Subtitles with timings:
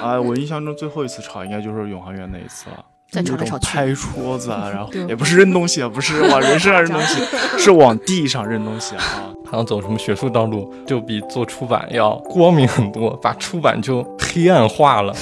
[0.00, 2.84] 啊，我印象中最后一次吵应该就是永恒园那一次了。
[3.10, 7.22] 在吵来那种吵去，拍桌子啊，然后也不是扔东西啊，不是往人身上扔东西，
[7.56, 9.02] 是往地上扔东西啊。
[9.46, 15.14] 好像走什么学术道路，就比做出版要光明很多，把出版就黑暗化了。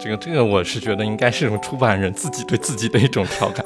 [0.00, 3.64] 这个这个，我是觉得应该是种出版人自己对自己的一种调侃。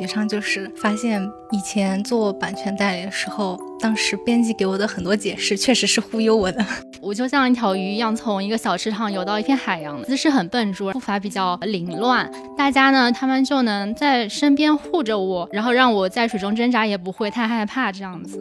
[0.00, 6.64] 感觉上就是发现以前做版权代理的时候，当时编辑给我的很多解释确实是忽悠我的。
[7.02, 12.32] 我就像一条鱼一样，从一个小池塘游到一片海洋，姿势很笨拙，步伐比较凌乱。
[12.56, 18.40] 大家呢，他们就能在身边护着我，然后让我在水中挣扎也不会太害怕这样子。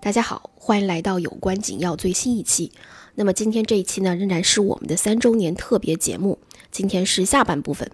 [0.00, 2.70] 大家好，欢迎来到有关紧要最新一期。
[3.16, 6.38] 那么今天这一期呢，仍然是我们的三周年特别节目。
[6.70, 7.90] 今天是下半部分。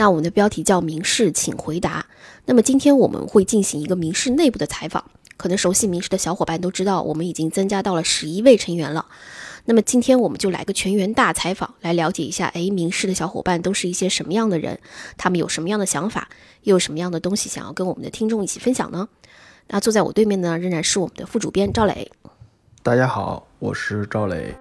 [0.00, 2.06] 那我们的标题叫“明事，请回答”。
[2.46, 5.04] 那么今天我们会进行一个明事内部的采访。
[5.36, 9.04] 可能熟悉明事的小伙伴都知道，我们已经增加到了十一位成员了。
[9.66, 14.78] 那么今天我们就来个全员大采访，来了解一下，哎，明事的小伙伴都是一些什么样的人？
[15.18, 16.30] 他们有什么样的想法？
[16.62, 19.06] 又有什么样的东西想要跟我们的听众一起分享呢？
[19.68, 22.10] 那坐在我对面呢，仍然是我们的副主编赵磊。
[22.82, 24.56] 大家好，我是赵磊。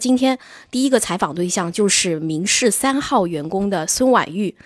[0.00, 0.36] 今天
[0.70, 4.56] 第一个采访对象就是明事三号员工的孙婉玉。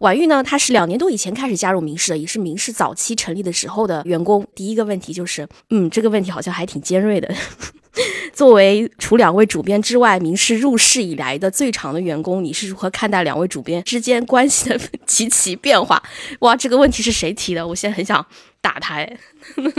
[0.00, 4.46] 婉玉呢，她是两年多以前开始加入明事的，也是明事早期成立的时候的员工。
[4.54, 7.32] 第一个问题就是，嗯，这个问题好像还挺尖锐的。
[8.32, 16.02] 作为除两位主编之外，明事入世以来的最长的员工，你是如何看待两位主编之间关系的极其变化？
[16.40, 17.66] 哇，这个问题是谁提的？
[17.66, 18.24] 我现在很想
[18.60, 19.06] 打他。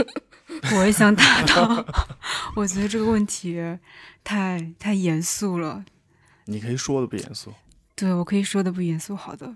[0.76, 1.84] 我也想打他。
[2.54, 3.58] 我觉得这个问题
[4.24, 5.84] 太太严肃了。
[6.46, 7.52] 你可以说的不严肃，
[7.94, 9.14] 对我可以说的不严肃。
[9.14, 9.54] 好的，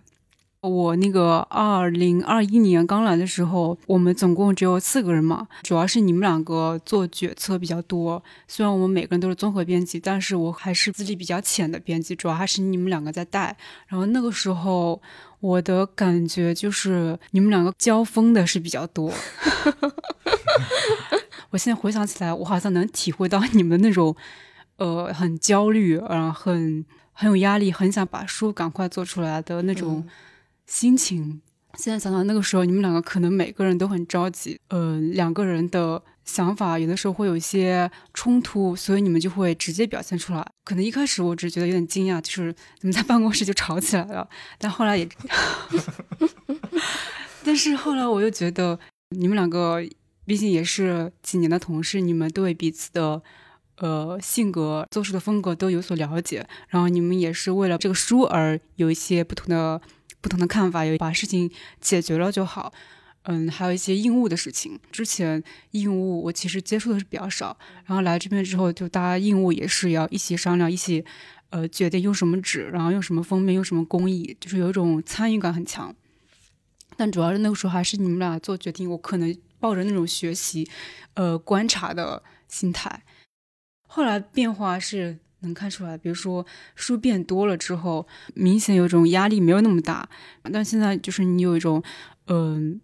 [0.60, 8.22] 我那个二零二一年刚来的时候，我们总共只有四个人嘛，主要是你们两个做决策比较多。
[8.46, 13.56] 虽然我们每个人都是综合编辑，但是我还是资历比较浅的编辑，主要还是你们两个在带。
[13.88, 15.00] 然后那个时候，
[15.40, 19.12] 我的感觉就是你们两个交锋的是比较多。
[21.50, 24.14] 我现在回想起来，我好像能体会到你们那种，
[24.76, 30.06] 呃，很焦虑，然后很很有压力，很想把书赶快做出来的那种
[30.66, 31.40] 心情。
[31.78, 40.46] 现在想想那个时候，你们两个可能每个人都很着急，呃，两个人的想法有的时候会有一些冲突，所以你们就会直接表现出来。
[40.64, 45.06] 可能一开始我只觉得有点惊讶，就是你们在办公室就吵起来了，但后来也，
[47.44, 48.78] 但是后来我又觉得
[49.10, 49.82] 你们两个。
[50.28, 53.22] 毕竟也是几年的同事，你们对彼此的
[53.78, 56.46] 呃性格、做事的风格都有所了解。
[56.68, 59.80] 然后你们也是为了这个书而有一些不同的
[60.20, 61.50] 不同的看法，有把事情
[61.80, 62.72] 解决了就好。
[63.22, 65.42] 嗯，还有一些应务的事情，之前
[65.72, 67.56] 应务我其实接触的是比较少。
[67.84, 71.04] 然后来这边之后，就大家应务也是要一起商量，一起
[71.50, 75.94] 呃决定用什么纸，然后用什么封面，用什么工艺，就是有一种参与感很强。
[76.96, 79.36] 但主要是那个时候还是你们俩做决定，我可能。
[79.58, 80.68] 抱着那种学习、
[81.14, 83.02] 呃观察的心态，
[83.86, 85.96] 后来变化是能看出来。
[85.96, 90.08] 比如说书变多了之后，明显有一种压力没有那么大，
[90.52, 91.82] 但现在就是你有一种
[92.26, 92.80] 嗯、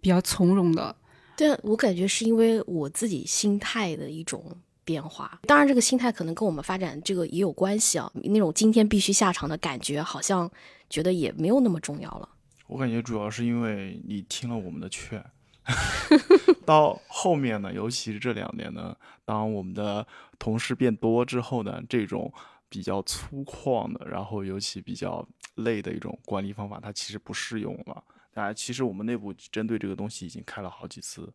[0.00, 0.94] 比较从容的。
[1.36, 5.38] 对我感觉是因为我自己心态的一种变化。
[5.46, 8.10] 当然，这个心态可能跟我们发展这个也有关系啊。
[8.24, 10.50] 那种今天必须下场的感觉，好像
[10.88, 12.28] 觉得也没有那么重要了。
[12.68, 15.22] 我感觉主要是因为你听了我们的劝。
[16.64, 20.06] 到后面呢，尤其是这两年呢，当我们的
[20.38, 22.32] 同事变多之后呢，这种
[22.68, 28.02] 比较粗犷的，然后尤其比较累的一种管理方法，它其实不适用了。
[28.32, 31.32] 大家，其实我们内部针对这个东西已经开了好几次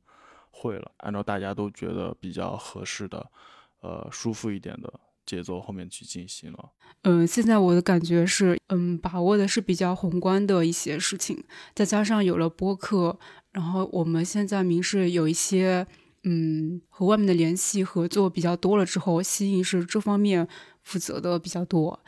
[0.52, 3.32] 会了，按照大家都觉得比较合适的，
[3.80, 6.72] 呃，舒服一点的节奏后面去进行了。
[7.04, 11.44] 嗯，现在我的感觉是，嗯，把握的是比较宏观的一些事情，
[11.74, 13.18] 再加上有了播客。
[13.52, 15.86] 然后我们现在明事有一些，
[16.24, 20.48] 嗯，和外面的联系合作比较多了之后，吸引是这方面
[20.84, 22.00] 负责的比较多。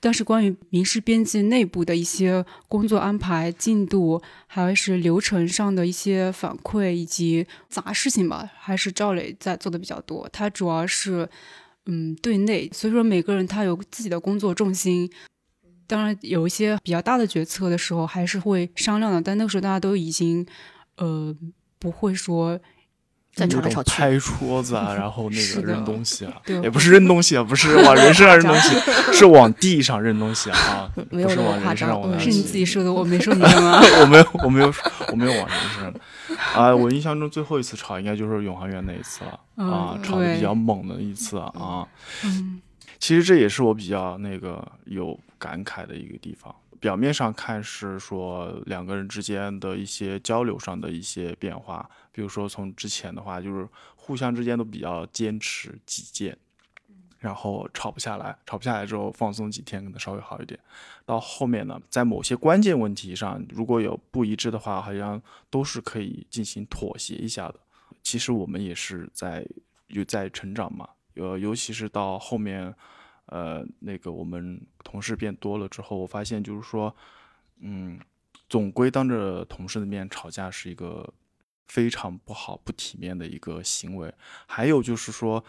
[0.00, 10.28] 但是关于民事编辑内部的一些工作安排、进度，还是流程上的一些反馈以及杂事情吧，还是赵磊在做的比较多。
[10.32, 11.28] 他主要是，
[11.86, 15.10] 嗯，对内，所以说每个人他有自己的工作重心。
[15.86, 19.20] 当然有一些比较大的决策的时候，还是会商量的。
[19.20, 20.46] 但那个时候大家都已经。
[20.96, 21.34] 呃，
[21.78, 22.60] 不会说
[23.34, 28.76] 在吵来吵去，拍桌子啊，然后那个扔东西啊，也不是扔东西啊，不是往人身上扔东西，
[29.12, 33.80] 是往地上扔东西啊，没有往人身上扔，是你自己说的， 我没说你吗？
[34.02, 34.72] 我没有，我没有，
[35.08, 35.94] 我没有往人身上。
[36.54, 41.86] 啊，我印象中最后一次吵应该就是永航园那一次了嗯啊，吵的比较猛的一次啊。
[42.24, 42.60] 嗯
[42.98, 46.54] 其实这也是我比较那个有感慨的一个地方。
[46.78, 56.36] 表面上看是说两个人之间的一些交流上的一些变化，比如说从之前的话就是互相之间都比较坚持己见，
[57.18, 60.58] 然后吵不下来，吵不下来之后放松几天可能稍微好一点。
[61.04, 67.58] 到后面呢，在某些关键问题上如果有不一致的话，好像都是可以进行妥协一下的。
[68.02, 69.46] 其实我们也是在
[69.86, 72.74] 有在成长嘛，呃，尤其是到后面，
[73.26, 76.94] 呃，那个我们同事变多了之后，我发现就是说，
[77.60, 78.00] 嗯，
[78.48, 81.08] 总归当着同事的面吵架是一个
[81.72, 84.12] 非常不好、不体面的一个行为。
[84.46, 85.42] 还有就是说，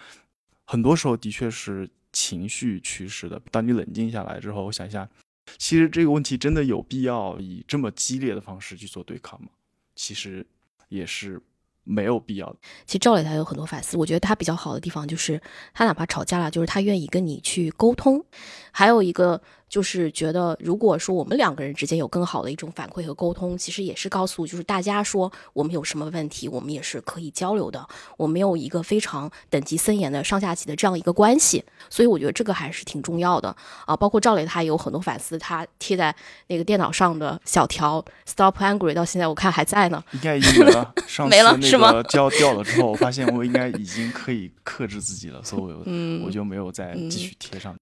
[0.63, 3.41] 很多时候的确是情绪驱使的。
[3.51, 5.09] 当你冷静下来之后，我想一下，
[5.57, 9.49] 其实这个问题真的有必要以这么激烈的方式去做对抗吗？
[9.95, 10.45] 其实
[10.87, 11.41] 也是
[11.83, 12.55] 没有必要。
[12.85, 15.41] 其实赵磊他有很多反思，我觉得他比较好的地方就是
[15.73, 18.23] 他哪怕吵架了，就是他愿意跟你去沟通。
[18.71, 19.41] 还有一个
[19.73, 27.83] 就是觉得，如果说我们两个人之间有更好的一种反馈和沟通，其实也是告诉就是大家说我们有什么问题，我们也是可以交流的。
[28.15, 33.49] 我没有一个非常等级森严的上下级的这样一个关系，所以我觉得这个还是挺重要的
[33.87, 33.97] 啊。
[33.97, 36.15] 包括赵磊他也有很多反思，他贴在
[36.49, 40.03] 那个电脑上的小条 “Stop Angry” 到现在我看还在呢。
[40.11, 40.93] 应该已经没了。
[41.09, 47.75] 上次没了是吗那个胶掉了之后，我发现我应该已经可以克制自己了，所以我嗯我就没有再继续贴上。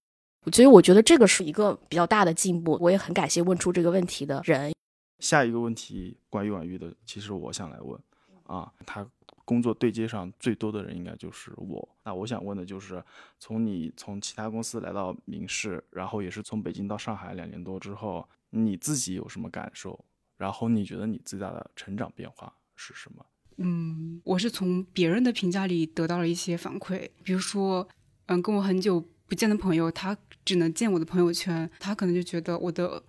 [0.52, 4.74] 所以我觉得这个是一个比较大的进步，我也很感谢问出这个问题的人。
[5.20, 8.00] 下一个问题关于婉玉的，其实我想来问
[8.44, 9.08] 啊，他
[9.46, 11.88] 工作对接上最多的人应该就是我。
[12.04, 13.04] 那我想问的就是，
[13.40, 20.04] 从你从其他公司来到明仕，然后也是从北京到上海两年多之后，你自己有什么感受？
[20.38, 23.24] 然后你觉得你最大的成长变化是什么？
[23.58, 27.88] 嗯，我是从别人的评价里得到了一些反馈，比如说，
[28.26, 33.02] 嗯，跟我很久不见的朋友，他只能见我的朋友圈，他可能就觉得我的，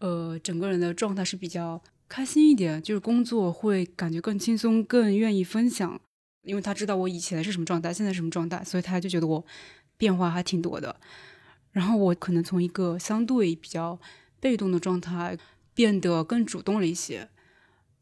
[0.00, 5.98] 呃，整个人的状态是比较开心一点，就是工作会感觉更轻松，更愿意分享，
[6.42, 9.42] 因为他知道我以前是什么状态，现在什么状态，所以他就觉得我
[9.96, 10.94] 变化还挺多的。
[11.70, 13.98] 然后我可能从一个相对比较
[14.40, 15.38] 被动的状态
[15.72, 17.30] 变得更主动了一些。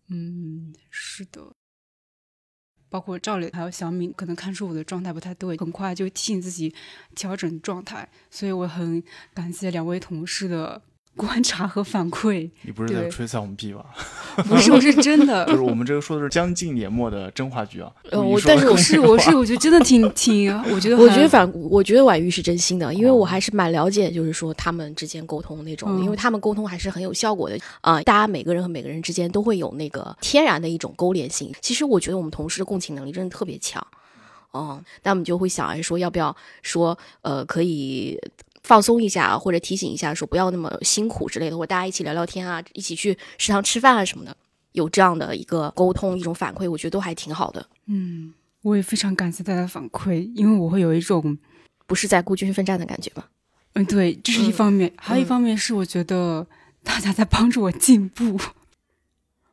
[0.08, 1.52] 嗯，是的。
[2.90, 6.74] 包括赵磊还有小敏，可能看出我的状态不太对，很快就提醒自己
[7.14, 8.06] 调整状态。
[8.30, 9.02] 所以我很
[9.32, 10.82] 感谢两位同事的
[11.20, 12.48] 观察和反馈。
[12.62, 13.84] 你不是在对吹彩虹屁吧？
[14.48, 17.90] 不是，我是真的 就，是我们这个说的是将近年末的真话剧啊。
[18.10, 31.52] 呃我但是我我是我是，我觉得真的挺挺，我觉得我觉得反，我觉得婉玉是真心的，因为我还是蛮了解，就是说他们之间沟通那种，嗯因为他们沟通还是很有效果的啊、大家每个人和每个人之间都会有那个天然的一种勾连性。
[31.60, 33.84] 其实我觉得我们同事的共情能力真的特别强，
[34.52, 38.18] 哦、那我们就会想哎说要不要说呃可以。
[38.62, 44.36] 放松一下，或者提醒一下，说不要那么辛苦之类的，或者大家一起聊聊天啊，一起去食堂吃饭啊什么的，
[44.72, 51.38] 有这样的一个沟通，一种反馈，我觉得都还挺好的，嗯，我也非常感谢大家的反馈，因为我会有一种
[51.86, 53.28] 不是在孤军奋战的感觉吧？
[53.74, 56.46] 嗯，对，这是一方面，还有一方面是我觉得
[56.82, 58.38] 大家在帮助我进步。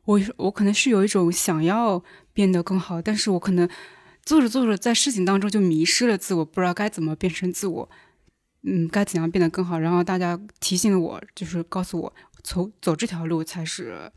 [0.06, 2.01] 我我可能是有一种想要
[2.33, 3.69] 变得更好，但是我可能
[4.24, 7.89] 做着做着在事情当中就迷失了自我，不知道该怎么变成自我，
[8.64, 9.80] 嗯，该怎样变得更好。
[9.80, 14.12] 然后大家提醒了我，就是告诉我，走走这条路才是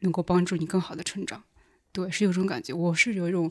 [0.00, 1.42] 能够帮助你更好的成长。
[1.92, 3.50] 对，是有这种感觉，我是有一种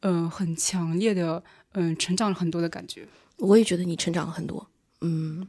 [0.00, 3.06] 嗯、呃很强烈的嗯、成长了很多的感觉。
[3.38, 4.68] 我也觉得你成长了很多，
[5.00, 5.46] 嗯。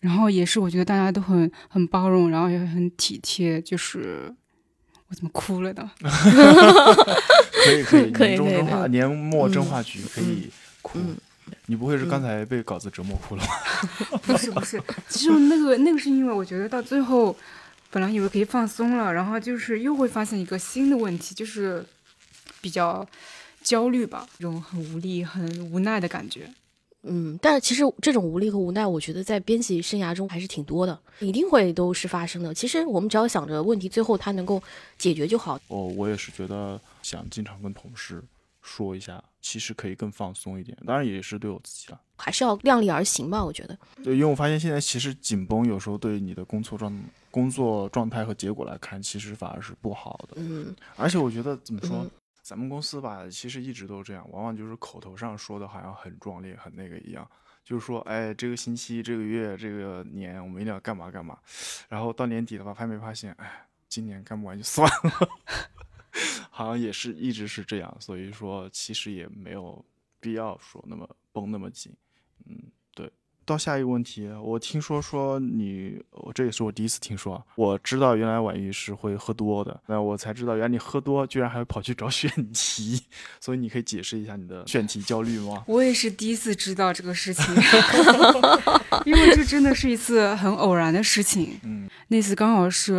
[0.00, 3.62] 然后也是，我觉得大家都很很包容，然后也很体贴。
[3.62, 4.34] 就是
[5.08, 5.90] 我怎么哭了呢？
[7.64, 10.50] 可 以可以，可以 年终真话可以年末真话局可以
[10.82, 11.16] 哭嗯。
[11.66, 14.18] 你不会是刚才被稿子折磨哭了吧？
[14.26, 17.34] 不是不是，其实那个那个是因为我觉得到最后，
[17.90, 21.84] 本来以为可以放松了，然后就是又会发现一个新的问题，就是
[22.60, 23.06] 比较
[23.62, 26.48] 焦虑吧，这种很无力、很无奈的感觉。
[27.06, 32.54] 嗯，但是其实这种无力和无奈，我觉得在编辑生涯中还是挺多的，一定会都是发生的。
[32.54, 34.62] 其实我们只要想着问题最后它能够
[34.96, 35.60] 解决就好。
[35.68, 38.22] 哦我也是觉得想经常跟同事
[38.62, 40.76] 说一下，其实可以更放松一点。
[40.86, 42.00] 当然也是对我自己了。
[42.16, 43.78] 还是要量力而行吧，我觉得。
[44.02, 46.98] 对，因为我发现现在其实紧绷有时候对你的工作状
[47.30, 50.36] 工作状态和结果来看，其实反而是不好的。
[50.36, 52.10] 嗯而且我觉得怎么说，嗯
[52.42, 57.28] 咱们公司吧，其实一直都这样，往往就是口头上说的好像很壮烈、很那个一样，
[57.64, 61.36] 就是说，哎，这个星期、这个月、这个年，我们一定要干嘛干嘛。
[61.88, 65.28] 然后到年底的话，发没发现，哎，今年干不完就算了。
[66.50, 69.84] 好像也是一直是这样，所以说其实也没有
[70.20, 71.92] 必要说那么绷那么紧。
[72.46, 72.56] 嗯，
[72.94, 73.10] 对。
[73.46, 77.44] 到下一个问题，我听说说你，我这也是我第一次听说啊。
[77.56, 83.02] 我知道原来婉玉是会喝多的，那我才知道原来你喝多居然还会跑去找 选题，
[83.40, 85.62] 所以你可以解释一下你的选题焦虑吗？
[85.68, 87.44] 我也是第一次知道这个事情，
[89.04, 91.60] 因为这真的是一次很偶然的事情。
[91.64, 92.94] 嗯，那次刚好是，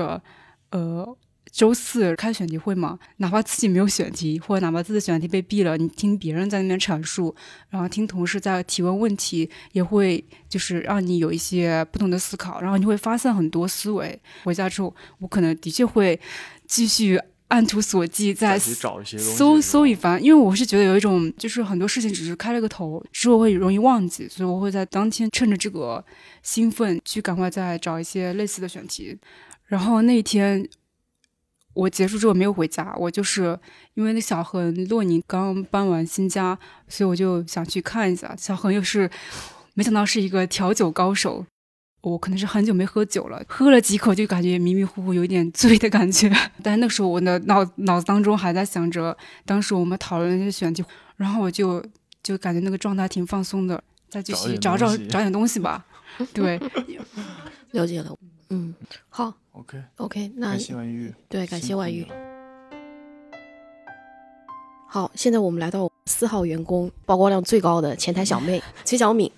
[0.69, 1.17] 呃。
[1.55, 7.33] 周四开选题会嘛，哪怕自己没有选题，或者哪怕自己选题被毙了，你听别人在那边阐述，
[7.69, 14.21] 然后听同事在提问问题，也会就是让你有一些不同的思考，然后你会发散很多思维。
[14.43, 16.19] 回家之后，我可能的确会
[16.67, 26.03] 继续按图索骥，再搜搜一番，因为我是觉得有一种就是很多事情只是开了个头，之后会容易忘记，所以我会在当天趁着这个
[26.43, 29.17] 兴奋去赶快再找一些类似的选题，
[29.67, 30.67] 然后那天。
[31.75, 33.57] 我结束之后没有回家，我就是
[33.93, 38.33] 因为那小恒、洛宁刚搬完新家，所以我就想去看一下。
[38.35, 39.07] 小恒又是
[39.75, 41.45] 没想到是一个调酒高手，
[42.01, 46.31] 我可能是很久没喝酒了，喝了几口就感觉迷迷糊糊，有一点醉的感觉。
[46.63, 49.15] 但那时候我的脑脑子当中还在想着
[49.45, 50.83] 当时我们讨论那些选题，
[51.17, 51.83] 然后我就
[52.23, 55.85] 就感觉那个状态挺放松的，再继续找找找点东西吧。
[56.33, 56.57] 对，
[57.71, 58.15] 了解了。
[58.49, 58.73] 嗯，
[59.09, 62.05] 好，OK，OK，那感谢婉玉，对，感谢婉玉。
[64.87, 69.29] 好，现在我们来到四号员工曝光量最高的前台小妹 崔小敏。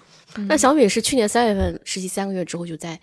[0.47, 3.00] 那小敏是去年三月份实习三个月之后就在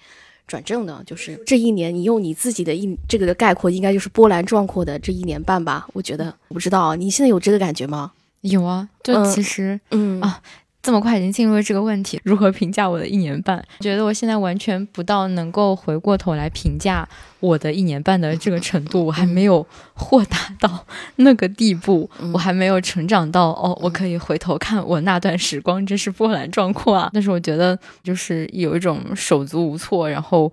[0.46, 5.88] 转正的，就是这一年，你用你自己的一这个的概括，应该就是波澜壮阔的这一年半吧？
[5.94, 8.12] 我觉得，我不知道你现在有这个感觉吗？
[8.42, 10.42] 有啊，就其实，嗯啊。
[10.84, 13.64] 这么快已经进入了这个问题，如何评价我的一年半？
[13.80, 17.08] 觉得我现在完全不到能够回过头来评价
[17.40, 20.86] 我的一年半的这个程度，我还没有豁达到
[21.16, 27.08] 那个地步，我还没有成长到哦，我可以回头看我那段时光，真是波澜壮阔啊！
[27.14, 30.52] 但是我觉得就是有一种手足无措，然后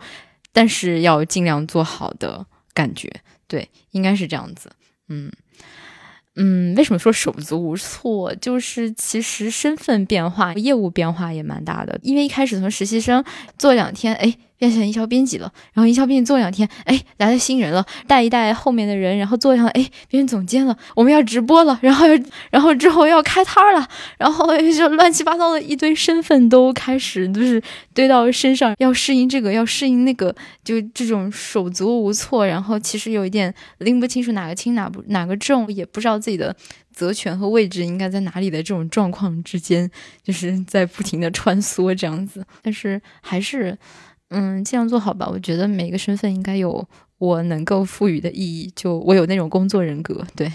[0.54, 3.12] 但是要尽量做好的感觉，
[3.50, 4.72] 对，应该是这样子，
[5.10, 5.30] 嗯。
[6.36, 8.34] 嗯，为什么说手足无措？
[8.36, 12.00] 就是其实身份变化、业务变化也蛮大的。
[12.04, 13.24] 因为一开始从实习生
[13.58, 14.38] 做两天，哎。
[14.62, 22.06] 变成营销编辑了，然后营销编辑做两天，哎，来了新人了，带一带后面的人，然后做上，哎，变成总监了，我们要直播了，然后，
[22.52, 23.88] 然后之后要开摊儿了，
[24.20, 27.60] 然后 就乱七八糟的一堆身份都开始就是
[27.96, 36.56] 堆到身上，要适应这个，要适应那个，就这种手足无措，然后其实有一点拎不清楚哪个轻哪不哪个重，也不知道自己的
[36.94, 39.90] 责权和位置应该在哪里的这种状况之间，
[40.24, 43.76] 就是在不停的穿梭这样子，但是还是。
[44.32, 45.30] 嗯，尽量做好吧。
[45.30, 48.72] 我觉得每个身份应该有我能够赋予的意义。
[48.76, 50.52] 就我有那种工作人格，对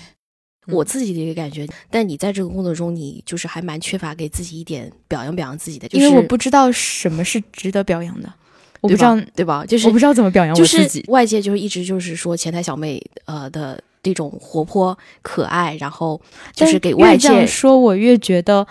[0.69, 1.67] 我自己的一个感觉。
[1.91, 8.33] 但你在这个工作中，你就是还蛮缺乏给自己一点表扬表扬自己的，因为我不知道什么是值得表扬的，
[8.81, 9.65] 我不知道对吧？
[9.67, 11.05] 就是我不知道怎么表扬我自己。
[11.09, 16.21] 外界就是一直就是说前台小妹呃的这种活泼可爱，然后
[16.55, 18.67] 就是给外界说，我越觉得。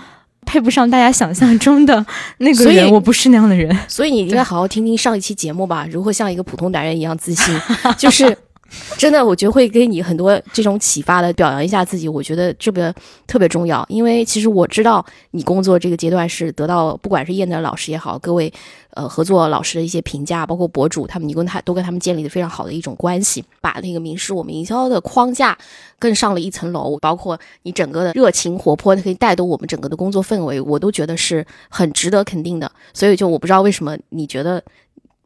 [0.45, 2.05] 配不上大家想象中的
[2.39, 3.75] 那个人，我不是那样的人。
[3.87, 7.59] 所以你应该好好听听上一期节目吧，如何像一个普通男人一样自信，
[7.97, 8.37] 就是
[8.97, 11.31] 真的，我觉得会给你很多这种启发的。
[11.33, 12.93] 表扬一下自己，我觉得这个
[13.27, 13.85] 特别重要。
[13.89, 18.51] 因为其实我知道你工作这个阶段是得到，不管是业内老师也好，各位。
[18.95, 25.57] 呃，合作老师的一些评价，包括博主，他们你跟他都跟他们建立的非常好的一种关系，把那个名师我们营销的框架
[25.99, 32.71] 更上了一层楼，包括你整个的热情活泼，可以带动我们整个的工作氛围，我都觉得是很值得肯定的。
[32.93, 34.63] 所以就我不知道为什么你觉得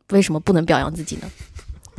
[0.10, 1.30] 为什么不能表扬自己呢？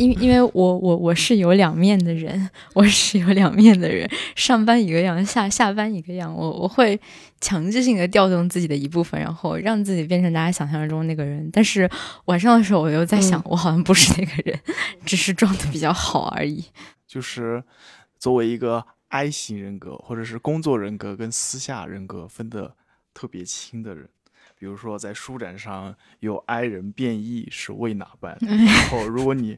[0.00, 6.34] 因因为我我我是有两面的人，我是有两面的人，上班一个样，下下班一个样。
[6.34, 6.98] 我我会
[7.38, 11.46] 强制性的调动自己的一部分，然后让自己变成大家想象中那个人。
[11.52, 11.88] 但是
[12.24, 14.58] 晚上的时候，我又在想，我好像不是那个人，
[15.04, 16.64] 只是装的比较好而已。
[17.06, 17.62] 就是
[18.18, 22.74] 作为一个 I 型人格，或者是工作人格跟私下人格分的
[23.12, 24.08] 特别清的人。
[24.60, 28.36] 比如说，在书展上有 I 人变异是为哪般？
[28.42, 29.56] 然后，如果你，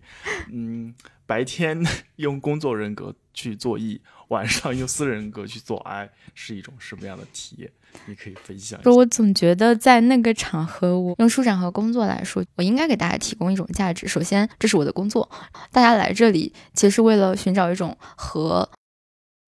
[0.52, 0.94] 嗯，
[1.26, 1.84] 白天
[2.16, 7.72] 用工作人格去做 E，晚上用私人格去做 I，是一种什么样的体验？
[8.06, 8.80] 你可以分享。
[8.82, 14.06] 不，我总觉得在那个场合，我用书展和工作来说，我应该给大家提供一种价值。
[14.06, 15.28] 首先，这是我的工作，
[15.72, 18.70] 大家来这里其实是为了寻找一种和。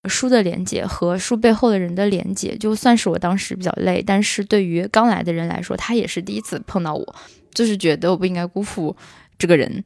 [0.07, 7.15] 书的连接和书背后的人的连接，就算是我当时比较累，但是对于刚来的人来说，他也是第一次碰到我，
[7.53, 8.95] 就是觉得我不应该辜负
[9.39, 9.85] 这个人，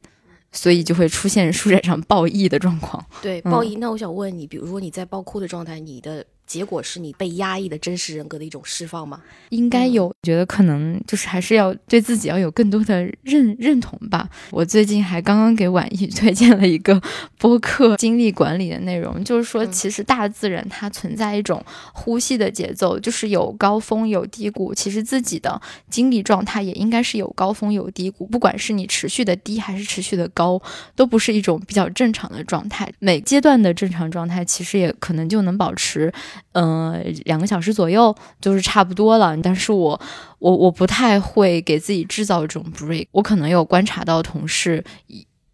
[0.51, 3.03] 所以就会出现书展上 爆溢的状况。
[3.21, 3.75] 对，爆溢。
[3.75, 6.25] 那我想问你，比如说你在爆哭的状态，你的。
[6.49, 9.21] 结果是你被压抑的真实人格的一种释放吗？
[9.49, 14.27] 应该有，觉得可能就是还是要对自己要有更多的认认同吧。
[14.49, 16.99] 我最近还刚刚给婉易 推荐了一个
[17.37, 21.63] 播客精力管理的内容，就是说其实大自然它存在一种
[21.93, 24.73] 呼吸的节奏，就是有高峰有低谷。
[24.73, 30.59] 其实自己的精力状态也应该是有高峰有低谷，不管是你持续的低还是持续的高，
[30.95, 32.91] 都不是一种比较正常的状态。
[32.97, 36.11] 每阶段的正常状态其实也可能就能保持。
[36.53, 39.37] 嗯，两个小时左右就是差不多了。
[39.37, 39.99] 但是我，
[40.39, 43.07] 我我不太会给自己制造这种 break。
[43.11, 44.83] 我可能有观察到同事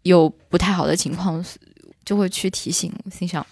[0.02, 1.44] 有不太好的情况，
[2.04, 2.92] 就会去提醒。
[3.10, 3.44] 心想，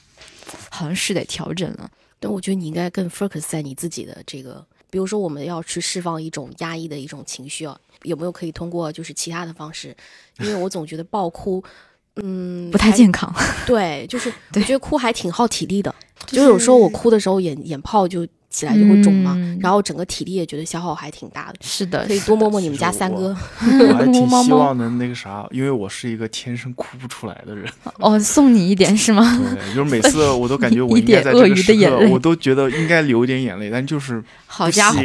[0.71, 1.91] 好像是得调整了。
[2.21, 9.95] 但我觉得你应该更 focus 在你自己的这个，比如说我们要去释放一种压抑的一种情绪啊，有没有可以通过就是其他的方式？
[10.38, 11.62] 因为我总觉得爆哭，
[12.23, 13.33] 嗯，不太健康。
[13.66, 15.94] 对，就是 我觉得哭还挺耗体力的。
[16.26, 21.55] 就有时候我哭的时候眼眼泡就起来就会肿嘛，然后整个体力也觉得消耗还挺大的。
[21.61, 23.37] 是的，可以多摸摸你们家三哥。
[23.89, 27.69] 我还挺希望能那个啥，因为我是一个天生哭不出来的人。
[27.99, 29.39] 哦，送你一点是吗？
[29.57, 35.03] 对，就是每次我都感觉 我应该在这个时刻，我都觉得应该流点眼泪，但就是好家伙，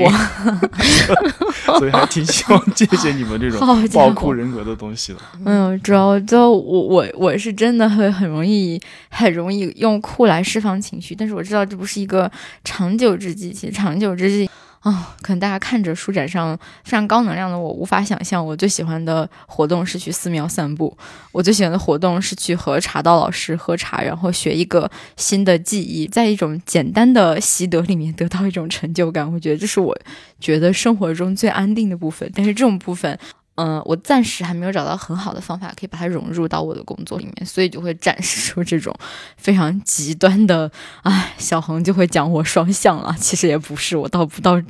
[1.79, 5.20] 所以还挺希望借鉴你们这种爆哭人格的东西的。
[5.46, 8.79] 嗯，主要就我我我是真的会很容易
[9.10, 12.32] 很容易用哭来释放情绪，但是我知道这不是一个
[12.63, 14.50] 长久之计，其长久之计。
[14.81, 20.98] 啊，可能大家看着书展上非常高能量的我，无法想象我最喜欢的活动是去寺庙散步，
[21.34, 29.29] 我最喜欢的活动是去和茶道老师喝茶，然后学一个新的技艺，在一种简单的习得里面得到一种成就感。
[29.29, 29.93] 我觉得这是我
[30.39, 33.19] 觉得生活中最安定的部分，但是这种部分。
[33.59, 38.95] 嗯，我暂时还没有找到很好的方法可以把它融入到我的工作里面，所以就会展示出这种
[39.35, 40.71] 非常极端的。
[41.03, 44.61] 唉，小恒就会讲我双向了，其实也不是，我到不到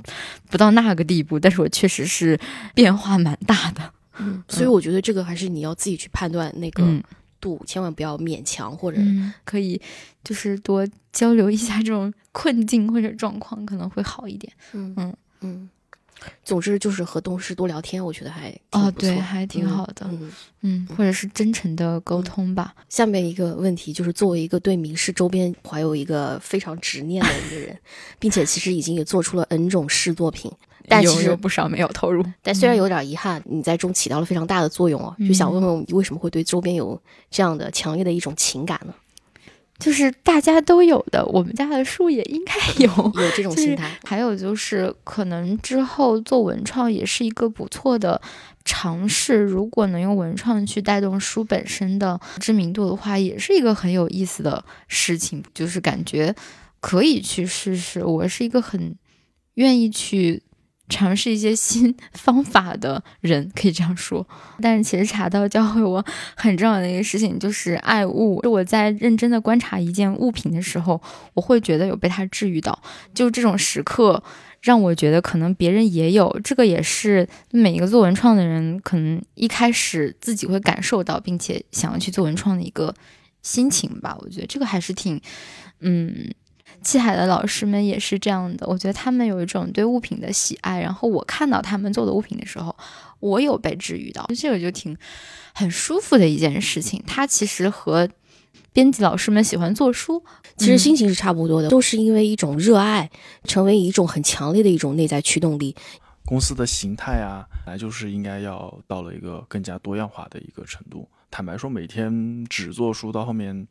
[0.50, 2.39] 不到那个地步，但是我确实是
[2.74, 3.93] 变化蛮大的。
[4.17, 6.84] 嗯，所以我觉得这个还是你要自己去判断那个
[7.39, 8.99] 度，千万不要勉强或者
[9.45, 9.80] 可以
[10.23, 14.52] 就是多交流一下这种困境或者状况，可能会好一点。
[14.73, 15.69] 嗯嗯嗯。
[16.43, 22.73] 总之就是和同事多聊天，我觉得还哦，对，还挺好的，嗯嗯，或者是真诚的沟通吧。
[22.89, 27.77] 下面一个问题就是，作为一个对名士周边怀有一个非常执念的一个人，
[28.19, 30.51] 并且其实已经也做出了 N 种试作品，
[30.88, 32.25] 但其实有不少没有投入。
[32.41, 38.93] 但虽然有点遗憾，你在中起到了非常大的作用哦，就想问问你为什么会对周边有这样的强烈的一种情感呢？
[39.80, 43.98] 就是大家都有的，我们家的书也应该有有这种 心态。
[44.04, 48.22] 还有就是，可能之后做文创也是一个不错的
[48.65, 49.38] 尝试。
[49.38, 55.42] 如果能用文创去带动书本身的知名度的话，也是一个很有意思的事情。
[55.54, 56.36] 就是感觉
[56.82, 58.04] 可以去试试。
[58.04, 58.94] 我是一个很
[59.54, 60.44] 愿意去。
[60.89, 64.28] 尝试一些新方法的人可以这样说，
[64.60, 66.04] 但是其实茶道教会我
[66.36, 68.41] 很重要的一个事情就是爱物。
[68.43, 70.99] 我在认真的观察一件物品的时候，
[71.36, 72.82] 我会觉得有被它治愈到。
[73.13, 74.21] 就这种时刻，
[74.62, 76.39] 让我觉得可能别人也有。
[76.43, 82.93] 这个也是每一个做文创的人可能一开始自己会感受到，并且想要去做文创的一个
[83.43, 84.17] 心情吧。
[84.19, 85.21] 我觉得这个还是挺，
[85.82, 86.34] 嗯。
[86.82, 92.76] 七海的老师们也是这样的，我觉得他们有一种对物品的喜爱，然后我看到他们做的物品的时候，
[93.20, 94.98] 我有被治愈到，这个就挺
[95.54, 97.04] 很舒服的一件事情。
[97.06, 98.10] 它其实和
[98.72, 100.24] 编辑老师们喜欢做书，
[100.58, 103.10] 其实心情是差不多的，都是因为一种热爱，
[103.44, 105.76] 成为一种很强烈的一种内在驱动力。
[106.26, 111.08] 公司的形态啊，本来就是应该要到了一个更加多样化的一个程度。
[111.32, 113.68] 坦白说，每天只做书到后面。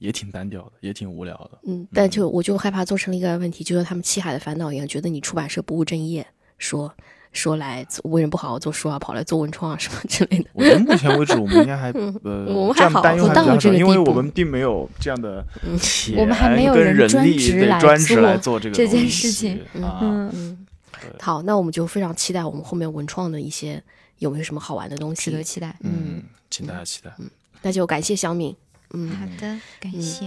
[0.00, 1.58] 也挺单调的，也挺无聊的。
[1.68, 6.26] 嗯，但就我就害怕做成了一个问题，就像他们七海的烦恼一样，觉得你出版社不务正业，
[6.58, 6.92] 说
[7.32, 10.46] 说来为人不好好做书啊，跑来做文创啊什么之类的。
[10.54, 11.90] 我觉得目前为止，我们应该还
[12.24, 15.44] 呃，我们还好不到这个因为我们并没有这样的
[15.78, 16.96] 钱，我们还没有人
[17.78, 19.60] 专职来做这个这件事情。
[19.74, 20.66] 嗯嗯，
[21.20, 23.80] 好，那我们就非常期待我们后面文创的一些
[24.18, 25.76] 有没有什么好玩的东西，值得期待。
[25.82, 27.12] 嗯，请大家期待。
[27.18, 27.30] 嗯，
[27.62, 28.56] 那就感谢小敏。
[28.92, 30.26] 嗯，好的，感谢。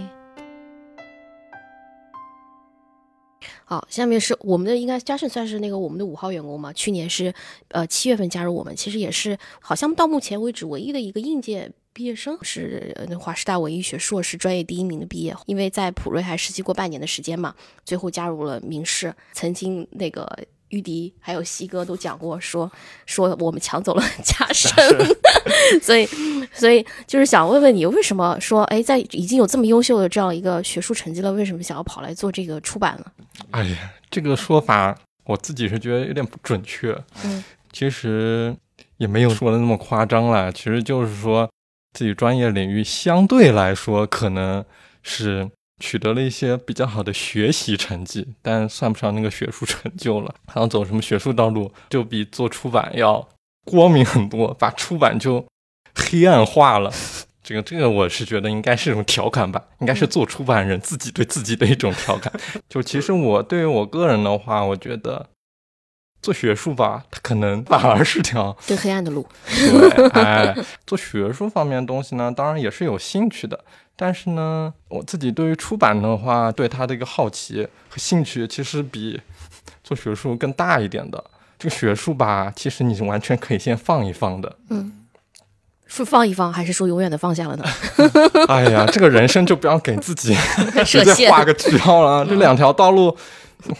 [3.65, 6.71] 好，下面是我们的，应该嘉盛算是那个我们的五号员工嘛？
[6.73, 7.34] 去年是
[7.69, 20.26] 呃七月份加入我们，其实也是好像到目前为止唯一的一个应届毕业生，是华师大文艺学硕士专业第一名的毕业，因为在普瑞还实习过半年的时间嘛，最后加入了明世，曾经那个。
[20.73, 22.69] 玉迪还有西哥都讲过，说
[23.05, 24.73] 说我们抢走了加深，
[25.79, 26.03] 所以
[26.51, 33.05] 所以就是想问问你，为什么说哎，在已经有这么优秀的这样一个学术成绩了，为什么想要跑来做这个出版呢？
[33.51, 36.91] 哎呀，这个说法我自己是觉得有点不准确。
[37.23, 38.55] 嗯，其实
[38.97, 41.47] 也没有说的那么夸张啦，其实就是说
[41.93, 44.65] 自己专业领域相对来说可能
[45.03, 45.47] 是。
[45.79, 50.33] 取得了一些比较好的学习成绩，但算不上那个学术成就了。
[50.53, 53.27] 想走什么学术道路，就比做出版要
[53.65, 55.45] 光明很多，把出版就
[55.95, 56.91] 黑暗化了。
[57.43, 62.31] 这个这个，我是觉得应该是一种调侃吧，应该是做出版人自己对自己的一种调侃。
[62.69, 65.27] 就其实我对于我个人的话，我觉得
[66.21, 69.27] 做学术吧，它可能反而是条更黑暗的路。
[69.45, 70.55] 对，哎，
[70.88, 73.65] 做学术方面的东西呢，当然也是有兴趣的。
[73.95, 79.21] 但是呢，我自己对于出版的话，对它的一个好奇和兴趣，其实比
[79.84, 81.23] 做学术更大一点的。
[81.60, 84.58] 这个学术吧，其实你是完全可以先放一放的。
[84.69, 85.06] 嗯，
[85.86, 87.63] 是放一放，还是说永远的放下了呢？
[88.49, 90.36] 哎呀，这个人生就不要给自己
[90.86, 92.25] 直接画个句号了。
[92.25, 93.15] 这两条道路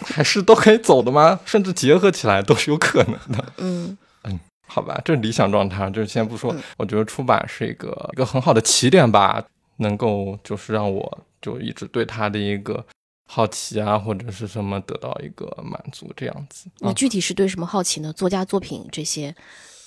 [0.06, 1.40] 还是都可以走的吗？
[1.44, 3.44] 甚至结合起来都是有可能的。
[3.58, 6.54] 嗯嗯，好吧，这是理想状态，就先不说。
[6.78, 9.44] 我觉得出版是一个一个很好的起点吧。
[9.76, 12.84] 能够就是让我就一直对他的一个
[13.26, 16.68] 好奇啊，或者是什么得到一个满足这样子。
[16.78, 18.12] 你具体是对什么好奇呢？
[18.12, 19.34] 作家作品这些，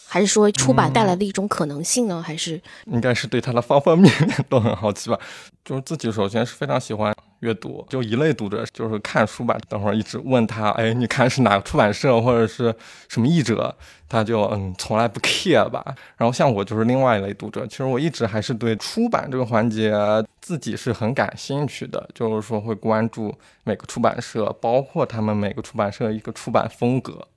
[0.07, 2.21] 还是说出版带来的一种可能性呢？
[2.21, 5.19] 还是应该是对他的方方面面都很好奇吧？
[5.63, 7.15] 就是自己首先是非常喜欢。
[7.39, 12.73] 阅读就一类读者就是看书吧，等会儿一直问他，哎，你看是哪个出版社或者是
[13.07, 13.75] 什么译者，
[14.09, 15.83] 他就嗯从来不 care 吧。
[16.17, 19.93] 然后像我就是另外一类读者，其实我一直还是对出版这个环节
[20.41, 27.27] 自己是很感兴趣的，就是说会关注每个出版社，包括他们每个出版社一个出版风格。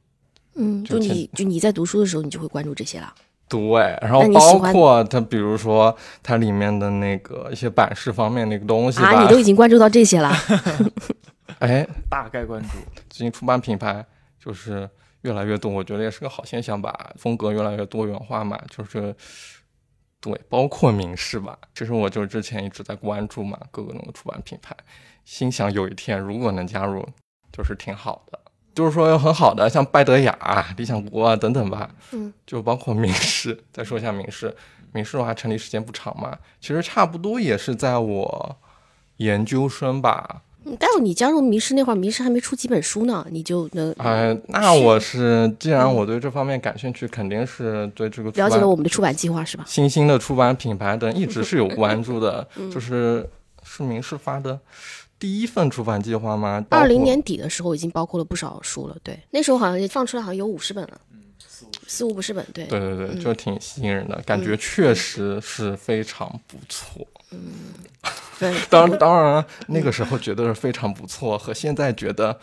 [0.54, 3.14] 嗯，就你就你在读书的时候，你就会关注这些了。
[3.50, 10.30] 对，然后包括它，比如说它里面的那个一些版式方面那个东西啊，你都已经关注到这些了。
[11.58, 12.68] 哎，大概关注。
[13.08, 14.06] 最近出版品牌
[14.38, 14.88] 就是
[15.22, 17.10] 越来越多，我觉得也是个好现象吧。
[17.16, 19.12] 风格越来越多元化嘛，就是
[20.20, 21.58] 对，包括名仕吧。
[21.74, 24.76] 其实我就之前一直在关注嘛，各个那个出版品牌，
[25.24, 27.04] 心想有一天如果能加入，
[27.52, 28.38] 就是挺好的。
[28.74, 33.58] 就是说有很好的，像拜德雅、理想国啊等等吧，嗯，就包括名师。
[33.72, 34.54] 再说一下名师，
[34.92, 38.56] 名师的话成立时间不长嘛，其实差不多也是在我
[39.16, 40.42] 研究生吧。
[40.78, 49.64] 但是你加入名仕那会儿，名仕还没出几本书呢，你就能哎，那我是既然我对这方面感兴趣，肯定是对这个了解了我们的出版计划是吧？
[49.66, 53.28] 新兴的出版品牌等一直是有关注的， 就是
[53.62, 54.60] 是名仕发的。
[55.20, 56.64] 第一份出版计划吗？
[56.70, 61.00] 二零年底的时候已经包括了不少书了，对，那时候好像放出来好像有五十本了，
[61.86, 67.06] 四五五十本，对，对对对，就挺吸引人的，感觉确实是非常不错。
[67.32, 67.40] 嗯，
[68.38, 72.40] 对，当然当然那个时候觉得是非常不错，和现在觉得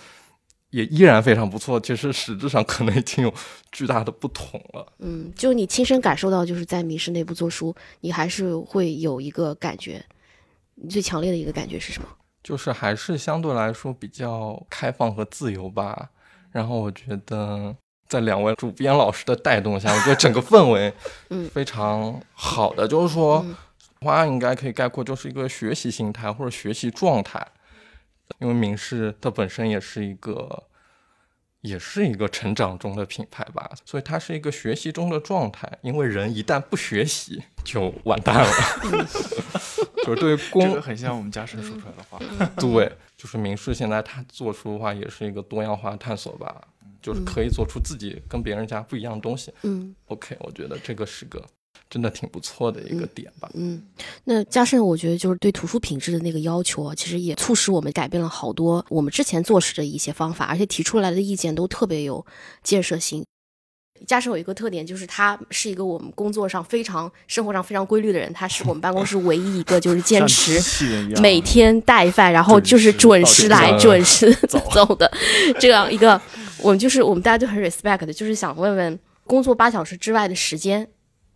[0.70, 3.34] 也依然非常不错，其实实质上可能已经有
[3.72, 4.94] 巨大的不同了。
[5.00, 10.06] 嗯，就你亲身感受到，就是在迷失内部做书，你还是会有一个感觉，
[10.76, 12.08] 你最强烈的一个感觉是什么？
[12.48, 16.10] 就是还是相对来说比较开放和自由吧。
[16.50, 17.76] 然后我觉得
[18.08, 20.94] 在两位主编老师的带动下，我觉得整个氛围
[21.30, 22.88] 嗯非常好的。
[22.88, 23.46] 就是说，
[24.00, 27.46] 话应该可以概括，就是一个学习心态或者学习状态。
[28.40, 30.64] 因为明世它本身也是一个，
[31.62, 35.70] 也是一个成长中的品牌吧，所以它是一个学习中的状态。
[35.82, 38.52] 因为人一旦不学习，就完蛋了。
[40.06, 42.18] 就是对公，这个很像我们家生说出来的话。
[42.56, 46.62] 对，就是明仕现在他做出的话，也是一个多样化探索吧，
[47.02, 49.54] 就是可以做出自己跟别人家不一样的东西。
[49.64, 51.44] 嗯，OK，我觉得这个是个
[51.90, 53.50] 真的挺不错的一个点吧。
[53.54, 53.82] 嗯，
[54.26, 62.26] 那嘉盛，我觉得就是对图书品质的那个要求啊，其实也促使我们改变了好多我们之前做事的一些方法，而且提出来的意见都特别有
[62.64, 63.24] 建设性。
[64.06, 68.32] 加上有一个特点，就是他是一个我们工作上非常、生活上非常规律的人。
[68.32, 70.60] 他是我们办公室唯一一个就是坚持
[71.20, 75.12] 每天带饭，然后就是准时来、准时 走的
[75.60, 76.22] 这样一个。
[76.62, 80.88] 我们就是我们大家都很 respect 的，就是想问问，工作八小时之外的时间，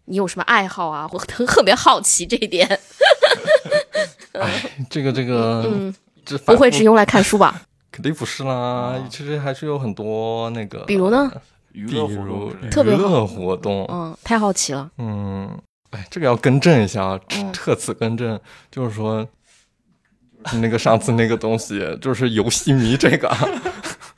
[0.06, 1.10] 你有什么爱好啊？
[1.12, 2.68] 我特特别好奇这一点。
[4.34, 5.94] 哎，这个这个，嗯，
[6.26, 7.62] 这不会只用来看书吧？
[7.92, 11.30] 肯定不是啦，其实还是有很多那个，比如呢？
[11.74, 15.50] 娱乐活动，特别娱乐活动，嗯，太好奇了，嗯，
[15.92, 17.20] 哎，这个要更正一下啊，
[17.54, 18.38] 特此更正，
[18.70, 19.26] 就是说，
[20.62, 23.30] 那个上次那个东西，就是游戏迷这个，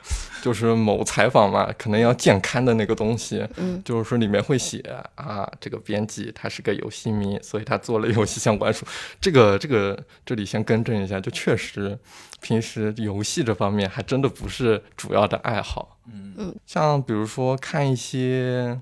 [0.43, 4.79] 就是某采访嘛，可能要健刊的那个东西，嗯，就是说里面会写
[5.15, 8.86] 啊，这个编辑他是个游戏迷，所以他做了游戏相关书。
[9.21, 11.97] 这个这个这里先更正一下，就确实
[12.41, 15.97] 平时游戏这方面还真的不是主要的爱好。
[16.12, 18.82] 嗯嗯，像比如说看一些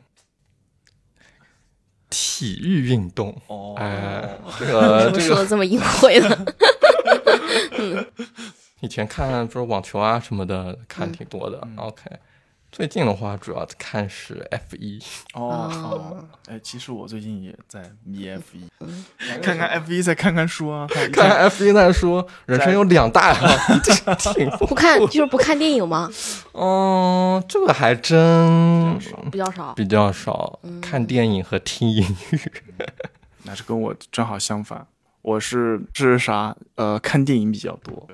[2.10, 6.46] 体育运动，哦，哎，这怎个这个 么说的这么隐晦呢？
[8.82, 11.60] 以前看就是网球啊什么的看挺多的。
[11.64, 12.04] 嗯 OK，
[12.72, 15.00] 最近的话主要看是 F 一。
[15.34, 19.06] 哦，哎，其实我最近也在迷 F 一，嗯。
[19.42, 23.48] 看看 F 一，再看看书啊，看看 F 一再说，人生有两大爱好，
[23.84, 23.94] 这
[24.34, 26.10] 挺丰不看就是不看电影吗？
[26.54, 28.98] 嗯，这个还真
[29.32, 29.74] 比较少。
[29.74, 32.40] 比较少，看电影和听音乐。
[33.44, 34.86] 那是跟我正好相反，
[35.22, 36.56] 我是是啥？
[36.76, 38.08] 呃，看电影比较多。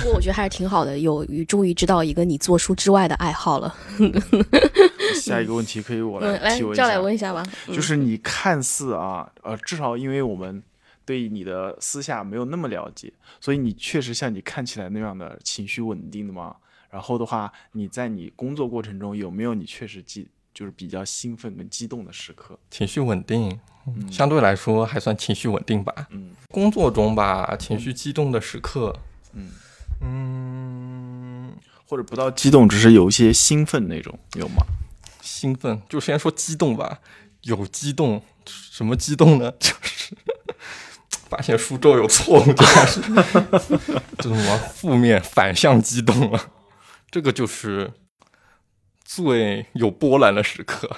[0.00, 3.74] 不过我觉得还是挺好的，有终于知道一个你做书之外的爱好了。
[5.14, 7.44] 下一个问题可以我嗯，来来提问一赵来下，问一下吧。
[7.68, 10.62] 就是你看似啊，呃，至少因为我们
[11.04, 16.56] 对你的私下没有那么了解，所以你确实像你看起来那样的情绪稳定的吗？
[16.90, 22.58] 然后的话，你在你工作过程中有没有你确实激就是比较兴奋跟激动的时刻？
[22.70, 25.94] 情绪稳定，嗯相对来说还算情绪稳定吧。
[26.10, 28.96] 嗯工作中吧，情绪激动的时刻，
[29.34, 29.50] 嗯，
[30.00, 31.56] 嗯，
[31.86, 34.64] 或者不到激动，只是有一些兴奋那种，有吗？
[35.20, 37.00] 兴奋，就先说激动吧。
[37.42, 39.52] 有激动，什么激动呢？
[39.60, 40.16] 就是
[41.28, 43.00] 发现书中有错误，就开始
[44.18, 46.50] 这什么负面反向激动了。
[47.10, 47.92] 这个就是
[49.04, 50.90] 最有波澜的时刻。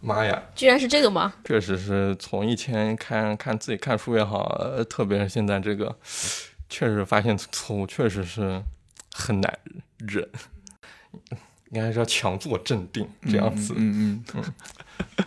[0.00, 1.32] 妈呀，居然是这个吗？
[1.44, 5.98] 确实是从以前看看自己看书也好，呃特别是现在这个，
[6.68, 8.62] 确实发现错误，确实是
[9.12, 9.58] 很难
[9.98, 10.28] 忍。
[11.70, 13.74] 应该是要强作镇定这样子。
[13.76, 14.44] 嗯嗯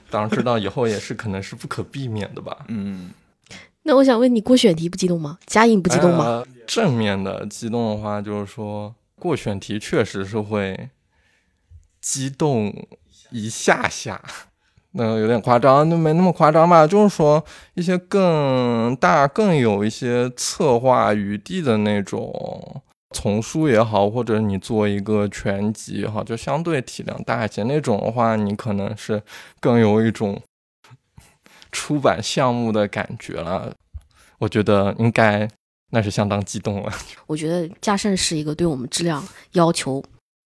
[0.10, 2.66] 当然知道以后也是可能是不可避免的吧。
[2.68, 3.12] 嗯
[3.84, 5.40] 那我想问你，过选题不激动吗？
[5.46, 6.26] 嘉颖不激动吗？
[6.26, 10.90] 呃正面的激动的话，就是说过选题确实是会
[12.00, 12.88] 激动
[13.32, 14.24] 一下下，
[14.94, 16.86] 那有点夸张，那没那么夸张吧？
[16.88, 17.44] 就是说
[17.76, 22.82] 一些更大、更有一些策划余地的那种。
[23.14, 29.22] 丛书也好，或者你做一个全集也好，就相对体量大一些那种的话，你可能是
[29.60, 30.42] 更有一种
[31.74, 33.74] 出版项目的感觉了。
[34.40, 35.46] 我觉得应该
[35.90, 36.94] 那是相当激动了。
[37.28, 40.02] 我觉得嘉盛是一个对我们质量要求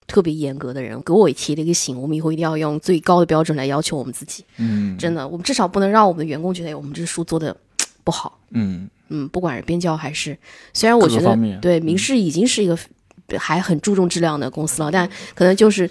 [0.07, 4.43] 特别严格的人，给我也提了一个醒，我们以后一定要用最高的标准来要求我们自己。
[4.57, 7.55] 嗯，真的，我们至少不能让我们的员工觉得哎我们这书做的
[8.03, 8.39] 不好。
[8.51, 10.37] 嗯嗯，不管是编教还是，
[10.73, 12.77] 虽然我觉得对嗯明世已经是一个
[13.37, 15.89] 还很注重质量的公司了，但可能就是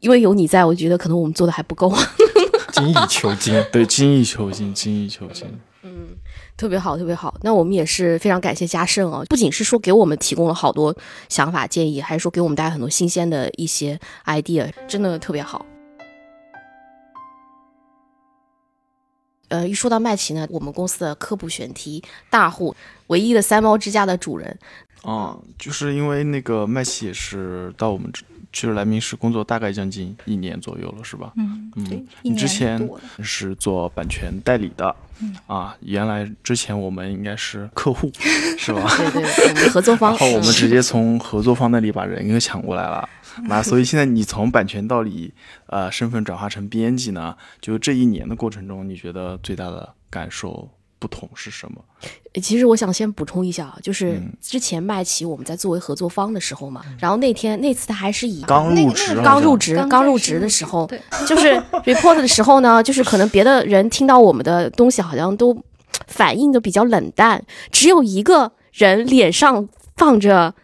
[0.00, 1.92] 因为有你在，我觉得可能我们做的还不够。
[2.72, 3.64] 精益求精。
[3.70, 5.46] 对，精益求精，精益求精。
[5.82, 6.08] 嗯，
[6.56, 7.36] 特别好，特别好。
[7.42, 10.96] 那我们也是非常感谢嘉盛哦，不仅是说给我们提供了好多
[11.28, 15.66] 想法建议，还是说给我们带来很多新鲜的一些 idea，真的特别好。
[19.48, 22.74] 呃，一说到麦琪呢，我们公司的科普选题大户，
[23.08, 24.58] 唯一的三猫之家的主人，
[25.02, 31.32] 啊，就是因为那个麦琪也是到我们这去了来明市工作大概将近一年左右了，是吧？
[31.36, 31.70] 嗯，
[32.22, 32.88] 你之前
[33.20, 38.10] 是做版权代理的，嗯啊，原来之前我们应该是客户，
[38.56, 38.88] 是吧？
[39.12, 40.10] 对对，合作方。
[40.12, 43.06] 然后我们嗯直接从合作方那里把人给抢过来了。
[43.48, 45.34] 那 所以现在你从版权代理
[45.66, 50.70] 呃身份转化成编辑呢，就这一年的过程中，你觉得最大的感受
[51.04, 51.84] 不同是什么？
[52.40, 54.32] 其实我想先补充一下啊，就是嗯。
[54.40, 60.88] 之前麦琪我们在作为合作方的时候嘛，然后那天那次他还是以刚那个入职，刚入职刚刚入职的时候，
[61.28, 61.52] 就是
[61.84, 65.54] report 的时候呢，就是可能别的人听到我们的东西好像都
[66.06, 70.54] 反应的比较冷淡，只有一个人脸上放着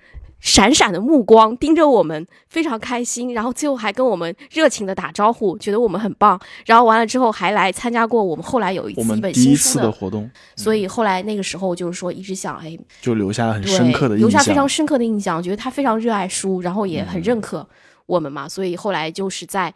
[0.41, 9.93] 闪闪的目光，盯着我们，非常开心，然后最后还跟我们热情的打招呼，觉得我们很棒，然后完了之后还来参加过我们后来有一次一本们第一次新书的。
[9.93, 14.29] 活动所以后来那个时候就是说，一直想，哎，就留下了很，深刻的印象。
[14.29, 17.69] 留下非常深刻的印象，觉得他非常热爱书，然后也很嗯认可
[18.07, 19.73] 我们嘛，所以后来就是在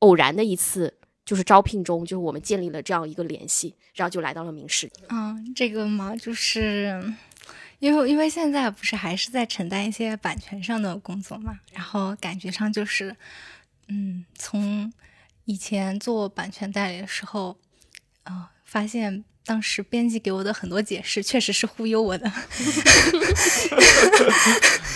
[0.00, 0.92] 偶然的一次
[1.24, 4.90] 就是招聘中，就是我们建立了这样一个联系，然后就来到了明世。
[5.08, 7.02] 嗯，这个嘛，就是
[7.84, 13.14] 因为因为现在不是还是在承担一些版权上的工作嘛，然后感觉上就是，
[13.88, 14.90] 嗯，从
[15.44, 17.58] 以前做版权代理的时候，
[18.24, 19.22] 嗯、发现。
[19.46, 22.32] 当时编辑给我的很多解释，确实是忽悠我的。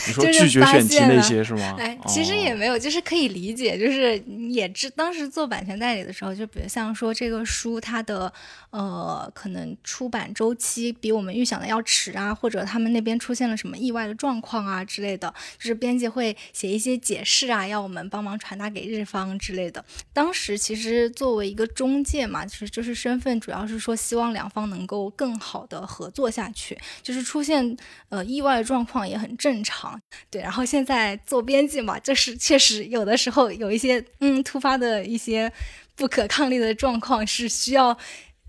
[0.06, 1.76] 你说拒绝选题那些是吗？
[1.78, 4.18] 哎，其实也没有，就是可以理解，就是
[4.50, 8.32] 也知当时做版权代理的时候，就比如像说这个书它的
[8.70, 19.84] 呃可能出版周期比我们预想的要迟啊，或者他们那边出现了什么意外的状况啊之类的，就是编辑会写一些解释啊，要我们帮忙传达给日方之类的。
[20.14, 24.37] 当时其实作为一个中介嘛，其实就是身份主要是说希望。
[24.38, 27.76] 两方能够更好的合作下去，就是出现
[28.08, 30.40] 呃意外状况也很正常，对。
[30.40, 35.52] 然后现在做编辑嘛，就是确实有的时候有一些嗯突发的一些
[35.96, 37.88] 不可抗力的状况，是需要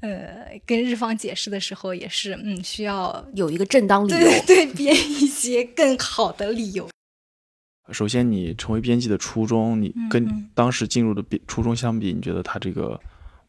[0.01, 6.87] 呃跟日方解释的时候，也是嗯需要有一个正当理由，对对，编一些更好的理由。
[7.91, 12.99] 首先，你成为编辑的初衷，你跟当时进入的编初衷相比，你觉得他这个？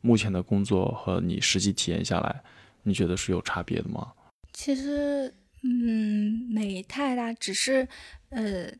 [0.02, 2.42] 目前的工作和你实际体验下来，
[2.82, 4.12] 你觉得是有差别的吗？
[4.52, 5.32] 其实，
[5.62, 7.86] 嗯，没太大，只是，
[8.30, 8.70] 呃，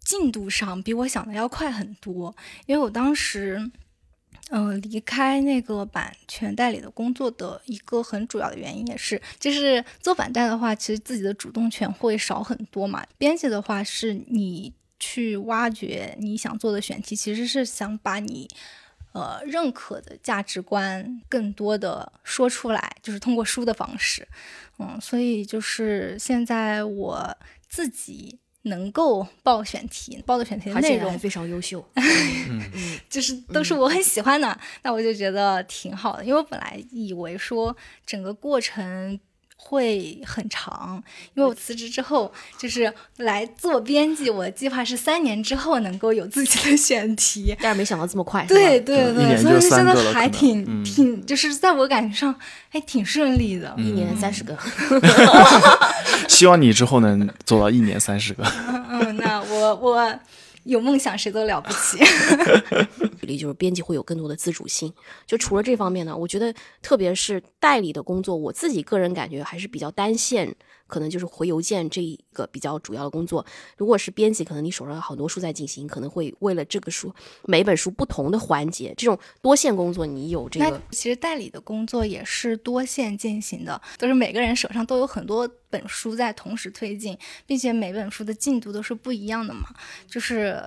[0.00, 2.34] 进度上比我想的要快很多。
[2.66, 3.70] 因为我当时，
[4.50, 13.06] 嗯，离开那个版权代理的工作的一个很主要的原因，也是，就是做版代的话，其实自己的主动权会少很多嘛。
[13.16, 18.48] 编辑的话，是你去挖掘你想做的选题，其实是想把你。
[19.12, 24.26] 呃，认可的价值观更多的说出来，就是通过书的方式，
[24.78, 27.36] 嗯，所以就是现在我
[27.68, 31.86] 自己能够报选题，报的选题的内容非常优秀，
[33.10, 39.20] 就是都是我很喜欢的，那我就觉得挺好的，因为我本来以为说整个过程。
[39.64, 41.02] 会很长，
[41.34, 48.44] 因为我辞职之后就是来做编辑，我的计划是三年之后能够有自己的 选题，但是没想到这么快。
[48.46, 52.34] 对对对，所以现在还挺挺，就是在我感觉上
[52.68, 54.54] 还挺顺利的，一年三十个。
[56.28, 58.44] 希望你之后能做到一年三十个。
[58.90, 60.14] 嗯，那我我。
[60.64, 61.98] 有梦想谁都了不起。
[63.22, 64.92] 举例就是编辑会有更多的自主性。
[65.24, 70.54] 就除了这方面呢，我觉得特别是代理的工作，我自己个人感觉还是比较单线。
[70.88, 73.42] 可能就是回邮件这一个比较主要的工作。
[73.78, 77.10] 如果是编辑，可能你手上有好多书在进行，可能会为了这个书
[77.44, 80.78] 每本书不同的环节，这种多线工作，你有这个。
[80.90, 89.70] 其实代理的工作也是多线进行的，就是每个人手上都有很多本书在同时推进，并且每本书的进度都是不一样的嘛。
[90.06, 90.62] 就是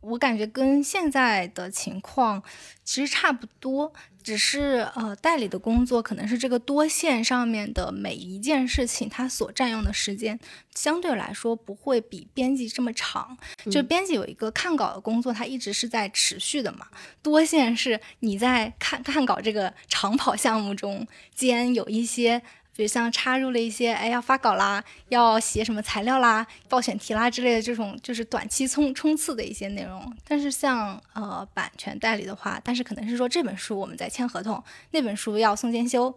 [0.00, 2.42] 我感觉跟现在的情况
[2.84, 3.92] 其实差不多。
[4.22, 10.38] 只是呃，代理的工作可能是这个多线上面的每一件事情，它所占用的时间
[10.74, 13.38] 相对来说不会比编辑这么长。
[13.70, 16.86] 就编辑有一个看稿的工作，它一直是在持续的嘛。
[17.22, 22.42] 多线是你在看看稿这个长跑项目中间有一些。
[22.80, 30.16] 比如像插入了一些，哎，要发稿啦，要写什么材料啦，报选题啦之类的这种，就是短期冲冲刺的一些内容。
[30.26, 36.14] 但是像呃版权代理的话，但是可能是说这本书我们在签合同，那本书要送监修，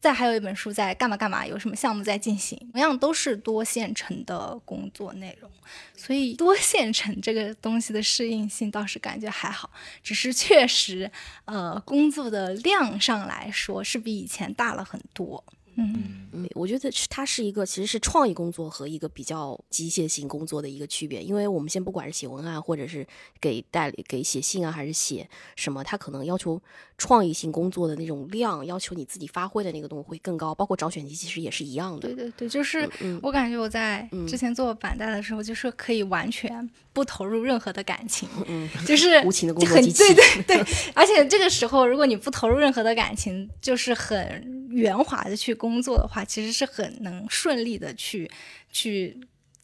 [0.00, 5.48] 再还有一本书在干嘛干嘛，有什么项目在进行，同样都是多线程的工作内容。
[5.96, 9.70] 所以多线程这个东西的适应性倒是感觉还好，
[10.02, 11.08] 只是确实
[11.44, 15.44] 呃工作的量上来说是比以前大了很多。
[15.80, 16.16] 嗯。
[16.32, 23.04] 嗯，我觉得是它是一个其实是创意工作和一个比较机械性工作的一个区别，因为我们先不管是写文案，或者是
[23.40, 26.60] 给代理给写信啊，还是写什么，它可能要求
[27.00, 32.08] 创意性工作的那种量，要求你自己发挥的那个东西会更高，包括找选题其实也是一样的。
[32.08, 32.86] 对对对，就是
[33.22, 40.04] 我感觉我在之前做板带的时候，就是可以完全不投入任何的感情，嗯，就是 无情的工作机器。
[40.14, 45.70] 对对对，而且这个时候如果你不投入任何的感情，就是很圆滑的去工。
[45.70, 48.28] 工作的话，其实是很能顺利的去
[48.72, 49.16] 去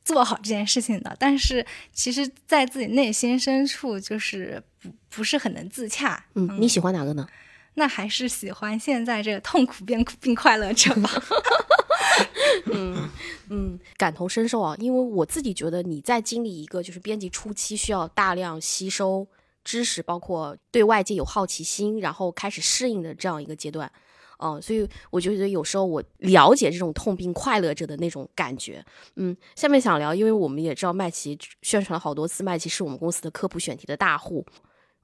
[0.07, 1.15] 做好这件事情的。
[1.19, 6.25] 但是，其实，在自己内心深处，就是不不是很能自洽。
[6.35, 7.27] 嗯，你喜欢哪个呢？
[7.75, 11.11] 那还是喜欢现在这个痛苦变并快乐着吧。
[12.73, 13.11] 嗯
[13.51, 19.27] 嗯，感同身受啊，因为我自己觉得你在经历一个就是编辑初期需要大量吸收
[19.65, 23.91] 知识，包括对外界有好奇心，然后开始适应的这样一个阶段。
[24.39, 28.85] 哦，所以我就觉得有时候我了解这种痛并快乐着的那种感觉。
[29.15, 34.45] 嗯，下面想聊，因为我们也知道麦琪宣传了好多次，麦琪是我们公司的科普选题的大户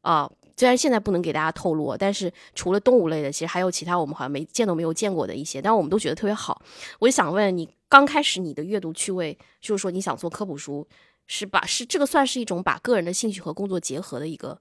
[0.03, 0.31] 啊。
[0.55, 6.63] 虽然现在不能给大家透露，但是除了动物类的，其实还有其他我们好像没见都没有见过的一些，但我们都觉得特别好。
[7.01, 10.87] 我就想问你，刚开始你的阅读趣味，就是说你想做科普书，
[11.27, 14.61] 是把是这个算是一种把个人的兴趣和工作结合的一个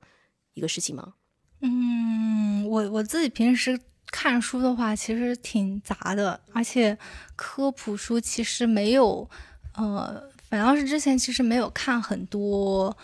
[0.54, 1.14] 一个事情吗？
[1.60, 3.80] 嗯，我我自己平时。
[4.12, 6.98] 看书的话，其实挺杂的，而且
[7.36, 9.28] 科普书其实没有，
[9.74, 12.96] 呃，反倒是之前其实没有看很多。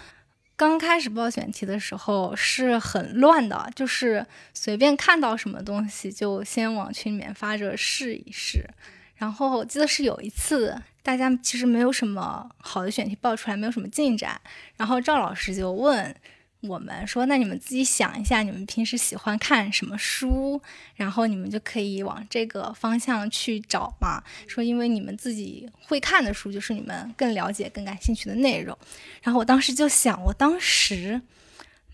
[0.58, 8.68] 刚开始报选题的时候是很乱的，就是随便看到什么东西就先往群里面发着试一试。
[9.16, 14.39] 然后我记得是有一次，大家其实没有什么好的选题报出来，没有什么进展，
[14.76, 16.16] 然后赵老师就问。
[16.62, 20.62] 我们说，那你们自己想一下，你们平时喜欢看什么书，
[20.95, 24.24] 然后你们就可以往这个方向去找嘛。
[24.47, 28.78] 说，因为你们自己会看的书，就是你们更了解、更感兴趣的内容。
[29.22, 31.22] 然后我当时就想，我当时。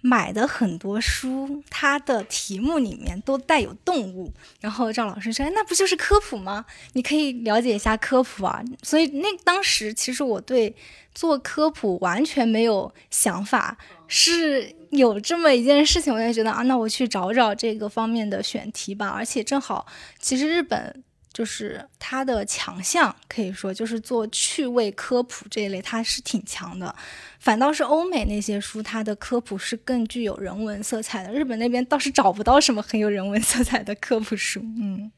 [0.05, 4.33] 买的很多书，它的题目里面都带有动物。
[4.59, 6.65] 然后赵老师说：“哎那不就是科普吗？
[6.91, 10.75] 你可以了解一下科普啊。”所以那当时其实我对
[11.15, 19.07] 做科普完全没有想法，是有这么一件事情，我就觉得啊，那我去找找这个方面的选题吧。
[19.07, 19.85] 而且正好，
[20.19, 21.03] 其实日本。
[21.33, 26.95] 就是它的强项，可以说就是做趣味科普这一类，它是挺强的。
[27.39, 31.33] 反倒是欧美那些书，它的科普是更具有人文色彩的。
[31.33, 34.59] 日本那边倒是找不到什么很有人文色彩的科普书。
[34.79, 35.11] 嗯，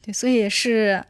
[0.00, 1.04] 对，所以也是，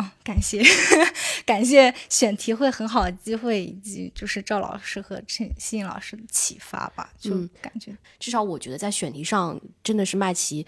[0.00, 0.62] 嗯，感谢
[1.46, 7.10] 感谢选题会很好的机会，以及就是赵老师和陈信老师的启发吧。
[7.18, 7.30] 就
[7.60, 10.66] 感觉至少我觉得在选题上真的是麦琪。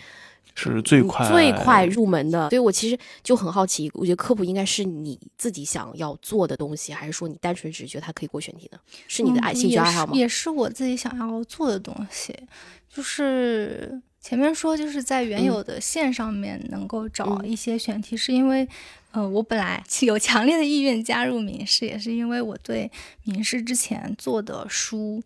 [0.55, 8.79] 是最快最快入门的，所以我其实就很好奇，我觉得科普应该是你自己想要做的东西，还是说你单纯只是觉得它可以过选题呢？
[9.09, 10.13] 是你的爱兴趣爱好吗？
[10.15, 12.39] 也是我自己想要做的东西，
[12.87, 18.67] 就是前面说就是在原有的线上面能够找一些选题，是因为
[19.11, 22.91] 呃，我本来 有强烈的意愿加入民事，也是因为我对
[23.25, 25.23] 民事之前做的书。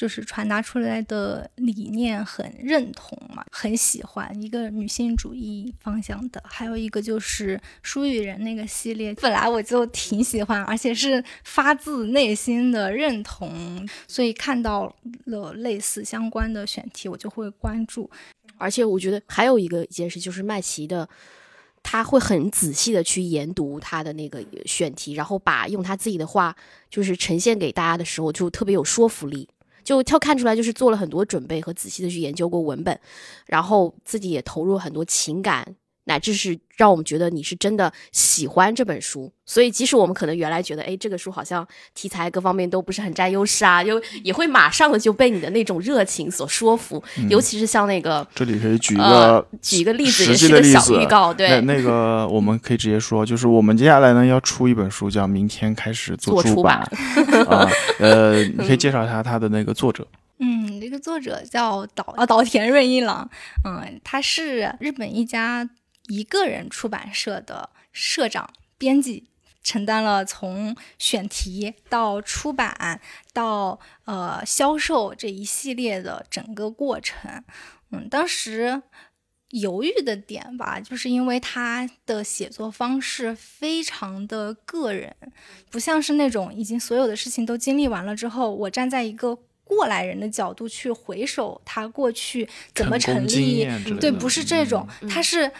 [0.00, 14.96] 就是传达出来的理念很认同嘛，很喜欢一个女性主义方向的，还有一个就是书与人那个系列，本来我就挺喜欢，而且是发自内心的认同，所以看到
[15.26, 18.10] 了类似相关的选题，我就会关注。
[18.56, 21.06] 而且我觉得还有一个一件事，就是麦琪的，
[21.82, 26.56] 他会很仔细的去研读他的那个选题，然后把用他自己的话
[26.88, 29.46] 就是呈现给大家的时候，就特别有说服力。
[29.82, 32.98] 就跳看出来，就是做了很多准备和仔细的去研究过文本，
[33.46, 35.76] 然后自己也投入很多情感。
[36.04, 47.02] 乃至是让我们觉得你是真的喜欢这本书，所以即使我们可能原来觉得，哎，这个书好像题材各方面都不是很占优势啊，就也会马上的就被你的那种热情所说服。
[47.28, 51.32] 尤其是像那个，这里可以举一个举一个例子，也是个小预告。
[51.32, 56.82] 对，那个 我们可以直接说，就是我们接下来呢要出一本书，叫《明天开始做出版》
[57.46, 57.70] 啊。
[57.98, 60.06] 呃，你可以介绍一下它的那个作者。
[60.42, 63.28] 嗯，这个作者叫岛啊岛田润一郎，
[63.62, 65.68] 嗯，他是日本一家。
[66.10, 69.28] 一个人出版社的社长、编辑
[69.62, 73.00] 承担了从选题到出版
[73.32, 77.44] 到呃销售这一系列的整个过程。
[77.90, 78.82] 嗯，当时
[79.50, 85.14] 犹豫的点吧，就是因为他的写作方式非常的个人，
[85.70, 93.68] 不像是那种已经所有的事情都经历完了之后，我站在一个过来人的角度去回首他过去怎么成立，
[94.00, 95.52] 对，不是这种，他是。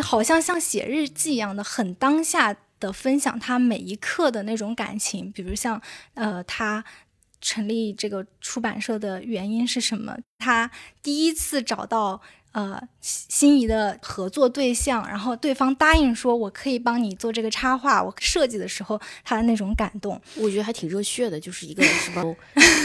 [0.00, 5.82] 好像像写日记一样的，很当下的分享他每一刻的那种感情，比如像，
[6.14, 6.84] 呃，他
[7.40, 10.16] 成立这个出版社的原因是什么？
[10.38, 10.70] 他
[11.02, 12.22] 第一次找到。
[12.52, 22.36] 呃，心仪的合作对象，然后对方答应说，我可以帮你做这个插画，我设计的时候，他的那种感动，我觉得还挺热血的，就是一个什么，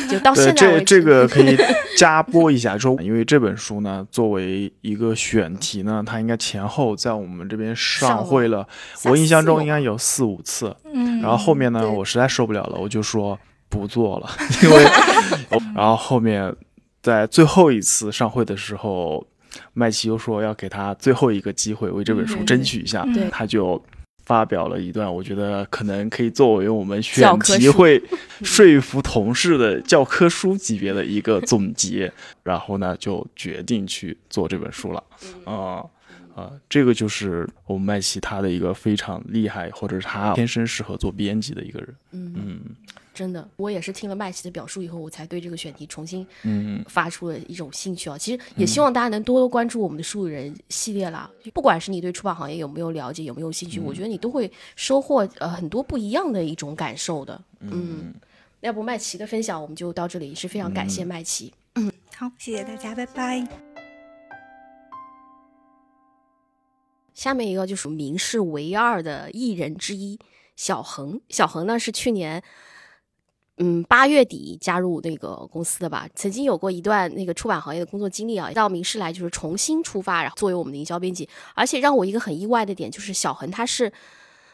[0.09, 1.57] 就到现在这这个可以
[1.99, 8.65] 加播一下，说因为这本书呢，作为一个选题呢，它应该前后在我们这边上会了，
[9.03, 13.37] 我印象中应该有四五次，嗯，然后后面呢，我实在受不了了，我就说
[13.67, 14.29] 不做了，
[14.63, 14.83] 因为，
[15.75, 16.55] 然后后面
[17.01, 19.27] 在最后一次上会的时候。
[19.73, 23.83] 麦琪又说要给他最后一个机会，为这本书争取一下，他就
[24.25, 28.01] 发表了一段，我觉得可能可以作为我们选题会
[28.43, 32.11] 说服同事的教科书级别的一个 总结，
[32.43, 35.03] 然后呢就决定去做这本书了。
[35.45, 35.83] 啊
[36.35, 41.95] 啊，这个就是我们麦琪他的一个非常厉害，或者是他天生适合做编辑的一个人。
[42.11, 42.59] 嗯。
[43.17, 48.15] 真的，我也是听了麦琪的表述以后，我才对这个选题重新嗯发出了一种兴趣啊。
[48.15, 51.27] 其实也希望大家能多多关注我们的书与人系列啦。
[51.51, 57.41] 不管是你对出版行业有没有了解，有没有兴趣，我觉得你都会收获呃很多不一样的一种感受的。
[57.61, 58.13] 嗯，
[58.59, 61.51] 要不麦琪的分享我们就到这里，是非常感谢麦琪。
[61.73, 63.47] 嗯，好，谢谢大家，拜拜。
[67.15, 70.19] 下面一个就是名士唯二的艺人之一
[70.55, 71.19] 小恒。
[71.29, 72.43] 小恒呢是去年，
[73.57, 81.27] 嗯八月底加入那个公司的吧，曾经有过一段那个出版行业的工作经历啊，到名士来就是重新出发，然后作为我们的营销编辑。
[81.55, 83.91] 而且让我一个很意外的点就是小恒他是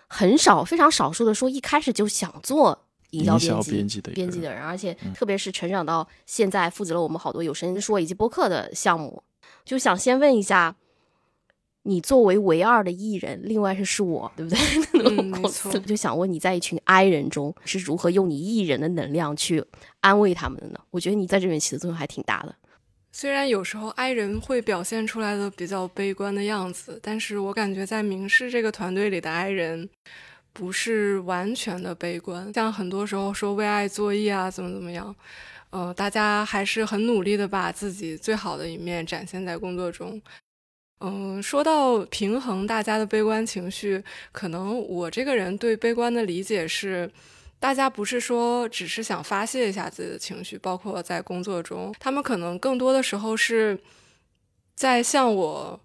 [0.07, 9.21] 很少非常少数的说一开始就想做营销编辑编辑的人，而且特别是成长到现在负责了我们好多有声书以及播客的项目，
[9.65, 10.75] 就想先问一下。
[11.83, 14.59] 你作为唯二的艺人，另外是是我，对不对？
[15.03, 15.71] 嗯，没错。
[15.79, 19.63] 就想问你在一群 I 人中是如何用你艺人的能量去
[19.99, 20.79] 安慰他们的呢？
[20.91, 22.55] 我觉得你在这边起的作用还挺大的。
[23.11, 29.87] 虽然有时候 I 人会表现出来的比较悲观的样子，但是我感觉在明世这个团队里的 I 人
[30.51, 32.51] 不是完全的悲观。
[32.53, 35.15] 像很多时候说为爱作义啊，怎么怎么样，
[35.69, 40.19] 呃，大家还是很努力的把自己最好的一面展现在工作中。
[41.05, 44.01] 嗯，说到平衡大家的悲观情绪，
[44.31, 47.11] 可能我这个人对悲观的理解是，
[47.59, 53.77] 大家不是说只是想发泄一下自己的情绪，包括在工作中，他们可能更多的时候是
[54.75, 55.79] 在向我。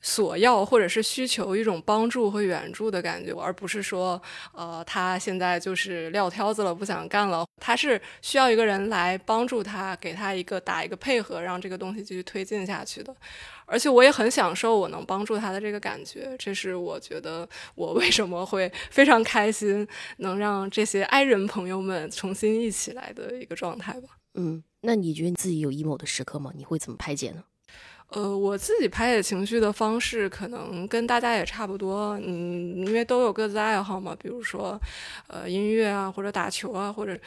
[0.00, 4.20] 索要或者是需求一种帮助和援助的感觉，而不是说，
[4.52, 7.44] 呃，他现在就是撂挑子了，不想干了。
[7.60, 13.14] 他是需要一个人来帮助他，给他一个打一个配合，让这个东西继续推进下去的。
[13.66, 19.86] 而且我也很享受我能帮助他的这个感觉，这是我觉得我为什么会非常开心，
[20.16, 24.08] 能让这些爱人朋友们重新一起来的一个状态吧。
[24.34, 26.50] 嗯，那你觉得你自己有 emo 的时刻吗？
[26.56, 27.44] 你会怎么排解呢？
[28.10, 34.80] 呃，我自己排解情绪的方式可能跟大家也差不多，嗯，因为都有各自爱好嘛，比如说，
[35.28, 37.18] 呃，音乐啊，或者打球啊，或者。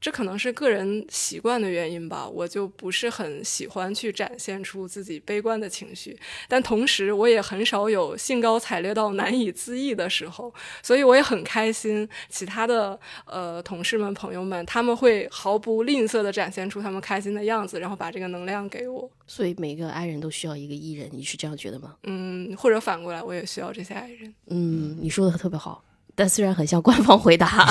[0.00, 6.18] 这可能是个人习惯的原因吧，我就不是很喜欢去展现出自己悲观的情绪，
[6.48, 12.08] 但同时我也很少有兴高采烈到难以自抑的时候，所以我也很开心。
[12.28, 19.10] 其他的呃同事们、朋友们，他们会毫不吝啬的展现出他们开心的样子，然后把这个能量给我。
[19.26, 21.96] 所以每个爱人都需要一个艺人，你是这样觉得吗？
[22.04, 24.32] 嗯，或者反过来，我也需要这些爱人。
[24.46, 25.84] 嗯，你说的特别好。
[26.18, 27.64] 但虽然很像官方回答，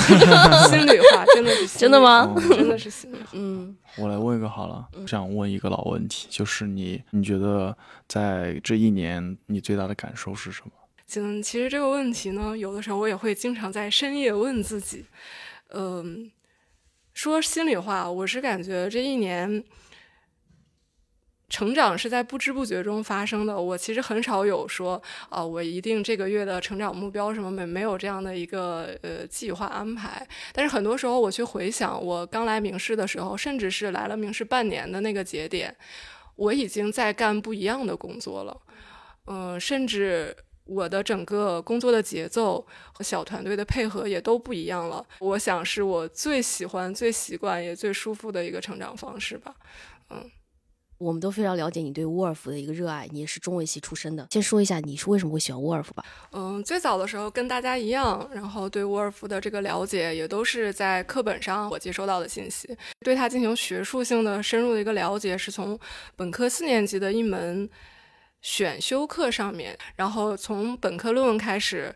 [0.70, 2.34] 心里话真的是真的吗？
[2.48, 3.28] 真的是心里话。
[3.34, 7.76] 嗯，我来问一个好了，想问一个老问题，就是你你觉得
[8.08, 10.70] 在这一年你最大的感受是什么？
[11.16, 15.04] 嗯，其实这个问题呢，有的时候我也会经常在深夜问自己。
[15.74, 16.30] 嗯，
[17.12, 19.62] 说心里话，我是感觉这一年。
[21.48, 23.58] 成长是在不知不觉中发生的。
[23.58, 30.26] 我其实很少有说啊，我一定这个月的成长目标什么没没有这样的一个呃计划安排。
[30.52, 35.74] 但是很多时候我去回想我刚来明世的时候，甚至是来了明世半年的那个节点，
[36.36, 38.60] 我已经在干不一样的工作了。
[39.26, 40.36] 嗯，甚至
[40.66, 45.02] 我的整个工作的节奏和小团队的配合也都不一样了。
[45.20, 49.54] 我想是我最喜欢、最习惯也最舒服的一个成长方式吧。
[50.10, 50.30] 嗯。
[50.98, 54.26] 我们都非常了解你对沃尔夫的一个热爱，你也是中文系出身的。
[54.30, 56.04] 先说一下你是为什么会喜欢沃尔夫吧。
[56.32, 62.76] 嗯，最早的时候跟大家一样，然后对沃尔夫的这个了解也都是在课本上我接收到的信息。
[63.00, 65.78] 对他进行学术性的深入的一个了解，是从
[66.16, 67.68] 本科四年级的一门
[68.42, 71.94] 选修课上面，然后从本科论文开始。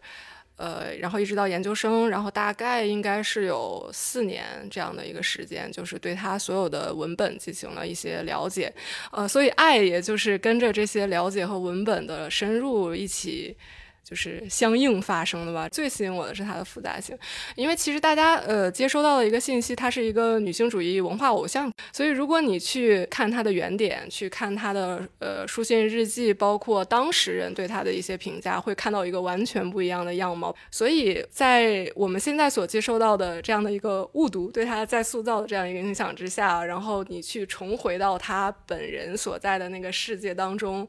[0.57, 8.73] 呃，然后一直到研究生，然后大概应该是有四年这样的一个时间，就是对他所有的文本进行了一些了解，
[9.11, 13.57] 呃，所以爱也就是跟着这些了解和文本的深入一起。
[14.05, 15.69] 就是相应发生的吧。
[15.69, 17.17] 最吸引我的是它的复杂性，
[17.55, 30.55] 因为其实大家呃接收到的一个信息，它是一个女性主义文化偶像，所以如果你去看它的原点，去看它的呃书信日记，包括当事人对他的一些评价，会看到一个完全不一样的样貌。
[30.71, 40.87] 所以在我们现在所接收到的这样的一个误读，对他在塑造的这样一个影响之下，然后你去重回到他本人所在的那个世界当中。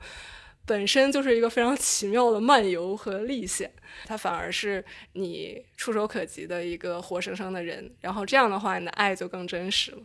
[0.65, 3.71] 本身就是一个非常奇妙的漫游和历险，
[4.05, 4.83] 它反而是
[5.13, 9.97] 你触手可及的一个活生生的人，然后这样的话，你的爱就更真实了。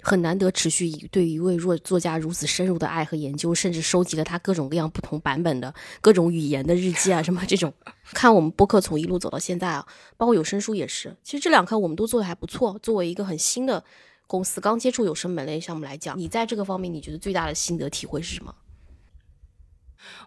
[0.00, 7.74] 很难得持续以对一位弱作家如此深入的爱和研究，甚至收集了他各种各样不同版本的各种语言的日记啊，什么这种。
[8.12, 9.84] 看我们播客从一路走到现在啊，
[10.16, 11.16] 包括有声书也是。
[11.24, 12.78] 其实这两课我们都做的还不错。
[12.78, 13.82] 作为一个很新的
[14.28, 18.54] 公司，刚接触有声门类项目来讲，你在这个方面你觉得最大的心得体会是什么？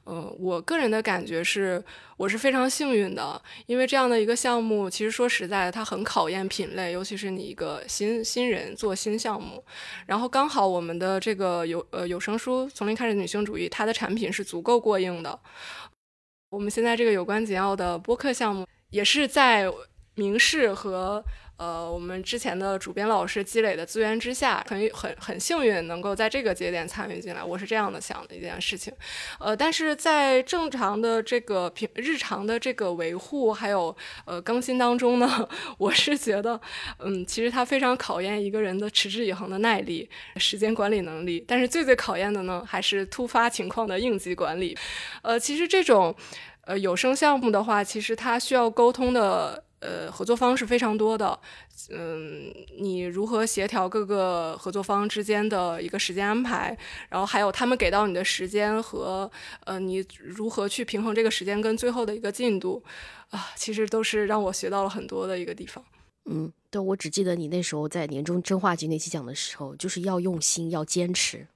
[0.06, 1.84] 嗯，我个人的感觉是，
[2.18, 9.64] 我是非常幸运的，因为这样的一个项目，其实说实在的，它很考验品类，尤其是你一个新新人做新项目。
[10.06, 15.40] 然后刚好我们的这个有呃有声书从零开始女性主义，它的产品是足够过硬的。
[16.50, 19.72] 我们现在这个有关紧要的播客项目，也是在
[20.16, 21.24] 明示和。
[21.62, 28.91] 呃，我们之前的主编老师积累的资源之下，很很很幸运能够在这个节点参与进来，我是这样的想的一件事情。
[29.39, 33.95] 呃，但是在正常的这个平日常的这个维护还有
[34.26, 35.47] 呃更新当中呢，
[35.78, 36.59] 我是觉得，
[36.97, 41.45] 嗯，其实它非常考验一个人的持之以恒的耐力、时间管理能力。
[41.47, 44.76] 但是最最考验的呢，还是突发情况的应急管理。
[45.22, 46.16] 呃，其实这种
[46.66, 49.64] 呃有声项目的话，其实它需要沟通的。
[49.82, 51.38] 呃，合作方是非常多的，
[51.90, 56.78] 嗯，你如何协调各个合作方之间的一个时间安排，
[57.10, 59.30] 然后还有他们给到你的时间和
[59.66, 62.84] 呃，你如何去平衡这个时间跟最后的一个进度，
[63.32, 65.84] 啊，其实都是让我学到了很多的一个地方。
[66.26, 71.48] 嗯，对，我只记得你那时候在年终真话集那期讲的时候，就是要用心，要坚持。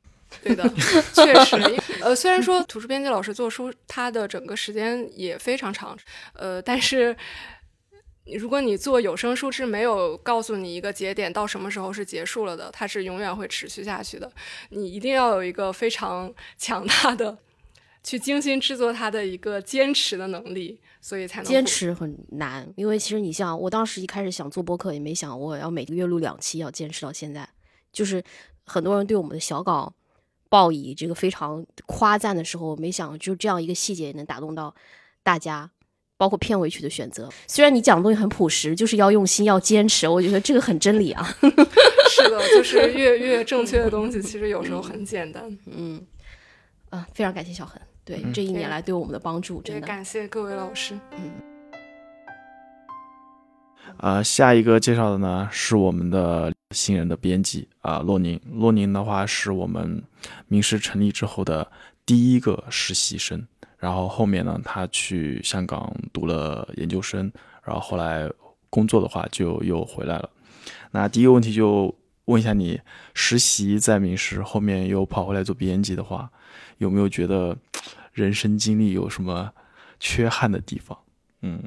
[0.41, 0.67] 对的，
[1.13, 1.55] 确实，
[2.01, 5.95] 呃，虽然说图书编辑老师做书，他的整个时间也非常长，
[6.33, 7.15] 呃，但是。
[8.33, 14.31] 如果你做有声书是没有告诉你一个节点到什么时候是结束了的，它是永远会持续下去的。
[14.69, 17.37] 你一定要有一个非常 强大的
[18.03, 22.67] 去精心制作它的一个坚持的能力，所以才能坚持很难。
[22.75, 27.47] 因为其实你像我当时一开始想做播客，也没想我要每个月录两期，要坚持到现在。
[27.91, 28.23] 就是
[28.65, 29.93] 很多人对我们的小稿
[30.49, 34.73] 报以这个非常夸赞的时候，没想就这样一个细节也能打动到
[35.21, 35.69] 大家。
[36.17, 40.07] 包括片尾曲的选择，虽然你讲的东西很朴实，就是要用心，要坚持。
[40.07, 41.27] 我觉得这个很真理啊。
[42.09, 45.57] 是的，就是越越正确的东西，其实有时候很简单。
[45.65, 46.01] 嗯，
[46.89, 50.97] 啊，非常感谢小恒，对这一年来对我们的帮助，真的感谢各位老师。
[51.11, 51.31] 嗯。
[53.97, 58.39] 啊，下一个介绍的呢是我们的新人的编辑啊，洛宁。
[58.51, 60.01] 洛宁的话是我们
[60.47, 61.69] 名师成立之后的
[62.05, 63.45] 第一个实习生。
[63.85, 67.31] 然后后面呢，他去香港读了研究生，
[67.63, 68.27] 然后后来
[68.67, 70.27] 工作的话就又回来了。
[70.89, 72.81] 那第一个问题就问一下你，
[73.13, 76.31] 实习在名师，后面又跑回来做编辑的话，
[76.79, 77.55] 有没有觉得
[78.11, 79.51] 人生经历有什么
[79.99, 80.97] 缺憾的地方？
[81.43, 81.61] 嗯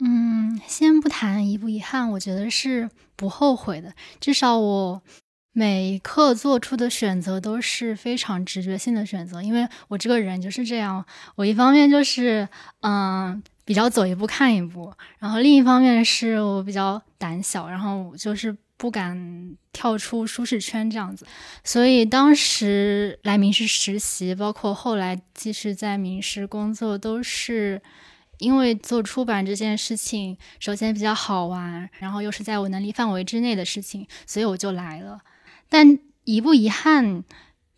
[0.00, 5.02] 嗯，先不谈遗不遗憾，我觉得是不后悔的，至少我。
[5.58, 11.04] 每一刻做出的选择都是非常直觉性的选择，因为我这个人就是这样。
[11.34, 12.48] 我一方面就是，
[12.82, 21.26] 嗯，比较走一步看一步，然后另一方面是我比较胆小，然后就是不敢跳出舒适圈这样子。
[21.64, 27.82] 所以当时来名师实习，包括后来即使在名师工作，都是
[28.38, 35.18] 因为做出版这件事情，首先比较好玩，然后又是在我能力范围之内的事情，所以我就来了。
[35.68, 37.24] 但遗不遗憾，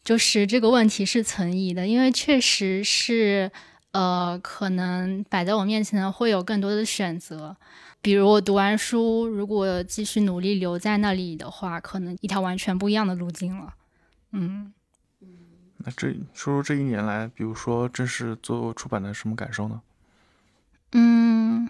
[0.05, 3.51] 就是这个问题是存疑的，因为确实是，
[3.93, 7.57] 呃，可能摆在我面前的会有更多的选择，
[8.01, 13.74] 比如我读完书，如果继续努力留在那里的话，可能一条完全不一样的路径了。
[14.32, 14.72] 嗯，
[15.78, 19.82] 那这说说这一年来，比如说正式做出版的什么感受呢？
[20.93, 21.68] 嗯。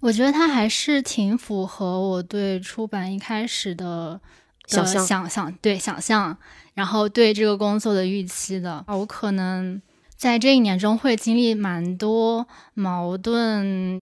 [0.00, 4.20] 我觉得它还是挺符合我对出版一开始的
[4.66, 6.36] 想象，想象对想象，
[6.74, 8.84] 然后对这个工作的预期的。
[8.88, 9.80] 我可能
[10.16, 14.00] 在这一年中会经历蛮多矛盾，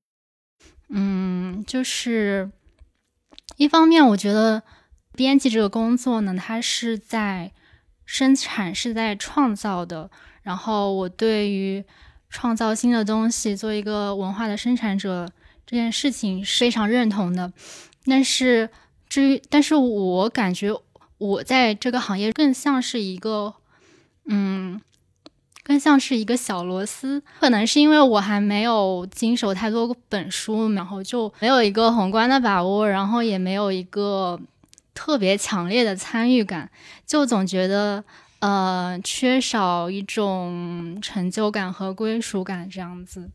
[0.88, 2.50] 嗯，就是
[3.56, 4.62] 一方面，我觉得
[5.14, 7.52] 编辑这个工作呢，它是在
[8.04, 10.10] 生产，是在创造的。
[10.42, 11.84] 然后我对于
[12.28, 15.30] 创造新的东西，做一个文化的生产者。
[15.66, 17.52] 这件事情是非常认同的，
[18.04, 18.68] 但是
[19.10, 20.72] 至于，但是我感觉
[21.18, 23.52] 我在这个行业更像是一个，
[24.26, 24.80] 嗯，
[25.64, 27.20] 更像是一个小螺丝。
[27.40, 34.40] 可能是因为我还没有经手太多本书，然后就没有一个宏观的把握，然后也没有一个
[34.94, 36.70] 特别强烈的参与感，
[37.04, 38.04] 就总觉得
[38.38, 43.28] 呃缺少一种成就感和归属感这样子。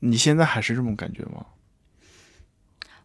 [0.00, 1.44] 你现在还是这种感觉吗？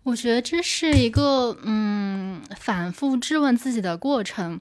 [0.04, 4.60] 我觉得这是一个嗯，反复质问自己的过程。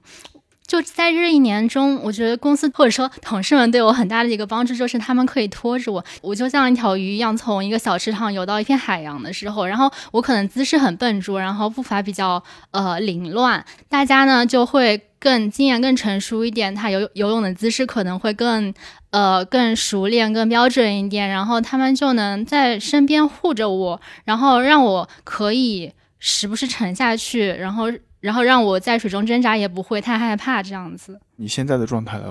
[0.65, 12.41] 就在这一年中，我觉得公司或者说同事们对我很大的一个帮助，就是他们可以拖着我，我就像一条鱼一样，从一个小池塘游到一片海洋的时候，然后我可能姿势很笨拙，然后步伐比较
[12.71, 18.73] 呃凌乱，大家呢就会更经验更成熟一点，他游游泳的姿势可能会更
[19.13, 27.85] 呃更熟练、更标准一点，然后他们就能在身边护着我，然后让我可以时不时沉下去，然后
[28.19, 31.21] 然后让我在水中挣扎也不会太害怕这样子。
[31.35, 32.25] 你现在的状态来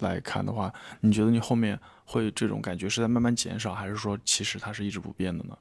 [0.00, 0.72] 来看的话，
[1.02, 5.56] 你觉得你后面会这种感觉是在慢慢减少，还是说其实它是一直不变的呢？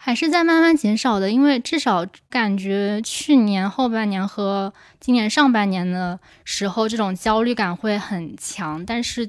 [0.00, 8.86] 还是在慢慢减少的，因为至少感觉去年后半年和今年上半年的时候，这种焦虑感会很强。
[8.86, 9.28] 但是，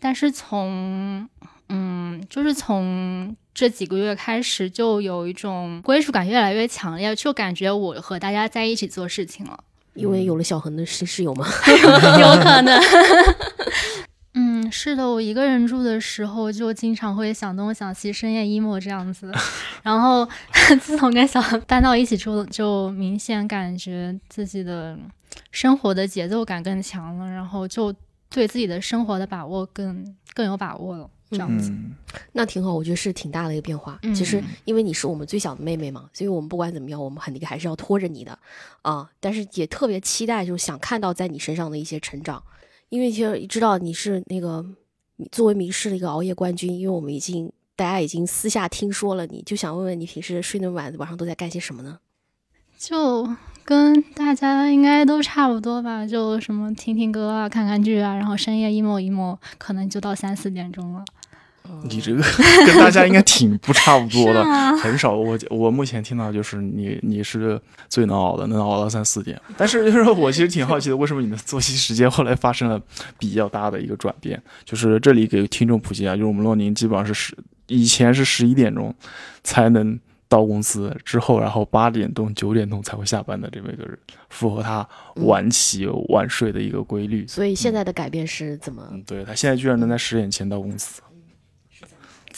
[0.00, 1.28] 但是从
[1.68, 9.62] 嗯，就是从这几个月开始，就有一种归属感越来越强烈，就感觉我和大家在一起做事情了。
[9.94, 11.46] 因为有了小恒的新室友吗？
[12.18, 12.80] 有可能。
[14.70, 19.32] 嗯，是的，我一个人住的时候就经常会想东想西，深夜 emo 这样子。
[19.82, 20.26] 然后
[20.80, 24.96] 自从跟小恒搬到一起住，就明显感觉自己的
[25.50, 27.92] 生活的节奏感更强了，然后就
[28.30, 31.10] 对自己的生活的把握更更有把握了。
[31.32, 31.72] 这样子，
[32.32, 33.98] 那挺好，我觉得是挺大的一个变化。
[34.14, 38.36] 其实因为你是我们最小的妹妹嘛，所以我们不管怎么样，我们肯定还是要拖着你的
[38.82, 39.08] 啊。
[39.20, 42.42] 但是也特别期待，就是想看到在你身上的一些成长。
[42.90, 44.64] 因为其实知道你是那个
[45.32, 51.98] 作为名师的一个熬夜冠军，因为我们已经大家已经私下听说了，你就想问问你平时睡那么晚，晚上都在干些什么呢？
[52.76, 53.28] 就
[53.64, 61.04] 跟大家应该都差不多吧，就什么听听歌啊，看看剧啊，然后深夜 emo emo，可能就到三四点钟了。
[61.84, 62.22] 你这个
[62.66, 64.44] 跟大家应该挺不差不多的，
[64.78, 65.16] 很少。
[65.16, 69.40] 我我目前听到就是你你是最能熬的，能熬到三四点。
[69.56, 72.80] 但是就是我其实挺好奇的，为什么你的作息时间后来发生了
[73.18, 74.40] 比较大的一个转变？
[74.64, 78.94] 就是这里给听众普及啊，就是我们洛宁基本上是十以前是十一点钟
[79.42, 79.98] 才能
[80.28, 83.98] 到公司，之后然后八点钟九点钟才会下班的这么一个人，
[84.28, 87.26] 符合他晚起晚睡的一个规律。
[87.26, 88.82] 所以现在的改变是怎么？
[89.06, 91.00] 对他现在居然能在十点前到公司。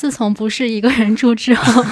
[0.03, 1.85] 自从不是一个人住之后，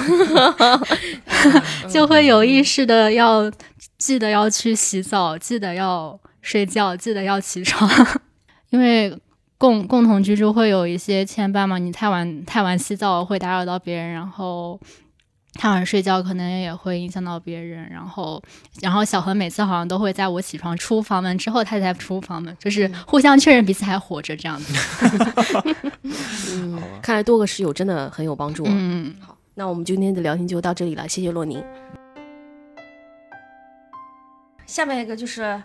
[1.87, 3.49] 就会有意识的要
[3.97, 7.89] 记得要去洗澡，记得要睡觉，记得要起床，
[8.71, 9.17] 因为
[9.57, 11.77] 共共同居住会有一些牵绊嘛。
[11.77, 14.77] 你太晚太晚洗澡会打扰到别人，然后。
[15.53, 18.41] 太晚上睡觉可能也会影响到别人，然后，
[18.81, 24.73] 然后小何每次好像都会在我起床出房门之后，他才出房门，就是互相确认彼此还活着这样子。
[26.53, 28.63] 嗯，看来多个室友真的很有帮助。
[28.65, 31.63] 嗯，好，那我们今天的聊天就到这里了，谢谢洛宁。
[34.65, 35.61] 下面一个就是。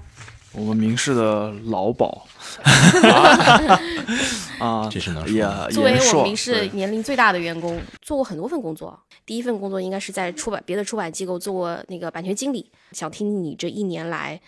[0.56, 2.22] 我们明世的老鸨
[4.58, 8.98] 啊，这是能也作为我们明世年龄最大的员工，做过很多份工作。
[9.26, 12.70] 第一份工作应该是在出版别的出版机构做过那个版权经理。
[12.92, 14.40] 想听你这一年来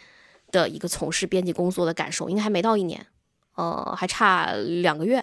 [0.51, 3.05] 的一个从事编辑工作的感受，应该还没到一年，
[3.57, 5.23] 呃，还差两个月。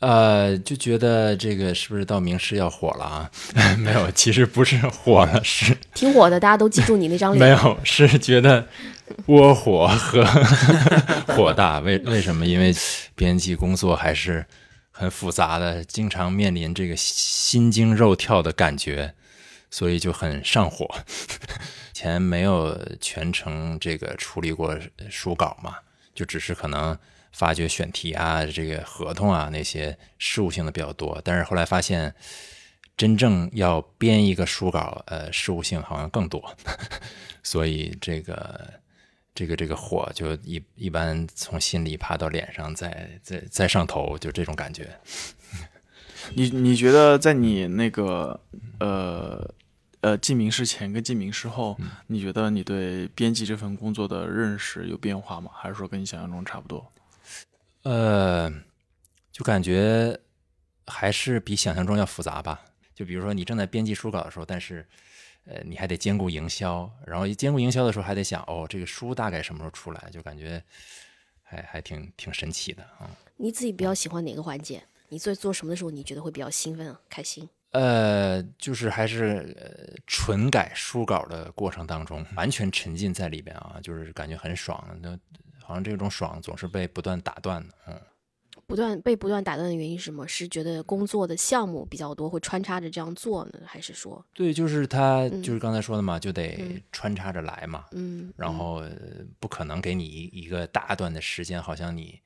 [0.00, 3.30] 呃，就觉得这个是不是到明世要火了啊？
[3.78, 7.42] 没有，其实不是火了，是 挺火的，大家都记住你那张脸。
[7.42, 8.68] 没有，是觉得
[9.26, 10.22] 窝火和
[11.34, 11.78] 火大。
[11.78, 12.44] 为为什么？
[12.44, 12.74] 因为
[13.14, 14.44] 编辑工作还是
[14.90, 19.14] 很复杂的，经常面临这个心惊肉跳的感觉，
[19.70, 20.86] 所以就很上火。
[21.94, 24.78] 前没有全程这个处理过
[25.08, 25.76] 书稿嘛，
[26.14, 26.98] 就只是可能。
[27.34, 31.20] 发掘选题啊，这个合同啊，那些事务性的比较多。
[31.24, 32.14] 但是后来发现，
[32.96, 36.56] 真正要编一个书稿，呃，事务性好像更多。
[37.42, 38.74] 所以这个
[39.34, 44.88] 这个这个火就一一般从心里爬到脸上，再再再上头，就这种感觉。
[46.34, 48.40] 你你觉得在你那个
[48.78, 49.52] 呃
[50.02, 51.76] 呃进名师前跟进名师后，
[52.06, 55.50] 你觉得你对编辑这份工作的认识有变化吗？
[55.52, 56.92] 还是说跟你想象中差不多？
[57.84, 58.52] 呃，
[59.32, 60.18] 就感觉
[60.86, 62.62] 还是比想象中要复杂吧。
[62.94, 64.86] 就比如说，你正在编辑书稿的时候，但是，
[65.46, 70.08] 呃，你还得兼顾营销，然后兼顾营销的时候，还得想，哦，这个书大概什么时候出来？
[70.10, 70.62] 就感觉
[71.42, 73.10] 还还挺挺神奇的啊。
[73.36, 74.82] 你自己比较喜欢哪个环节？
[75.08, 77.48] 你做做什么的时候，你觉得会比较兴奋、啊开心？
[77.72, 84.96] 呃，就是还是纯改书稿的过程当中，完全沉浸在里边啊，就是感觉很爽。
[85.02, 85.18] 那
[85.64, 88.00] 好像这种爽总是被不断打断的，嗯，
[88.66, 90.26] 不断被不断打断的原因是什么？
[90.28, 94.24] 是觉得工作的项目比较多，会穿插着这样做呢，还是说？
[94.32, 98.82] 对，就是他，就是刚才说的嘛，就得穿插着来嘛，嗯，然后
[99.40, 102.20] 不可能给你一一个大段的时间，好像你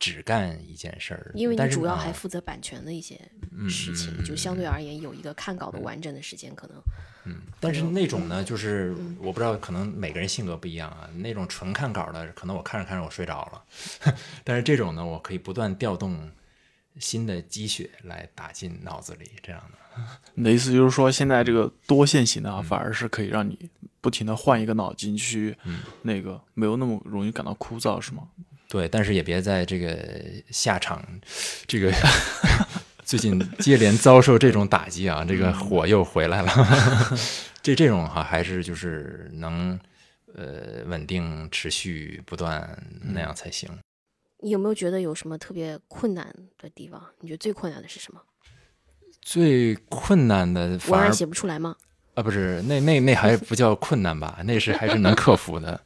[0.00, 3.20] 只干一件事儿，因为你但是主要啊还负责版权的一些
[3.52, 6.76] 嗯事情，嗯就相对而言有一个看稿的完整的时间，可能
[7.26, 11.08] 嗯，但是那种呢，就是嗯我不知道，可能每个人性格不一样啊。
[11.14, 16.30] 那种纯看稿的，可能我看着看着我睡着了， 但是这种呢，我可以不断调动
[16.98, 20.02] 新的积雪来打进脑子里，这样的。
[20.32, 23.68] 你的意思就是说，现在这个多线型嗯的啊，反而是可以让你
[24.00, 28.26] 不停的换一个脑筋去，嗯那个没有那么容易感到枯燥，是吗？
[28.70, 29.98] 对，但是也别在这个
[30.50, 31.04] 下场，
[31.66, 31.92] 这个
[33.04, 36.52] 最近接连遭受这种打击啊，这个火又回来了。
[37.60, 39.78] 这这种哈、还是就是能
[40.34, 43.68] 呃稳定、持续、不断那样才行。
[44.42, 47.04] 你有没有觉得有什么特别困难的地方？
[47.18, 48.22] 你觉得最困难的是什么？
[49.20, 51.76] 最困难的文反而案写不出来吗？
[52.20, 54.36] 啊，不是，那那那还不叫困难吧？
[54.44, 55.80] 那是还是能克服的。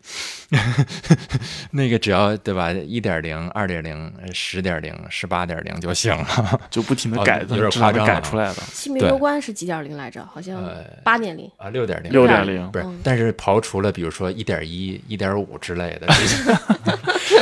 [1.71, 2.73] 那个只要对吧？
[2.73, 8.55] 一点零、二点零、十点零、十八点零就行了，就不停的哦改，有点夸张了改出来的。
[8.55, 10.27] 对性别攸关是几点零来着？
[10.27, 11.49] 好像呃八点零。
[11.57, 16.53] 啊，六点零，六点零不是嗯，但是刨除了比如说一点一、一点五之类的这些，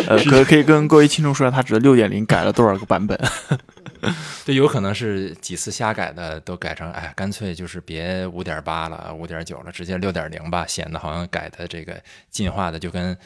[0.07, 3.19] 呃，可可以跟各位听众说一下，他指的六点零改了多少个版本？
[4.45, 13.17] 对，有可能是几次瞎改的，都改成哎，干脆就是别五点八了、五点九了，直接六点零吧，显得好像改的这个进化的就跟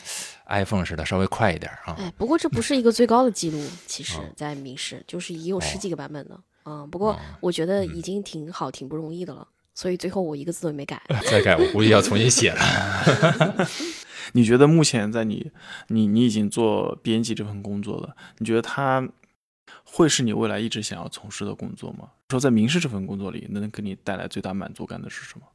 [0.47, 1.97] iPhone 似的，稍微快一点啊。
[1.99, 6.39] 哎，不过这不是一个最高的记录，其实哦，在明世就是已有十哦几个版本的。
[6.65, 9.47] 嗯，不过哦我觉得嗯已经挺好、挺不容易的了。
[9.75, 11.01] 所以最后我一个字都没改。
[11.31, 13.69] 再改，我估计要重新写了。
[14.33, 15.53] 你觉得目前在你
[15.89, 19.07] 你你已经做编辑这份工作了，你觉得它
[19.97, 22.11] 会是你未来一直想要从事的工作吗？
[22.29, 25.47] 说在民事这份工作里，能给你带来最大满足感的是什么？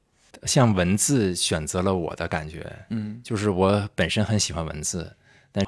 [0.48, 5.16] 像文字选择了我的感觉，嗯就是我本身很喜欢文字，
[5.52, 5.64] 但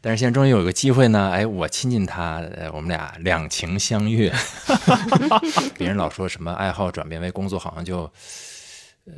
[0.00, 4.32] 但是现在终于有个机会呢，哎，我亲近他，呃我们俩两情相悦。
[5.76, 8.10] 别人老说什么爱好转变为工作，好像就
[9.04, 9.12] 呃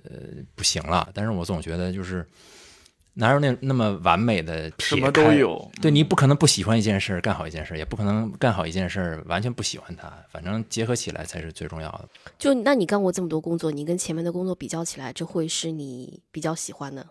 [0.56, 2.26] 不行了，但是我总觉得就是
[3.18, 5.70] 哪有那那么完美的什么都有。
[5.80, 12.08] 对你不可能不喜欢一件事干好一件事，也不可能干好一件事完全不喜欢它，反正结合起来才是最重要的。
[12.38, 17.06] 就那你干过这么多工作，你跟前面的工作比较起来，这会是你比较喜欢的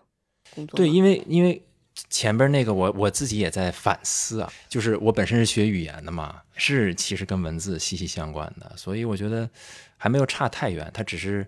[0.54, 0.84] 工作吗？
[0.84, 1.60] 对，因为因为
[2.08, 9.48] 前边那个我我自己也在反思啊，就是我本身是学语言的嘛，是其实跟文字息息相关的，所以我觉得
[9.96, 11.44] 还没有差太远，它只是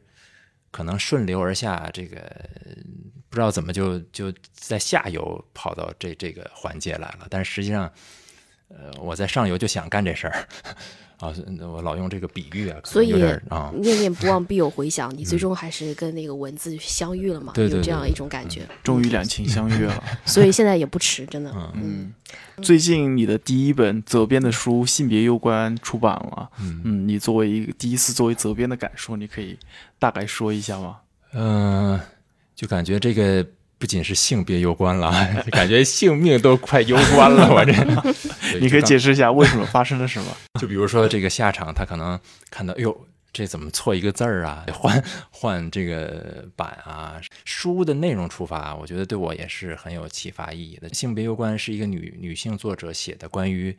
[0.70, 2.18] 可能顺流而下，这个
[2.66, 2.67] 不
[3.38, 7.90] 知道怎么就就在下游跑到这这个环节来了，但是实际上，
[8.68, 10.48] 呃，我在上游就想干这事儿。
[11.18, 18.64] 啊，我老用这个比喻啊，所以啊，念念不忘必有回响，你最终还是跟那个文字相遇了嘛，对对对有这样一种感觉。
[18.84, 20.04] 终于两情相悦了。
[20.24, 21.50] 所以现在也不迟，真的。
[21.56, 22.14] 嗯嗯，
[22.62, 26.48] 最近你的第一本责编的书《性别攸关》出版了。
[26.60, 29.58] 嗯嗯，你作为一个第一次作为责编的感受，你可以
[29.98, 30.98] 大概说一下吗？
[31.32, 32.00] 嗯、
[32.58, 33.46] 就感觉这个
[33.78, 35.12] 不仅是性别攸关了，
[35.52, 37.48] 感觉性命都快攸关了。
[37.54, 37.72] 我这，
[38.50, 40.36] 对你可以解释一下为什么发生了什么？
[40.60, 42.18] 就比如说这个下场，他可能
[42.50, 44.66] 看到，哎呦，这怎么错一个字儿啊？
[44.74, 50.92] 换换这个版啊，书的内容出发，我觉得对我也是很有启发意义的。
[50.92, 53.72] 性别攸关是一个女女性作者写的，关于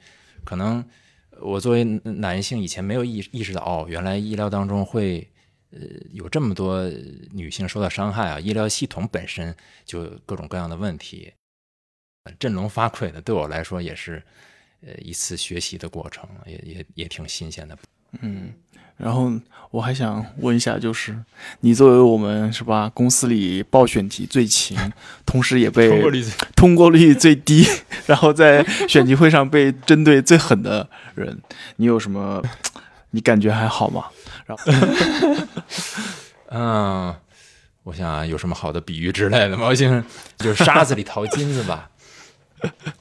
[0.46, 0.82] 可能
[1.42, 5.28] 我作为男性以前没有意意识到，哦，原来医疗当中会。
[5.72, 5.80] 呃，
[6.12, 6.84] 有这么多
[7.32, 9.56] 女性受到伤害啊，医疗系统本身
[9.86, 11.32] 就有各种各样的问题，
[12.40, 14.24] 振聋发聩的，对我来说也是
[14.82, 17.78] 呃一次学习的过程，也也也挺新鲜的。
[18.22, 18.52] 嗯，
[18.98, 19.32] 然后
[19.70, 21.16] 我还想问一下，就是
[21.60, 24.76] 你作为我们是吧公司里报选题最勤，
[25.26, 25.88] 同时也被
[26.56, 27.64] 通过率最低，
[28.08, 31.40] 然后在选题会上被针对最狠的人，
[31.76, 32.42] 你有什么？
[33.12, 34.06] 你感觉还好吗？
[34.50, 34.64] 然后
[36.50, 37.16] 嗯，
[37.84, 39.68] 我想，有什么好的比喻之类的吗？
[39.68, 40.04] 我想
[40.40, 41.88] 就是沙子里淘金子吧，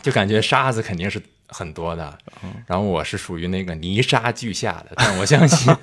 [0.03, 2.18] 就感觉沙子肯定是很多的，
[2.66, 5.74] 然后我是属于那个泥沙俱下的，但我相信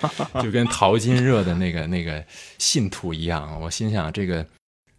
[0.44, 2.24] 就跟淘金热的那个 那个
[2.60, 4.46] 信徒一样，我心想这个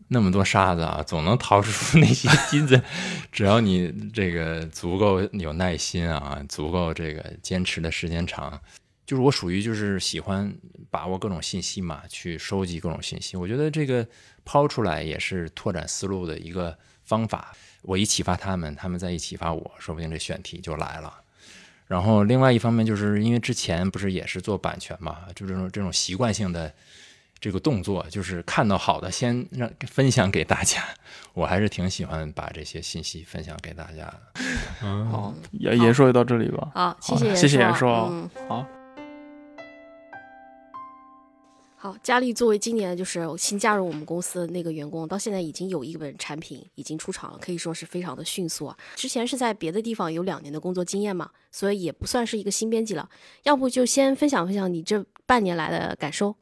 [0.09, 2.83] 那么多沙子啊，总能淘出那些金子，
[3.31, 8.61] 只要你这个足够有耐心啊，足够这个坚持的时间长。
[9.07, 10.53] 就是我属于就是喜欢
[10.91, 13.37] 把握各种信息嘛，去收集各种信息。
[13.37, 14.07] 我觉得这个
[14.45, 17.55] 抛出来也是拓展思路的一个方法。
[17.83, 21.15] 我一启发他们，他们再一启发我，说不定这选题就来了。
[21.87, 26.75] 然后另外一方面，就是因为之前不是也是做版权嘛，就这种这种习惯性的
[27.39, 30.83] 这个动作，就是看到好的先让分享给大家。
[31.33, 34.23] 我还是挺喜欢把这些信息分享给大家的。
[34.83, 36.73] 嗯，好，言言说就到这里吧。
[36.75, 38.09] 好，谢谢谢谢言说。
[38.11, 38.67] 嗯，好。
[41.87, 48.77] 好，佳丽作为今年就是新加入我们公司的那个员工，到现在已经有一本产品已经出厂了，可以说是非常的迅速啊。
[48.97, 53.09] 之前是在别的地方有两年的工作经验嘛，所以也不算是一个新编辑了。
[53.45, 56.35] 要不就先分享分享你这半年来的感受。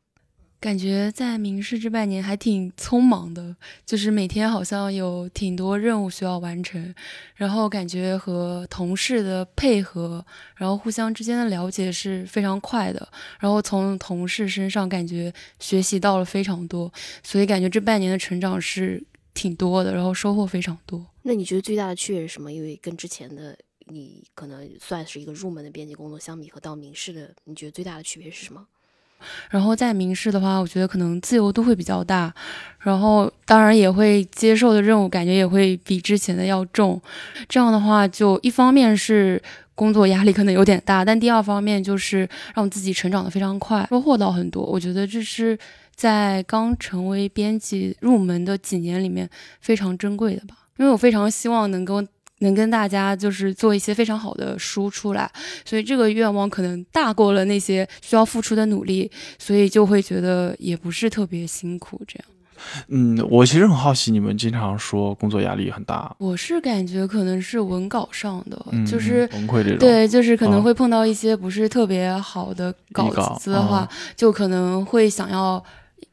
[0.65, 3.55] 感觉在明世这半年还挺匆忙的，
[3.85, 6.95] 就是每天好像有挺多任务需要完成，
[7.35, 10.25] 然后感觉和同事的配合，
[10.57, 13.07] 然后互相之间的了解是非常快的，
[13.39, 16.91] 然后从同事身上感觉学习到了非常多，
[17.23, 19.05] 所以感觉这半年的成长是
[19.35, 21.07] 挺多的，然后收获非常多。
[21.25, 22.51] 那你觉得最大的区别是什么？
[22.51, 23.55] 因为跟之前的
[23.89, 28.67] 你可能算是一个入门的编辑工作相比，和到明世的，你觉得最大的区别是什么？
[29.51, 32.33] 然后在明世的话，我觉得可能自由度会比较大，
[32.81, 37.01] 然后当然也会接受的任务感觉也会比之前的要重。
[37.49, 39.41] 这样的话，就一方面是
[39.75, 44.63] 工作压力可能有点大，但第二方面就是让自己成长的非常快，收获到很多。
[44.63, 45.59] 我觉得这是
[45.95, 49.29] 在刚成为编辑入门的几年里面
[49.61, 52.05] 非常珍贵的吧，因为我非常希望能够。
[52.41, 55.31] 能跟大家就是做一些非常好的书出来，
[55.65, 62.25] 所以这个愿望可能大过了那些需要付出的努力，所以就会觉得也不是特别辛苦这样。
[62.89, 75.63] 嗯，我其实很好奇，你们经常说工作压力很大，我是感觉可能是文稿上的，就是崩溃这种，对，就是可能会碰到一些不是特别好的稿子的话，就可能会想要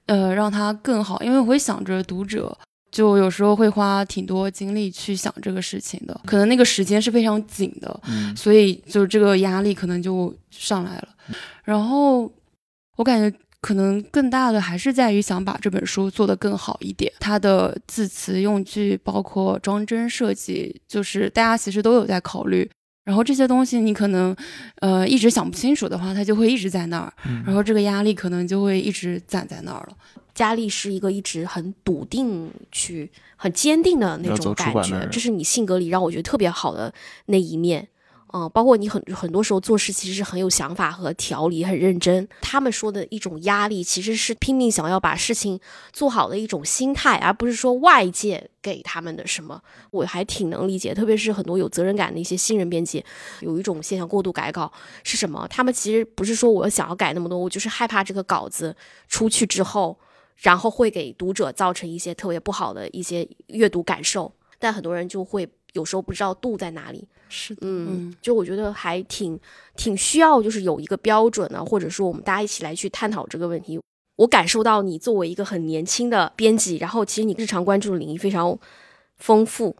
[0.08, 2.58] 呃让它更好，因为我会想着读者。
[2.92, 8.02] 就有时候会花挺多精力去想这个事情的，可能那个时间是非常紧的，
[8.36, 11.08] 所以就这个压力可能就上来了。
[11.64, 12.32] 然后
[12.98, 22.70] 我感觉可能更大的还是在于想把这本书做得更好一点，它的字词用句，包括装帧设计，就是大家其实都有在考虑。
[23.04, 24.36] 然后这些东西你可能
[24.80, 27.14] 呃一直想不清楚的话，它就会一直在那儿，
[27.46, 29.98] 然后这个压力可能就会一直攒在那儿了。
[30.34, 36.94] 佳丽是一个一直很笃定、去很坚定的那种感觉，这是你性格里让我觉得特别好的
[37.26, 37.88] 那一面。
[38.34, 42.28] 嗯，包括你很很多时候做事其实是很有想法和条理，很认真。
[42.42, 45.60] 他们说的一种压力，其实是拼命想要把事情
[45.92, 49.62] 做好的一种心态，而不是说外界给他们的什么。
[49.92, 53.04] 我还挺能理解，特别是很多有责任感的一些新人编辑，
[53.42, 54.72] 有一种现象过度改稿
[55.04, 55.48] 是什么？
[55.50, 58.76] 他们其实不是说我想要改那么多，我就是害怕这个稿子
[59.08, 59.98] 出去之后。
[60.38, 67.08] 然后会给读者造成一些特别不好的一些阅读感受，但很多人就会有时候不知道度在哪里。
[67.30, 69.40] 是，嗯，就我觉得还挺
[69.76, 73.80] 挺需要，就是有一个标准呢，或者说我们大家一起来去探讨这个问题。
[74.18, 78.60] 我感受到你作为一个很年轻的编辑，然后其实你日常关注的领域非常
[79.16, 79.76] 丰富。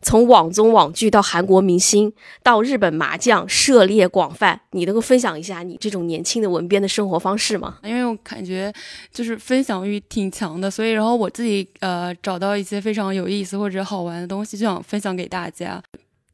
[0.00, 4.60] 从网综网剧到韩国明星，到日本麻将，涉猎广泛。
[4.72, 7.78] 你能够分享一下你这种年轻的文编的生活方式吗？
[7.82, 8.72] 因为我感觉
[9.12, 15.82] 就是分享欲挺强的，所以然后我自己呃找到一些非常有意思或者好玩的东西，就想分享给大家。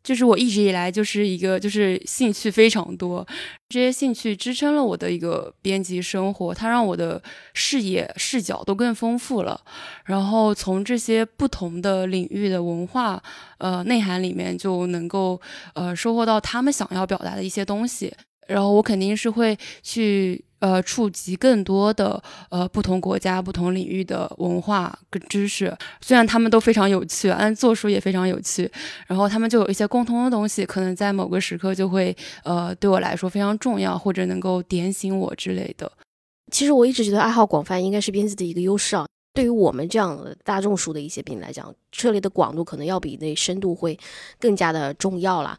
[0.09, 3.27] 就是我一直以来就是一个就是兴趣非常多，
[3.69, 9.61] 这些兴趣支撑了我的一个编辑生活，它让我的视野视角都更丰富了。
[10.07, 13.23] 然后从这些不同的领域的文化
[13.59, 15.39] 呃内涵里面，就能够
[15.75, 18.11] 呃收获到他们想要表达的一些东西。
[18.47, 20.43] 然后我肯定是会去。
[20.61, 28.71] 呃，触及更多的呃不同国家、不同领域的文化跟知识，虽然他们都非常有趣，但做书也非常有趣。
[29.07, 35.91] 然后他们就有一些共同的东西，可能在某个时刻就会呃对我来说非常重要，或者能够点醒我之类的。
[36.51, 39.07] 其实我一直觉得爱好广泛应该是编辑的一个优势啊。
[39.35, 43.97] 对于我们这样的大众书的一些编辑来讲，涉猎的广度可能要比那深度会
[44.41, 45.57] 更加的重要了。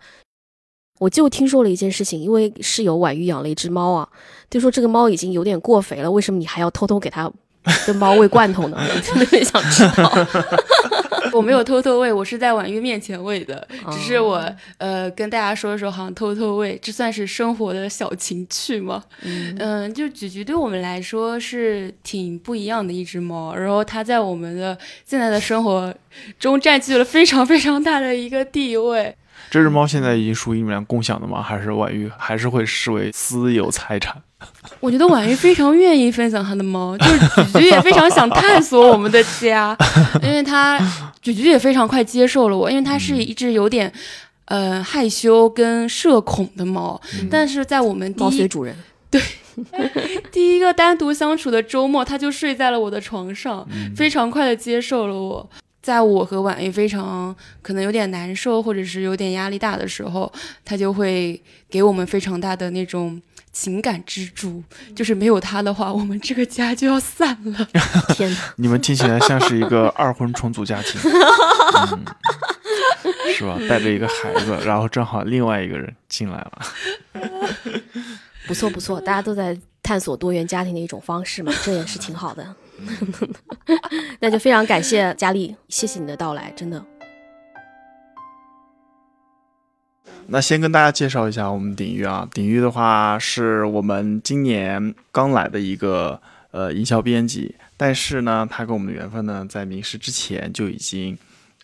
[1.00, 4.08] 我就听说了一件事情，因为室友婉瑜养了一只猫啊，
[4.50, 7.32] 就说这个猫已经有点过肥了，为什么你还要偷偷给它
[7.88, 8.78] 跟猫喂罐头呢？
[8.78, 10.12] 我真的很想知道。
[11.32, 14.44] 我没有偷偷喂，我是在婉玉面前喂的，只是我
[14.80, 19.04] 呃跟大家说的时候好像偷偷喂，这算是生活的小情趣吗？
[19.22, 24.76] 嗯，就菊菊对我们来说是挺不一样的一只猫，然后它在我们的
[25.06, 25.94] 现在的生活
[26.40, 29.16] 中占据了非常非常大的一个地位。
[29.50, 31.42] 这只猫现在已经属于你们俩共享的吗？
[31.42, 34.16] 还是婉玉还是会视为私有财产？
[34.80, 39.76] 我觉得婉玉非常愿意分享她的猫，就是菊菊也非常想探索我们的家，
[40.24, 40.80] 因为她
[41.22, 43.92] 菊菊也非常快接受了我，因为它是一只有点
[44.46, 48.74] 呃害羞跟社恐的猫，但是在我们猫随主人
[49.12, 49.22] 对
[50.32, 55.50] 第一个单独相处的周末，他就睡在了我的床上，嗯非常快的接受了我。
[55.90, 60.32] 在我和婉玉非常可能有点难受，或者是有点压力大的时候，
[60.64, 63.20] 他就会给我们非常大的那种
[63.52, 64.64] 情感支柱。
[64.96, 67.68] 就是没有他的话，我们这个家就要散了。
[68.14, 68.38] 天 哪！
[68.58, 71.02] 你们听起来像是一个二婚重组家庭，
[71.92, 72.06] 嗯、
[73.36, 73.58] 是吧？
[73.68, 76.62] 带着一个孩子，然后正好另外一个人进来了。
[78.46, 82.56] 不错不错，大家都在探索多元家庭的一种方式嘛，这也是挺好的。
[84.20, 86.86] 那就非常感谢佳丽，谢谢你的到来，真的。
[90.32, 96.22] 那先跟大家介绍一下我们鼎玉啊，鼎玉的话是我们今年刚来的一个
[96.52, 101.18] 呃营销编辑，但是呢，他跟我们的缘分呢，在名师之前就已经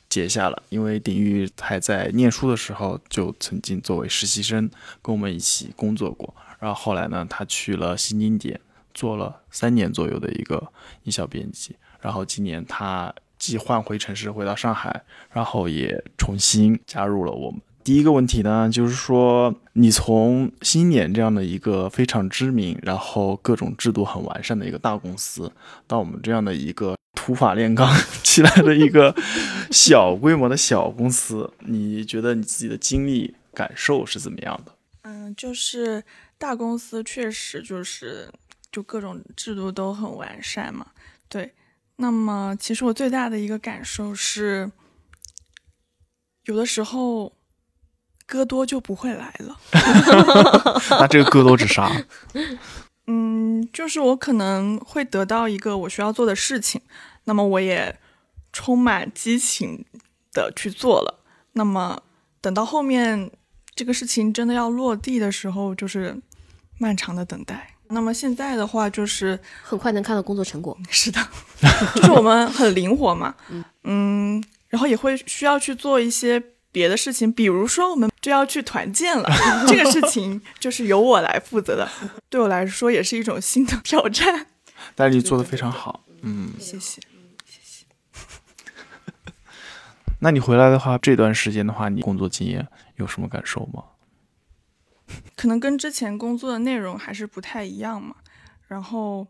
[0.10, 4.68] 结下了，因为鼎玉还在念书的时候就曾经作为实习生
[5.04, 8.60] 跟我们一起工作过，然后后来呢，他去了新经典
[8.96, 10.72] 做了三年左右的一个
[11.04, 17.62] 营销编辑，然后今年他既换回城市回到上海，然后也重新加入了我们。
[17.84, 25.52] 第一个问题呢，就是说你从新年这样的一个非常知名，然后各种制度很完善的一个大公司，
[25.86, 27.88] 到我们这样的一个土法炼钢
[28.24, 29.16] 起来的一个
[29.70, 34.72] 小规模的小公司，你觉得你自己的经历感受是怎么样的？
[35.04, 36.04] 嗯，就是
[36.40, 38.28] 大公司确实就是
[38.76, 40.88] 就各种制度都很完善嘛，
[41.30, 41.54] 对。
[41.98, 44.70] 那么其实我最大的一个感受是，
[46.44, 47.34] 有的时候。
[48.28, 49.56] 歌多就不会来了，
[51.00, 51.92] 那这个歌多指啥？
[53.06, 56.82] 嗯，就是我可能会得到一个我需要做的事情，
[57.26, 58.00] 那么我也
[58.52, 59.86] 充满激情
[60.34, 61.20] 的去做了。
[61.54, 62.02] 那么
[62.42, 63.30] 等到后面
[63.76, 66.20] 这个事情真的要落地的时候，就是
[66.80, 67.75] 漫长的等待。
[67.90, 70.78] 那么现在的话，就是很快能看到工作成果。
[70.90, 71.20] 是的，
[71.96, 73.36] 就是我们很灵活嘛，
[73.84, 76.42] 嗯，然后也会需要去做一些。
[76.76, 79.30] 别的事情，比如说我们就要去团建了，
[79.66, 81.90] 这个事情就是由我来负责的，
[82.30, 84.48] 对我来说也是一种新的挑战。
[84.94, 87.00] 但是你做的非常好，嗯，谢谢，
[87.46, 87.86] 谢谢。
[90.20, 92.68] 那你回来的话，这段时间的话，你工作经验
[92.98, 93.82] 有什么感受吗？
[95.36, 98.16] 可能跟之前工作的内容还是不太一样嘛。
[98.68, 99.28] 然后，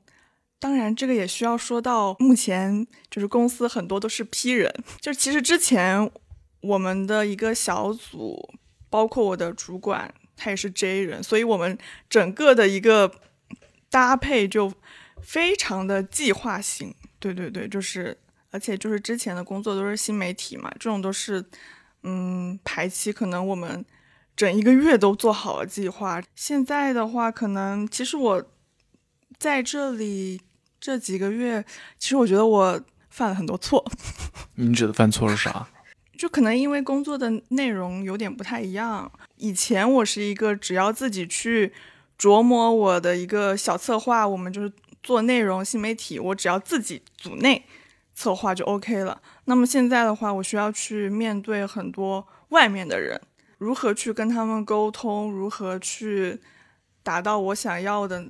[0.60, 6.12] 当然这个也需要说到，目前就是公司很多都是 P 人，就其实之前。
[6.62, 8.56] 我们的一个小组，
[8.90, 11.78] 包括我的主管，他也是 J 人，所以我们
[12.10, 13.20] 整个的一个
[13.92, 14.74] 搭配就
[15.22, 16.96] 非常的计划性。
[17.20, 18.18] 对对对，就是，
[18.50, 21.46] 而且就是之前的工作都是新媒体嘛，这种都是，
[22.02, 23.86] 嗯，排期可能我们
[24.36, 26.22] 整一个月都做好了计划。
[26.36, 28.44] 现在的话，可能其实我
[29.38, 30.42] 在这里
[30.80, 31.64] 这几个月，
[31.98, 33.86] 其实我觉得我犯了很多错。
[34.56, 35.68] 你指的犯错是啥？
[36.18, 39.12] 就可能因为工作的内容有点不太一样。
[39.38, 41.74] 以前我是一个只要自己去
[42.18, 44.72] 琢磨我的一个小策划，我们就是
[45.04, 47.66] 做内容新媒体，我只要自己组内
[48.14, 49.22] 策划就 OK 了。
[49.44, 53.22] 那么现在的话，我需要去面对很多外面的人，
[53.58, 56.40] 如何去跟他们沟通，如何去
[57.04, 58.28] 达到我想要的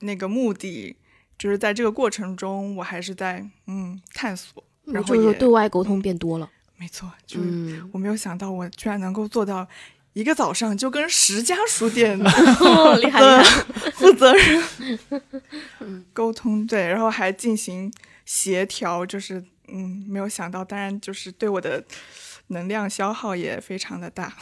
[0.00, 0.96] 那个目的，
[1.38, 4.62] 就是在这个过程中，我还是在嗯探索。
[4.84, 6.50] 然后就是对外沟通变多了。
[6.76, 9.64] 没错，就是我没有想到，我居然能够做到
[10.12, 12.24] 一个早上就跟十家书店的
[12.98, 13.44] 厉害厉害
[13.92, 17.92] 负责人沟通，对，然后还进行
[18.26, 21.84] 协调，就是嗯，没有想到，当然就是对我的
[22.52, 24.32] 能量消耗也非常的大。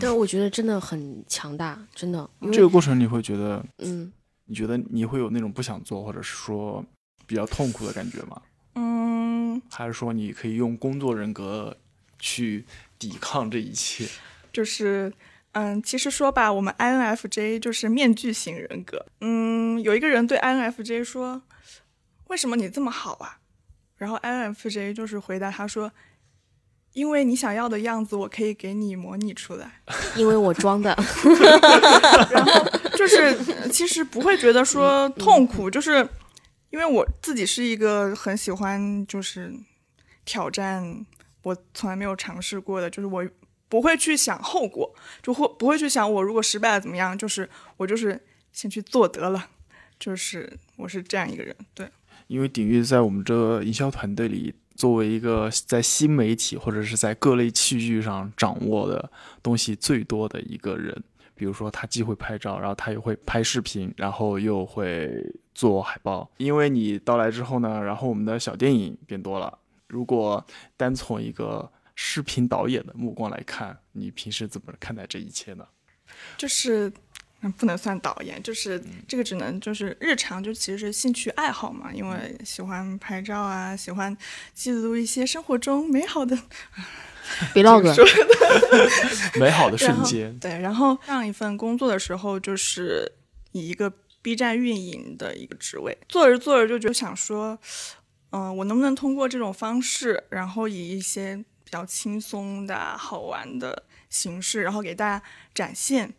[0.00, 2.28] 但我觉得真的很强大，真的。
[2.52, 4.12] 这个过程你会觉得，嗯，
[4.44, 6.84] 你觉得你会有那种不想做，或者是说
[7.26, 8.42] 比较痛苦的感觉吗？
[8.74, 11.76] 嗯，还是说你可以用工作人格？
[12.22, 12.66] 去
[12.98, 14.06] 抵抗这一切，
[14.52, 15.10] 就是，
[15.52, 19.06] 嗯，其实说吧，我们 INFJ 就是面具型人格。
[19.22, 21.40] 嗯，有一个人对 INFJ 说
[22.28, 23.38] ：“为什么你这么好啊？”
[23.96, 25.90] 然后 INFJ 就是回答他说
[26.92, 29.80] ：“因为你想要的样子，我可以给你模拟出来。
[30.16, 30.96] 因为我装的。
[32.30, 32.50] 然后
[32.96, 33.36] 就是，
[33.70, 36.06] 其实不会觉得说痛苦，就是
[36.70, 39.52] 因为我自己是一个很喜欢就是
[40.24, 41.06] 挑战。
[41.42, 43.26] 我从来没有尝试过的，就是我
[43.68, 47.48] 不会去想后果，就会不会去想我如果失败了怎么样，就是
[47.78, 48.20] 我就是
[48.52, 49.48] 先去做得了，
[49.98, 51.56] 就是我是这样一个人。
[51.72, 51.88] 对，
[52.26, 59.12] 因为鼎玉在我们这营销团队里，作为一个在新媒体或者是在各类器具上掌握的
[59.42, 61.04] 东西最多的一个人，
[61.34, 65.22] 比如说他既会拍照，然后他又会拍视频，然后又会
[65.54, 66.30] 做海报。
[66.38, 69.58] 因为你到来之后呢，然后我们的小电影变多了。
[69.86, 70.42] 如果
[70.78, 75.66] 单从一个视频导演的目光来看，你平时怎么看待这一切呢？
[76.38, 76.90] 就是。
[77.56, 81.90] 不能算导演，就是这个只能就是日常，就其实是兴趣爱好嘛。
[81.92, 84.14] 因为喜欢拍照啊，喜欢
[84.52, 86.36] 记录一些生活中美好的
[87.54, 87.96] vlog，
[89.40, 90.38] 美好的瞬间。
[90.38, 93.10] 对，然后上一份工作的时候，就是
[93.52, 93.90] 以一个
[94.20, 97.58] B 站运营的一个职位，做着做着就觉得想说，
[98.32, 106.12] 嗯，我能不能通过这种方式，然后以一些比较轻松的好玩的形式，然后给大家展现。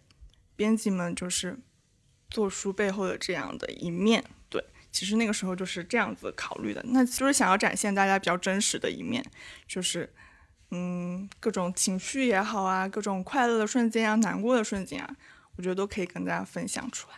[0.56, 1.57] 编辑们就是
[2.30, 9.26] 做书背后的这样的一面，对，其实那个时候就是这样子考虑的，那就是想要展现大家比较真实的一面，
[9.68, 10.14] 就是
[10.72, 15.15] 嗯，各种情绪也好啊，各种快乐的瞬间啊，难过的瞬间啊，
[15.56, 17.15] 我觉得都可以跟大家分享出来。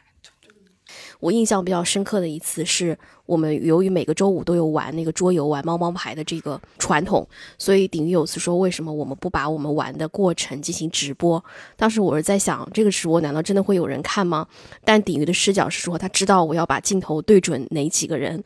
[1.20, 2.98] 我印象比较深刻的一次是。
[3.26, 7.26] 我们由于每个周五都有玩那个桌游、玩猫猫牌的这个传统，
[7.58, 11.44] 所以鼎玉有次说：“为什么我们不把我们玩的过程进行直播？”
[11.78, 14.46] 当时我是在想，这个直播难道真的会有人看吗？
[14.84, 18.44] 但鼎玉的视角是说，他知道我要把镜头对准哪几个人，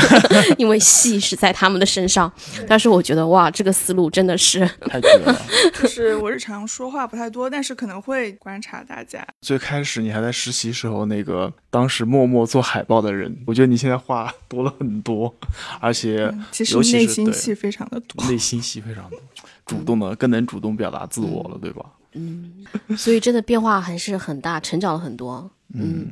[0.58, 2.30] 因为戏是在他们的身上。
[2.66, 5.34] 但是我觉得，哇，这个思路真的是太绝了。
[5.80, 9.26] 就是我日常说话不太多，但是可能会观察大家。
[9.40, 14.18] 最开始你还在实习时候，那个当时默默做海报的人，我觉得你现在画。
[14.48, 15.34] 多了很多，
[15.80, 19.20] 而且其实内心戏非常的多，内心戏非常多，
[19.66, 21.84] 主动的更能主动表达自我了，对吧？
[22.12, 22.64] 嗯，
[22.96, 25.50] 所以真的变化还是很大，成长了很多。
[25.74, 26.08] 嗯，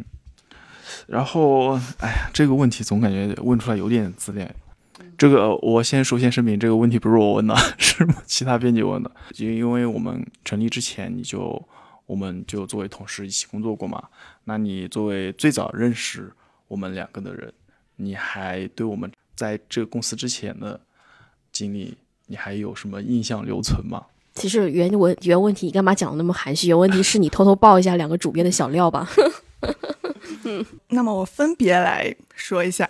[1.06, 4.55] 然后，哎呀，这个问题总感觉问出来有点自恋。
[5.16, 9.10] 这个我先首先声明，这个问题不是我问的， 是其他编辑问的。
[9.32, 11.66] 就因为我们成立之前，你就
[12.05, 14.02] 我们就作为同事一起工作过嘛。
[14.44, 16.30] 那你作为最早认识
[16.68, 17.51] 我们两个的人。
[17.97, 20.81] 你还对我们在这个公司之前的
[21.51, 21.97] 经历，
[22.27, 24.06] 你还有什么印象留存吗？
[24.35, 26.68] 其实原问原问题，你干嘛讲的那么含蓄？
[26.68, 29.09] 原问题是你偷偷爆一下两个主编的小料吧。
[30.44, 32.86] 嗯， 那么我分别来说一下，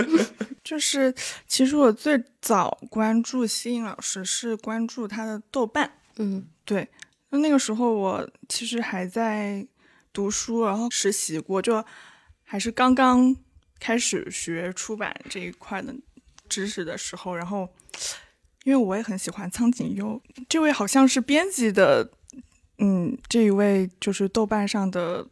[0.62, 1.14] 就是
[1.46, 5.90] 其实我最早关注西影老师是关注他的豆瓣。
[6.16, 6.86] 嗯，对，
[7.30, 9.66] 那那个时候我其实还在
[10.12, 11.82] 读书，然后实习过，就
[12.44, 13.34] 还是刚刚。
[13.82, 15.92] 开始学出版这一块的
[16.48, 17.68] 知识的时候，然后
[18.62, 22.08] 因为我也很喜欢苍井优，这位好像是编辑的，
[22.78, 25.26] 嗯，这一位就是豆瓣上的，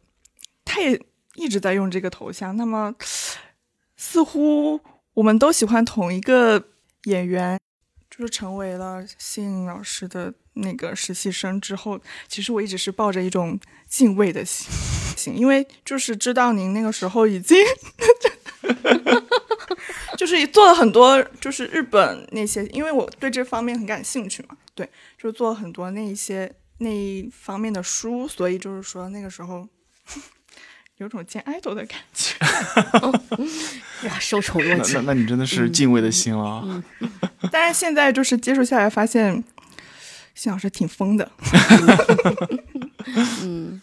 [0.65, 1.01] 他也
[1.35, 2.57] 一直在用这个头像。
[2.57, 2.93] 那么
[3.95, 4.81] 似乎
[5.13, 6.61] 我们都喜欢同一个
[7.05, 7.57] 演员，
[8.09, 13.57] 就是成为了信老师的那个实习生之后，其实我一直是抱着一种
[13.87, 17.57] 敬畏的心，因为就是知道您那个时候已经。
[18.19, 18.30] 就
[20.31, 29.67] 是做了很多，就是日本那些，因为我对这方面很感兴趣嘛，对，就做了很多那一些那一方面的书，所以就是说那个时候
[30.97, 32.33] 有种见爱豆的感觉，
[34.07, 35.03] 哇，受宠若惊。
[35.03, 36.81] 那那你真的是敬畏的心了。
[37.51, 39.43] 但是现在就是接触下来，发现
[40.33, 41.29] 谢老师挺疯的。
[43.41, 43.81] 嗯，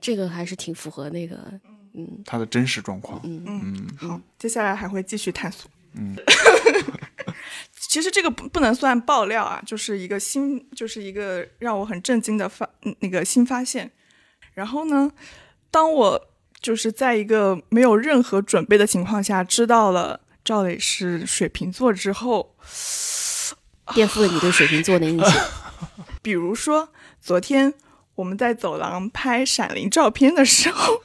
[0.00, 1.60] 这个还是挺符合那个。
[1.98, 3.20] 嗯，他的真实状况。
[3.24, 5.68] 嗯嗯，好，接下来还会继续探索。
[5.94, 6.14] 嗯，
[7.74, 12.68] 其实这个不不能算爆料啊，就是一个新，就是一个让我很震惊的发
[13.00, 13.90] 那个新发现。
[14.54, 15.10] 然后呢，
[15.72, 16.28] 当我
[16.60, 22.54] 就是在一个没有任何准备的情况下知道了赵磊是水瓶座之后，
[23.92, 25.48] 颠覆了你对水瓶座的印象。
[26.22, 27.74] 比如说昨天。
[28.18, 31.00] 我们在走廊拍闪灵照片的时候，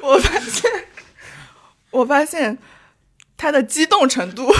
[0.00, 0.70] 我发现，
[1.90, 2.56] 我发现
[3.36, 4.50] 他的激动程度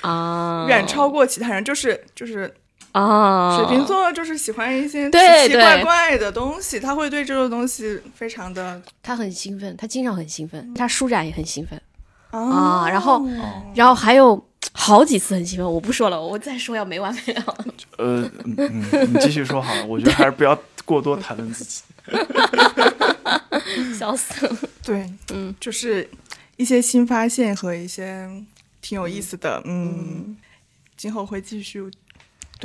[0.00, 1.62] 啊，远超过其他人。
[1.62, 2.54] 就是就是
[2.92, 11.78] 啊，水瓶座就是喜欢一些奇奇怪怪的东西，他会对这个东西非常的，他很兴奋，他经常很兴奋，他舒展也很兴奋
[12.30, 12.88] 啊。
[12.88, 13.22] 然后，
[13.74, 14.42] 然后还有。
[14.76, 17.64] 好几次很兴奋，我不说了，我再说要没完没了。
[17.96, 21.82] 呃，嗯，你继续说好了，我觉得还是不要过多谈论自己。
[23.96, 24.56] 笑死了。
[24.82, 26.08] 对，嗯，就是
[26.56, 28.28] 一些新发现和一些
[28.82, 30.36] 挺有意思的，嗯，
[30.96, 31.88] 今后会继续。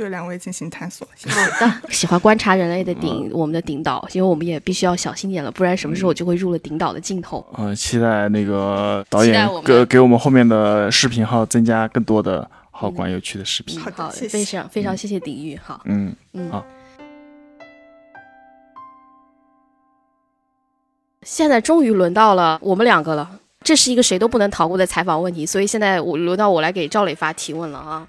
[0.00, 1.06] 对两位进行探索。
[1.28, 7.44] 好的，喜欢观察人类的顶，我们的顶导，因为我们也必须要小心点了，不然什么时候就会入了顶导的镜头。
[7.58, 13.78] 嗯，期待那个导演给给我们后面的视频号增加更多的好玩有趣的视频。
[13.78, 15.54] 好，非常非常谢谢鼎玉。
[15.62, 16.64] 好，嗯嗯好。
[21.22, 23.30] 现在终于轮到了我们两个了，
[23.62, 28.08] 这是一个谁都不能逃过的采访问题，所以现在我轮到我来给赵磊发提问了啊。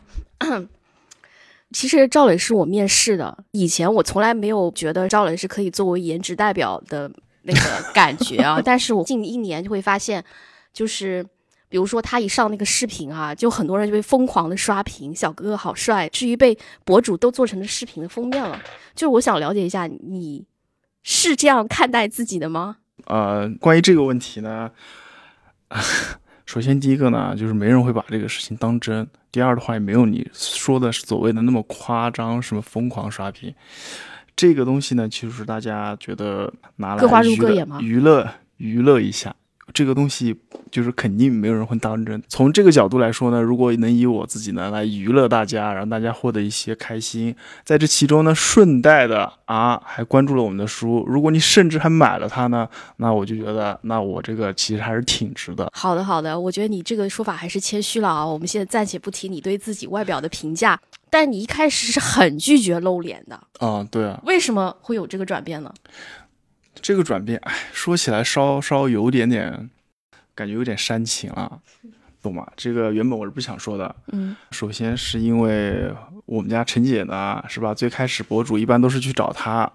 [1.73, 7.11] 其实赵磊是我面试的，以前我从来没有觉得赵磊是可以作为颜值代表的
[7.43, 10.23] 那个感觉啊， 但是我近一年就会发现，
[10.73, 11.25] 就是
[11.69, 18.61] 比如说他一上那个视频啊，就很多人就会疯狂的刷屏，小哥哥好帅，至于被博主都做成了视频的封面了。
[18.93, 20.45] 就是我想了解一下，你
[21.03, 22.77] 是这样看待自己的吗？
[23.05, 24.69] 呃，关于这个问题呢，
[26.51, 29.07] 首先第一个呢，就是没人会把这个事情当真。
[29.31, 33.55] 第二的话，也没有你说的所谓的那么夸张，什么疯狂刷屏。
[34.35, 39.33] 这个东西呢，其实是大家觉得拿来娱乐娱乐娱乐一下。
[39.73, 40.35] 这个东西
[40.69, 42.21] 就是肯定没有人会当真。
[42.27, 52.67] 从这个角度来说呢，如果能以我自己呢来娱乐大家，让大家获得一些开心，在这其中呢顺带的啊还关注了我们的书，如果你甚至还买了它呢，
[52.97, 55.69] 那我就觉得那我这个其实还是挺值的。
[55.73, 58.25] 好的好的，我觉得你这个说法还是谦虚了啊。
[58.25, 60.79] 我们现在暂且不提你对自己外表的评价，
[61.09, 63.85] 但你一开始是很拒绝露脸的啊。
[63.89, 64.19] 对啊。
[64.25, 65.73] 为什么会有这个转变呢？
[66.81, 69.69] 这个转变，哎，说起来稍稍有点点，
[70.33, 71.59] 感觉有点煽情了，
[72.21, 72.47] 懂吗？
[72.55, 75.93] 这个原本我是不想说的，嗯，首先是因为
[76.25, 77.73] 我们家陈姐呢，是吧？
[77.73, 79.71] 最开始博主一般都是去找她，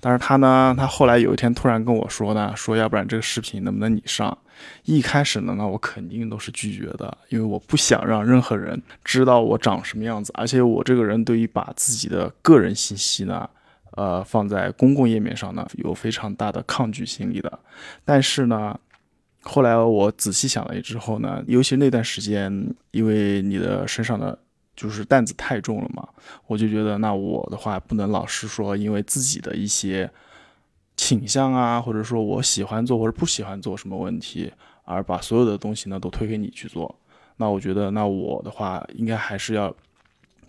[0.00, 4.36] 但是她呢，她后来有一天突然跟我说呢，说要不然这个视频能不能你上？
[4.84, 13.50] 一开始呢，那我肯定都是拒绝的，因为我不想让任何人知道我长什么样子，而且我这个人对于把自己的个人信息呢。
[13.96, 17.58] 呃，放在公共页面上呢，有非常大的抗拒心理的。
[18.04, 18.78] 但是呢，
[19.42, 24.36] 后来我仔细想了之后呢，尤其那段时间，因为你的身上的
[24.74, 26.08] 就是担子太重了嘛，
[26.46, 30.10] 我就觉得那我的话不能老是说因为自己的一些
[30.96, 34.52] 倾向啊，或者说我喜欢做或者不喜欢做什么问题，
[34.84, 36.92] 而把所有的东西呢都推给你去做。
[37.36, 39.74] 那我觉得，那我的话应该还是要。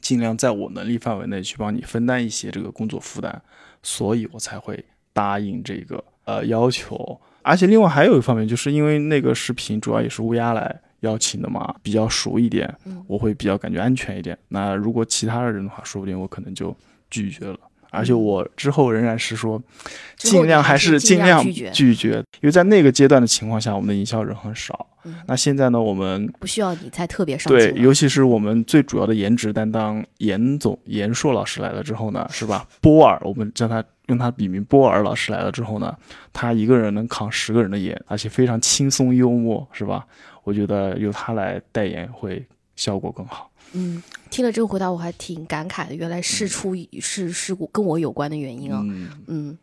[0.06, 3.41] 尽量在我能力范围内去帮你分担一些这个工作负担，
[3.82, 7.19] 所以我才会答应这个呃要求。
[7.41, 12.72] 而且另外还有一方面，就是因为那个视频主要也是乌鸦来邀请的嘛，比较熟一点，
[13.07, 14.38] 我会比较感觉安全一点。
[14.49, 16.77] 那如果其他的人的话，说不定我可能就
[17.10, 17.57] 拒绝了。
[17.95, 19.61] 而且我之后仍然是说，
[20.17, 24.88] 尽量还是尽量拒绝，因为在那个阶段的情况下，我们的营销人很少。
[25.27, 32.67] 那现在呢，我们不需要你再特别上对，尤其是我们最主要的颜值担当严总严硕老师来了之后呢，是吧？
[32.81, 35.95] 波尔，我们叫他用他笔名波尔老师来了之后呢，
[36.34, 40.05] 他一个人能扛十个人的颜，而且非常轻松幽默，是吧？
[40.43, 42.43] 我觉得由他来代言会
[42.76, 43.51] 效果更好。
[43.76, 48.81] 嗯，听了这个回答我还挺感慨的，原来事出是是跟我有关的原因啊。
[49.27, 49.57] 嗯。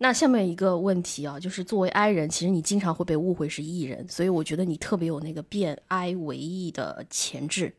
[0.00, 7.74] 那下面一个问题啊，就是作为 I 人，其实你经常会被误会是 E 人，所以我觉得你特别有那个变 I 为 E 的潜质，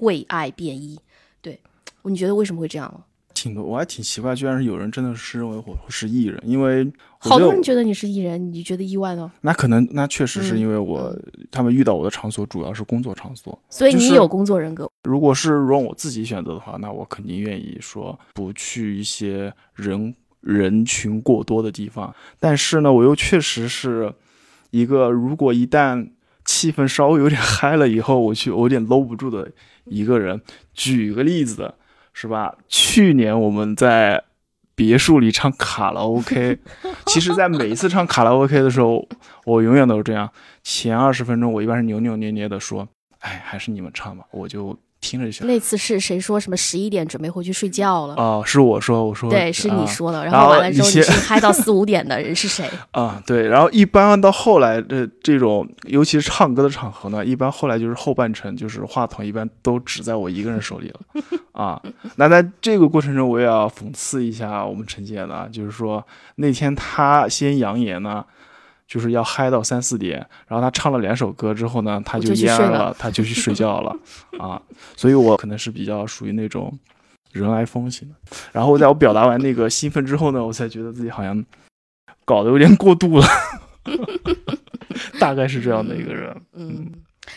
[0.00, 0.98] 为爱变 E。
[1.40, 1.60] 对，
[2.02, 3.04] 你觉得为什么会这样？
[3.42, 9.30] 挺多，我还挺奇怪，居然是有人真的是认为我是艺人，因为好多人觉得你是艺人，你觉得意外呢？
[9.40, 11.16] 那可能，那确实是因为我
[11.50, 14.90] 他们遇到我的场所主要是工作场所，所以你有工作人格。
[15.04, 20.14] 如果是让我自己选择的话，那我肯定愿意说不去一些人。
[20.42, 24.10] 人群过多的地方，但是呢，我又确实是
[24.70, 26.12] 一个，如果一旦
[26.46, 29.52] 气氛稍微有点 嗨了以后，我去我有点搂不住的
[29.84, 30.40] 一个人。
[30.72, 31.74] 举个例子，
[32.20, 32.54] 是吧？
[32.68, 34.22] 去年我们在
[34.74, 36.58] 别墅里唱卡拉 OK，
[37.06, 39.08] 其实，在每一次唱卡拉 OK 的时候，
[39.46, 40.30] 我永远都是这样，
[40.62, 42.86] 前二十分钟我一般是扭扭捏捏的说，
[43.20, 44.78] 哎，还是你们唱吧，我就。
[45.00, 48.14] 听了一下，那次是谁说什么十一点准备回去睡觉了？
[48.16, 50.24] 哦，是我说，我说对，是你说的。
[50.24, 52.68] 然后完了之后，你嗨到四五点的人是谁？
[52.92, 53.48] 啊，对。
[53.48, 61.00] 然后一般到后来的这种，尤其是唱歌的场合呢，一般后来就是后半程，就是话筒一般都只在我一个人手里了。
[61.52, 61.80] 啊，
[62.16, 66.06] 那在这个过程中，我也要讽刺一下我们陈姐呢，就是说
[66.36, 68.24] 那天她先扬言呢。
[68.90, 70.18] 就是要嗨到三四点，
[70.48, 73.96] 然后他唱了两首歌之后呢，他就蔫了，他就去睡觉了
[74.36, 74.60] 啊。
[74.96, 76.76] 所以我可能是比较属于那种
[77.30, 78.14] 人来疯型的。
[78.50, 81.44] 然后在我表达完那个兴奋之后呢，我才觉得自己好像
[82.24, 83.26] 搞得有点过度了，
[85.20, 86.36] 大概是这样的一个人。
[86.54, 86.90] 嗯，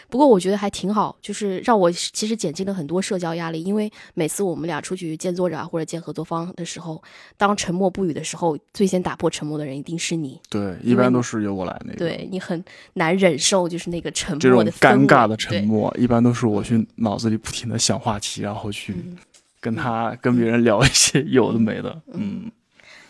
[0.10, 3.64] 不过我觉得还挺好，就是让我其实减轻了很多社交压力。
[3.64, 7.02] 因为每次我们俩出去见作者或者见合作方的时候，
[7.38, 10.40] 当沉默不语的时候，最先打破沉默的人一定是你。
[10.50, 11.98] 对，一般都是由我来那个。
[11.98, 12.64] 对你很
[12.94, 18.96] 难忍受，就是那个沉默的尴尬的沉默，一般都是我去脑子里不停的想话题，然后去
[19.60, 22.02] 跟他跟别人聊一些有的没的。
[22.14, 22.52] 嗯，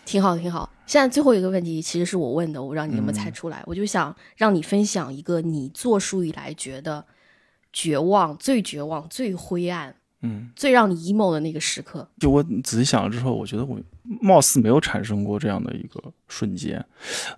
[0.04, 0.70] 挺好，挺好。
[0.86, 3.62] 现在最后一个问题，其实是我问的，我让你能不能猜出来？
[3.66, 7.04] 我就想让你分享一个你做书以来觉得
[7.72, 12.06] 绝望、最绝望、最灰暗，嗯，最让你 emo 的那个时刻。
[12.18, 13.80] 就我仔细想了之后，我觉得我
[14.20, 16.84] 貌似没有产生过这样的一个瞬间。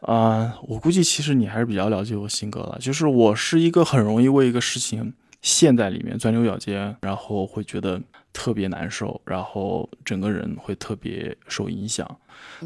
[0.01, 8.03] 啊，我估计其实你还是比较了解我性格了，就是我是一个很容易为一个事情陷在里面钻牛角尖，然后会觉得
[8.37, 12.07] 特别难受，然后整个人会特别受影响。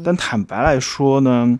[0.03, 1.57] 但坦白来说呢，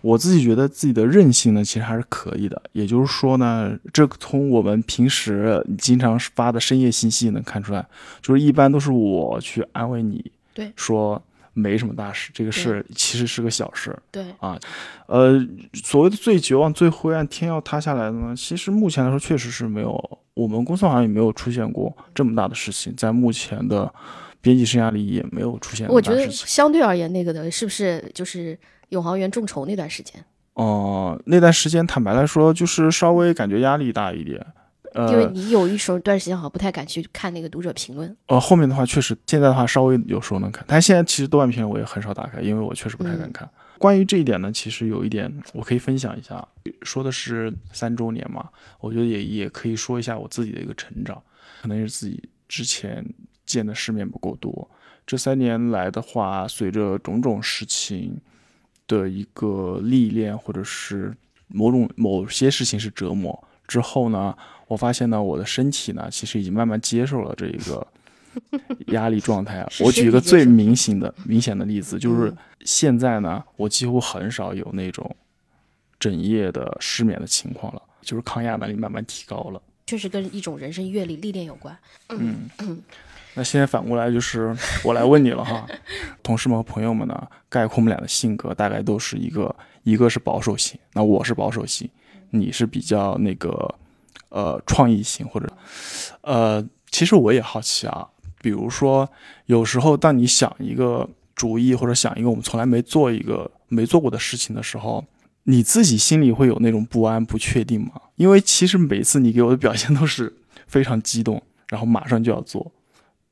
[0.00, 2.60] 我自己觉得自己的韧性呢，其实还是可以的。
[2.72, 7.86] 也就是说呢，这从我们平时经常发的深夜信息能看出来，
[8.22, 14.58] 就是一般都是我去安慰你，对，说没什么大事，这个事其实是个小事，对啊，
[15.06, 15.38] 呃，
[15.74, 23.92] 所谓的最绝望、最灰暗、天要塌下来的呢，其实目前来说确实是没有，我们公司好像也没有出现过这么大的事情，在目前的。
[24.42, 25.86] 编辑生涯里也没有出现。
[25.88, 28.58] 我觉得相对而言，那个的是不是就是
[28.88, 30.24] 永航员众筹那段时间？
[30.54, 34.42] 哦，那段时间坦白来说，就是稍微感觉压力大一点。
[34.94, 38.16] 呃，因为你有一时候段时间好像不太敢去看那个读者评论。
[38.26, 43.48] 呃，后面的话确实，现在的话稍微有时候能看，但现在其实豆瓣评论我也很少打开，因为我确实不太敢看。
[43.78, 46.46] 关于这一点呢，其实有一点我可以分享一下，
[46.82, 48.48] 说的是三周年嘛，
[48.80, 51.22] 我觉得也也可以说一下我自己的一个成长，
[51.62, 53.04] 可能是自己之前。
[53.46, 54.70] 见的世面不够多，
[55.04, 58.16] 这三年来的话，随着种种事情
[58.86, 61.12] 的一个历练，或者是
[61.48, 64.32] 某种某些事情是折磨之后呢，
[64.70, 67.84] 我发现呢，我的身体呢，其实已经慢慢接受了这一个
[68.94, 69.66] 压力状态。
[69.80, 75.16] 我举一个最明显的明显的例子，就是现在呢，我几乎很少有那种
[75.98, 79.60] 整夜的失眠的情况了，就是抗压能力慢慢提高了。
[79.88, 81.76] 确实跟一种人生阅历历练有关。
[82.10, 82.80] 嗯嗯。
[83.34, 85.66] 那现在反过来就是我来问你了哈，
[86.22, 89.52] 同事们和朋友们呢，概括我们俩的性格大概都是一个，
[89.82, 91.90] 一个是保守型，那我是保守型，
[92.30, 93.72] 你是比较那个，
[94.30, 95.46] 呃，创意型或者，
[96.22, 98.08] 呃，其实我也好奇啊，
[98.40, 99.08] 比如说
[99.46, 105.04] 有时候当你想一个主意或者想一个我们从来没做一个没做过的事情的时候，
[105.44, 107.92] 你自己心里会有那种不安不确定吗？
[108.16, 110.32] 因为其实每次你给我的表现都是
[110.66, 112.72] 非常激动，然后马上就要做。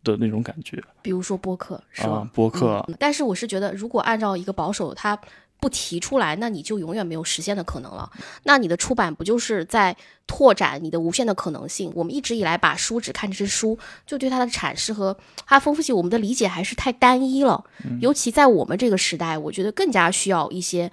[0.05, 2.27] 的那种感觉，比如说播客是吧？
[2.33, 5.19] 播客，但是我是觉得，如果按照一个保守，他
[5.61, 8.11] 不提出来，那你就永远没有实现的可能了。
[8.45, 11.91] 那你的出版不就是在拓展你的无限的可能性？
[11.95, 15.17] 我们一直以来把书只看成是书，就对它的阐释和
[15.47, 17.65] 它丰富性，我们的理解还是太单一了。
[18.01, 20.91] 尤其在我们这个时代，我觉得更加需要一些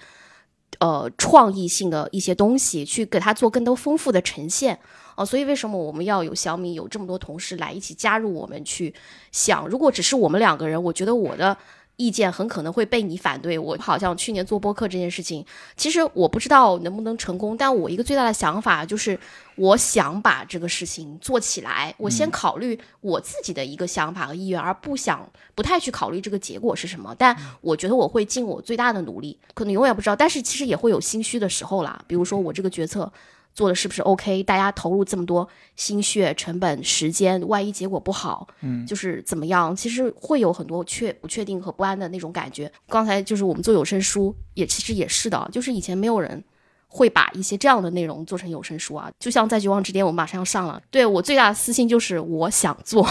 [0.80, 4.80] 呃创意性的一些东西，去给它做更多丰富的呈现。
[5.16, 8.94] 哦，所以为什么我们要有小米有这么多同事来一起加入我们去
[9.32, 9.66] 想？
[9.68, 11.56] 如果只是我们两个人，我觉得我的
[11.98, 13.58] 意见很可能会被你反对。
[13.58, 15.46] 我好像去年做播客这件事情，
[15.76, 19.20] 其实我不知道能不能成功，但我一个最大的想法就是，
[19.56, 21.94] 我想把这个事情做起来。
[21.98, 27.16] 我先考虑我自己的一个想法和意愿，而不想不太去考虑这个结果是什么。
[27.18, 32.04] 但我觉得我会尽我最大的努力，可能永远不知道，但是其实也会有心虚的时候啦。
[32.08, 33.12] 比如说我这个决策。
[33.56, 34.44] 做的是不是 OK？
[34.44, 39.74] 大家投入这么多心血、成本、时间，万一结果不好，嗯，就是怎么样？
[39.74, 42.72] 其实会有很多确不确定和不安的那种感觉。
[42.90, 46.44] 刚才就是我们做有声书，也其实也是的，就是以前没有人
[46.88, 49.10] 会把一些这样的内容做成有声书啊。
[49.18, 50.82] 就像在绝望之巅，我们马上要上了。
[50.92, 53.08] 对我最大的私心就是我想做，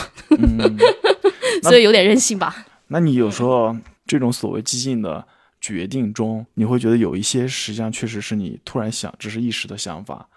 [1.64, 2.66] 所以有点任性吧。
[2.88, 3.74] 那你有时候
[4.06, 5.26] 这种所谓激进的。
[5.60, 10.28] 决定中，你会觉得有一些实际上确实是你突然想，只是一时的想法，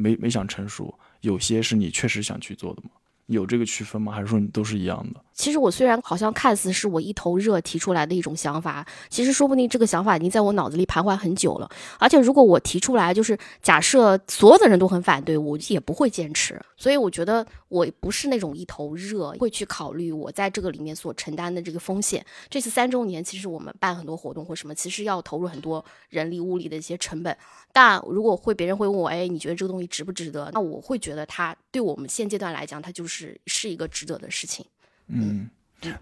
[0.00, 2.90] 没没想成熟；有些是你确实想去做的吗？
[3.26, 4.12] 有这个区分吗？
[4.12, 5.24] 还是说你都是一样的？
[5.40, 11.66] 其实我虽然好像看似是我一头热提出来的一种想法，其实说不定这个想法已经在我脑子里徘徊很久了。
[11.98, 16.60] 而且如果我提出来，就是假设所有的人都很反对，我也不会坚持。
[16.76, 22.22] 所以我觉得我不是那种一头热，会去考虑我在这个里面所承担的这个风险。
[22.50, 27.34] 这次三周年，其实我们办很多活动或什么，其实要投入很多人力物力的一些成本。
[27.72, 30.50] 但如果会别人会问我，哎，你觉得这个东西值不值得？
[30.52, 34.66] 那我会觉得它对我们现阶段来讲，它就是是一个值得的事情。
[35.12, 35.50] 嗯，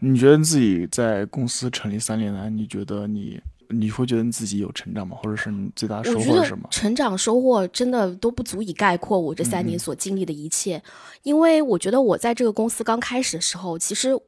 [0.01, 5.17] 你觉得自己在公司成立三年来，你觉得你你会觉得你自己有成长吗？
[5.21, 6.69] 或者是你最大的收获是什么？
[6.71, 10.83] 成长收获真的都不足以概括我这三年所经历的一切，
[11.23, 14.19] 因为我觉得我在这个公司刚开始的时候，其实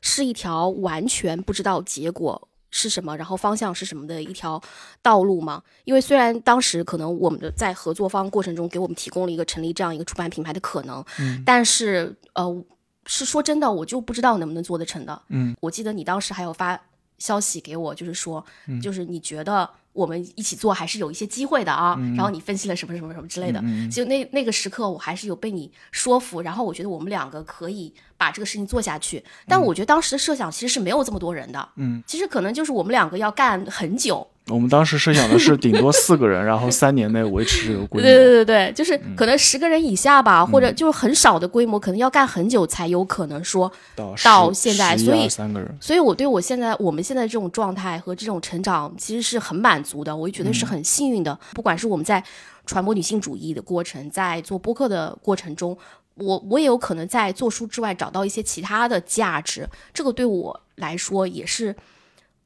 [0.00, 4.60] 是一条完全不知道结果是什么，然后方向是什么的一条
[5.02, 5.62] 道路嘛。
[5.84, 12.64] 因为虽然当时可能我们的在合作方过程中给我们提供了一个成立这样一个出版品牌的可能，嗯但是呃，
[13.06, 15.22] 是说真的，我就不知道能不能做得成的。
[15.28, 16.78] 嗯我记得你当时还有发
[17.18, 21.94] 消息给我，就是说，嗯就是你觉得我们一起做还是有一些机会的啊。
[21.98, 26.42] 嗯然后你分析了什么什么什么之类的，就那那个时刻，我还是有被你说服。
[26.42, 29.24] 然后我觉得我们两个可以把这个事情做下去。
[29.46, 34.26] 但我觉得当时的设想其实是没有这么多人的，嗯，其实可能就是我们两个要干很久。
[34.48, 38.02] 我们当时设想的是顶多四个人， 然后三年内维持这个规模。
[38.02, 44.96] 对对对对，就是嗯可能十个人以下吧，或者就是很少的规模，可能要干很久才有可能说到到现在。
[44.96, 50.14] 所以三个人所以我对我现在我们现在这种状态和这种成长，其实是很满足的。
[50.14, 51.36] 我也觉得是嗯很幸运的。
[51.52, 52.22] 不管是我们在
[52.66, 55.76] 传播女性主义的过程，在做播客的过程中，
[56.14, 59.68] 我我也有可能在做书之外找到一些其他的价值。
[59.92, 61.74] 这个对我来说也是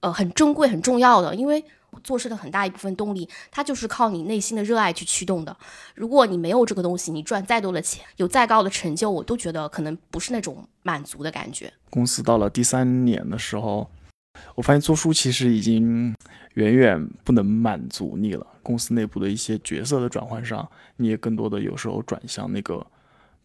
[0.01, 1.63] 呃很珍贵、很重要的，因为。
[2.03, 5.57] 做事的很大一部分动力，它就是靠你内心的热爱去驱动的。
[5.95, 11.73] 如果你没有这个东西，你赚再多的钱，有再高的成就，我都觉得可能不是那种满足的感觉。
[11.89, 13.91] 公司到了第三年的时候，
[14.55, 16.15] 我发现做书其实已经
[16.55, 18.47] 远远不能满足你了。
[18.63, 22.87] 公司内部的一些角色的转换上，你也更多的有时候转向那个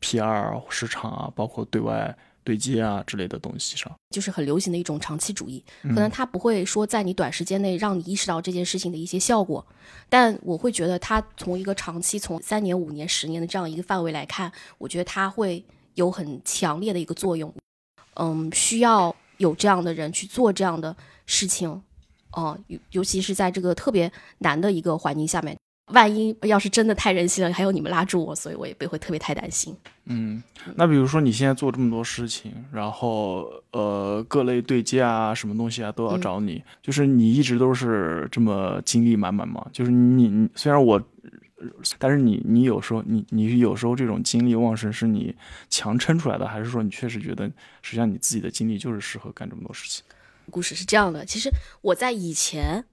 [0.01, 2.15] PR 市场啊，包括对外
[2.45, 3.91] 对接啊之类的东西上。
[4.11, 9.65] 就是很流行的一种长期主义，嗯可能它不会说在你短时间内让你意识到这件事情的一些效果，
[10.07, 15.61] 但我会觉得它从一个长期，从三年、五年、十年的这样一个范围来看，我觉得它会
[15.95, 17.53] 有很强烈的一个作用。
[18.13, 20.95] 嗯，需要有这样的人去做这样的
[21.25, 21.81] 事情，
[22.31, 25.57] 哦、尤尤其是在这个特别难的一个环境下面，
[25.91, 29.75] 万一要是真的太任性了，还有你们拉住我，所以我也不会特别太担心。
[30.07, 30.41] 嗯，
[30.75, 39.65] 那比如说你现在做这么多事情，然后呃各类对接啊，什么东西啊都要嗯找你，就是你一直都是这么精力满满吗？
[39.71, 41.01] 就是你你虽然我，
[41.97, 45.35] 但是你你有时候你你有时候这种精力旺盛是你
[45.69, 47.47] 强撑出来的，还是说你确实觉得
[47.81, 50.03] 实际上你自己的精力就是适合干这么多事情？
[50.51, 51.49] 故事是这样的，其实
[51.81, 52.85] 我在以前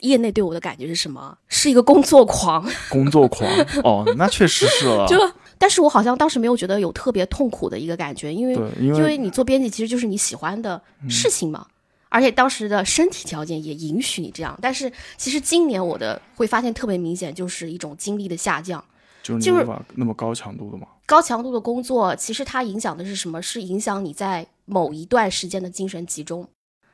[0.00, 1.36] 业内对我的感觉是什么？
[1.48, 3.46] 是一个工作狂，工作狂
[3.84, 5.04] 哦，那确实是了。
[5.08, 5.16] 就
[5.58, 11.66] 但是我好像当时没有觉得有特别痛苦的一个感觉，因为对因为你做编辑其实就是你喜欢的事情嘛。
[12.08, 18.82] 而且当时的身体条件也允许你这样，但是其实今年我的会发现特别明显，就是一种精力的下降。
[19.22, 20.86] 就是无法那么高强度的嘛。
[21.04, 23.42] 高强度的工作，其实它影响的是什么？
[23.42, 26.48] 是影响你在某一段时间的精神集中。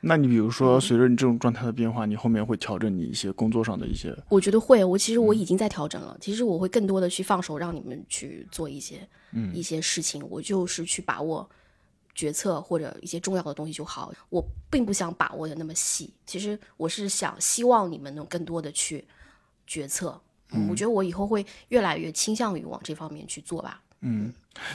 [0.05, 6.17] 那你比如嗯说，随着你这种状态的变化，你后面会调整你一些工作上的一些我觉得会，我其实嗯我已经在调整了。
[6.19, 10.21] 其实我会更多的去放手，让你们去做一些、嗯一些事情。
[10.29, 11.49] 我就是去把握
[12.13, 14.13] 决策或者一些重要的东西就好。
[14.29, 16.13] 我并不想把握的那么细。
[16.25, 19.05] 其实我是想希望你们能更多的去
[19.65, 20.19] 决策。
[20.51, 23.81] 嗯，我觉得我以后会越来越倾向于往这方面去做吧。
[24.05, 24.33] 嗯，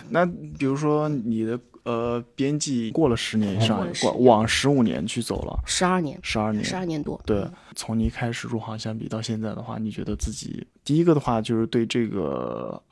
[0.09, 7.21] 那比如说你的呃编辑过了十年以上过往往十五年去走了，十二年，十二年，十二年多。
[7.27, 7.47] 对，
[7.77, 12.83] 从你一开始入行相比到现在的话，你觉得自己第一个的话就是对这个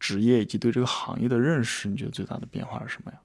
[0.00, 3.18] 职业以及对这个行业的认识，你觉得最大的变化是什么呀？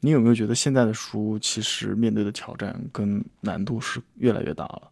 [0.00, 4.82] 你有没有觉得现在的书其实面对的挑战跟难度是越来越大了？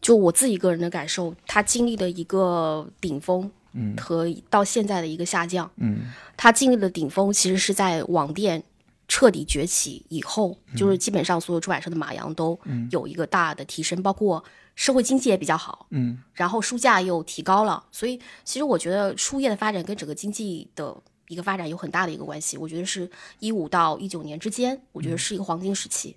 [0.00, 5.70] 就我自己个人的感受，他经历的一个顶峰，嗯和到现在的一个下降。
[5.76, 8.62] 嗯它经历的顶峰其实是在网店
[9.06, 14.42] 彻底崛起以后，就是基本上所有出版社的马洋都嗯有一个大的提升，包括
[14.74, 20.94] 社会经济也比较好，嗯然后书价又提高了，所以其实我觉得书业的发展跟整个经济的
[21.28, 22.56] 一个发展有很大的一个关系。
[22.58, 23.08] 我觉得是
[23.38, 26.16] 一五到一九年之间，我觉得是一个黄金时期。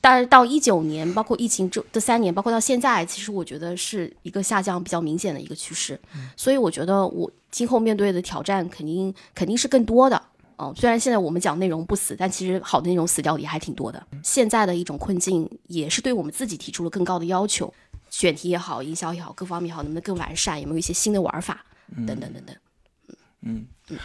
[0.00, 5.98] 但是到一九年，包括疫情这这三年，包括到现在，其实我觉得是一个下降比较明显的一个趋势。
[6.36, 10.22] 所以我觉得我今后面对的挑战肯定肯定是更多的。
[10.56, 14.04] 哦，虽然现在我们讲内容不死，但其实好的内容死掉的也还挺多的。
[14.24, 17.72] 现在的一种困境，也是对我们自己提出了更高的要求，
[18.10, 20.60] 选题也好，营销也好，各方面也好，能不能更完善？
[20.60, 21.64] 有没有一些新的玩法？
[21.96, 22.46] 等等等等。
[22.48, 22.60] 嗯，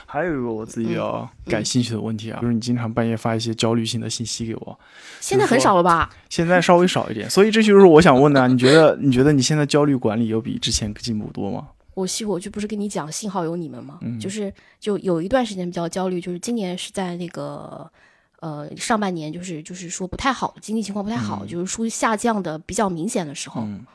[0.05, 4.79] 还有一个我自己比较感兴趣的问题啊，就是你经常半夜发一些焦虑性的信息给我，
[5.19, 6.09] 现在很少了吧？
[6.29, 11.67] 现在稍微少一点，所以这就是我想问的啊，你觉得 你觉得你现在焦虑管理有比之前进步多吗？
[11.95, 13.99] 我希我就不是跟你讲，幸好有你们吗？
[14.01, 17.89] 嗯就是就有一段时间比较焦虑，就是今年是在那个
[18.39, 23.61] 呃，上半年就是就是说不太好，经济情况不太好，就是书下降的比较明显的时候。
[23.61, 23.85] 嗯，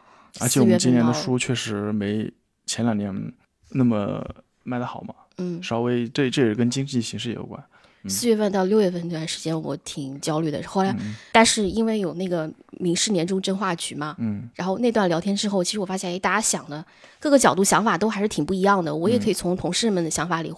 [0.40, 2.30] 而且我们今年的书确实没
[2.66, 3.32] 前两年
[3.70, 4.22] 那么
[4.64, 5.14] 卖的好嘛。
[5.38, 7.62] 嗯，稍微这这也跟经济形势有关。
[8.06, 10.62] 四月份到六月份这段时间，我挺焦虑的。
[10.66, 10.94] 后来，
[11.32, 16.84] 但是因为有那个民事年终真话局嘛，嗯，然后那段聊天之后，其实我发现，哎，大家想的
[17.18, 18.94] 各个角度想法都还是挺不一样的。
[18.94, 20.52] 我也可以从同事们的想法里。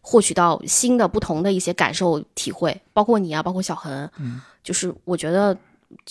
[0.00, 5.54] 获取到新的、不同的一些感受、体会，包括你啊，包括小恒，嗯，就是我觉得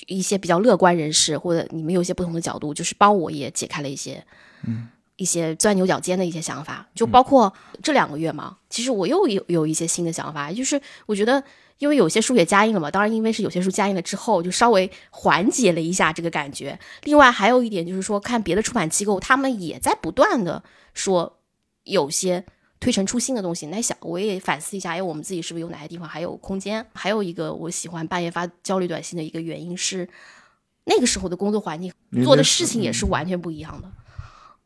[0.05, 4.23] 一些比较乐观人士，或者你们有一些不同的角度，就是帮我也解开了一些，
[4.67, 4.87] 嗯，
[5.17, 6.87] 一些钻牛角尖的一些想法。
[6.95, 7.53] 就包括
[7.83, 11.43] 这两个月嘛，其实我又有有一些新的想法，就是我觉得，
[11.79, 16.79] 因为有些书也加印了嘛，当然因为是有些书加印了之后，就稍微缓解了一下这个感觉。
[17.03, 20.63] 另外还有一点就是说，看别的出版机构，他们也在不断的
[20.93, 21.37] 说
[21.83, 22.45] 有些。
[22.79, 26.85] 推陈出新的东西，那想我也反思一下，哎，我们自己是不是有哪些地方还有空间？
[26.93, 30.07] 还有一个我喜欢半夜发焦虑短信的一个原因是，
[30.83, 31.91] 那个时候的工作环境
[32.23, 33.91] 做的事情也是完全不一样的。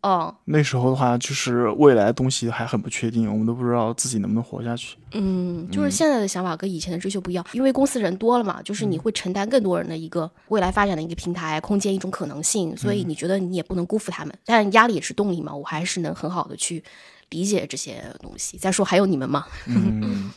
[0.01, 4.97] 哦，那时候的话，就是未来的东西还很不确定，我们都不知道自己能不能活下去。
[5.11, 16.83] 嗯，就是现在的想法跟以前的追求不一样，因为公司人多了嘛，就是你会承担更多人的一个未来发展的一个平台空间，一种可能性，所以你觉得你也不能辜负他们，但压力也是动力嘛，我还是能很好的去。
[17.29, 18.57] 理解这些东西。
[18.57, 19.45] 再说还有你们嘛？
[19.65, 20.29] 嗯，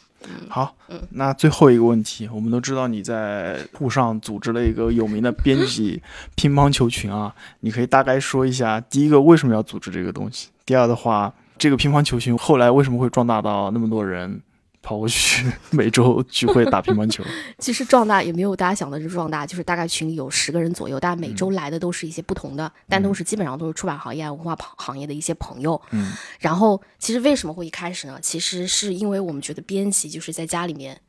[0.49, 0.75] 好，
[1.11, 6.03] 那最后一个问题，我们都知道你在沪上组织了一个有名的编辑
[6.37, 10.49] 乒乓球群啊，你可以大概说一下，第一个为什么要组织这个东西？
[10.65, 14.41] 第二的话，这个乒乓球群后来为什么会壮大到那么多人？
[14.85, 17.25] 跑过去每周聚会打乒乓球，
[17.59, 25.81] 其实壮大也没有大家想的这壮大，就是大概群里有十个人左右，大家每周来的都是一些不同的，但都是基本上都是出版行业、文化行业的一些朋友。
[25.91, 28.19] 嗯，然后其实为什么会一开始呢？
[28.21, 31.01] 其实是因为我们觉得编辑就是在家里面，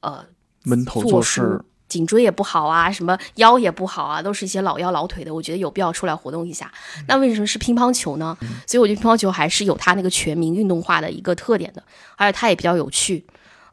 [0.00, 0.26] 呃，
[0.64, 1.64] 闷头做事。
[1.90, 5.34] 颈椎也不好啊，什么腰也不好啊，都是一些老腰老腿的。
[5.34, 6.72] 我觉得有必要出来活动一下。
[7.08, 8.34] 那为什么是乒乓球呢？
[8.66, 11.82] 所以我觉得乒乓球还是有它那个全民运动化的一个特点的，
[12.16, 13.26] 而且它也比较有趣。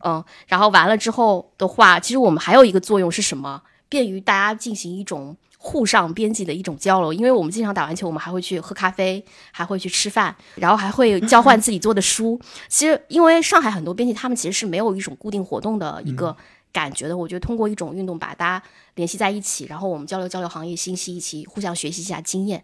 [0.03, 3.61] 嗯，然后完了之后的话，其实我们还有一个作用是什么？
[3.87, 7.13] 便于大家进行一种互上编辑的一种交流。
[7.13, 12.39] 因为我们经常打完球，我们还会去喝咖啡，还会去吃饭，然后还会交换自己做的书。
[12.67, 16.35] 其实因为上海很多编辑，他们其实是没有一种固定活动的一个。
[16.73, 18.65] 感觉的，我觉得通过一种运动把大家
[18.95, 22.63] 联系在一起，然后我们交流交流行业信息，一起互相学习一下经验，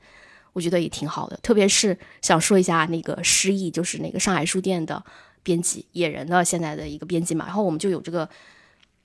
[0.54, 1.38] 我觉得也挺好的。
[1.42, 5.04] 特别是想说一下那个诗意，就是那个上海书店的
[5.42, 8.30] 编辑野人的现在的一个编辑嘛，然后我们就有这个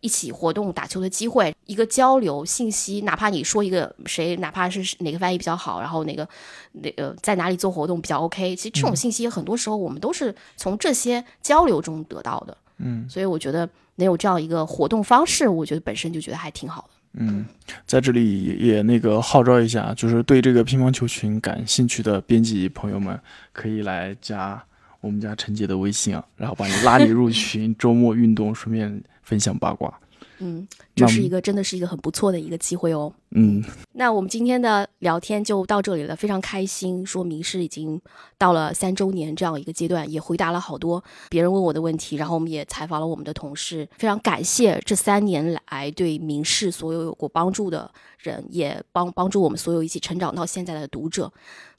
[0.00, 6.28] 一起活动打球的机会，一个交流信息，哪怕你说一个谁，哪怕是哪个翻译比较好，然后哪个
[6.72, 12.56] 那个在哪里做活动比较 OK，其实这种信息很多时候我们都是从这些交流中得到的。
[12.76, 13.66] 嗯，所以我觉得。
[13.98, 16.88] 能有这样一个活动方式，我觉得本身就觉得还挺好的。
[17.14, 17.44] 嗯，
[17.86, 23.18] 在这里也那个号召一下，就是对这个乒乓球群感兴趣的编辑朋友们，
[23.52, 24.62] 可以来加
[25.00, 29.92] 我们家陈姐的微信啊，然后把你拉你入群， 周末运动，顺便分享八卦。
[30.40, 33.12] 嗯，这是一个真的是一个很不错的一个机会哦。
[33.31, 33.62] 嗯，
[33.93, 38.01] 那我们今天的聊天就到这里了，非常开心，说明是已经
[38.39, 51.31] 到了三周年这样一个阶段，也回答了好多别人问我的问题，然后我们也采访了我们的同事，非常感谢这三年来对明世所有有过帮助的人，也帮帮助我们所有一起成长到现在的读者。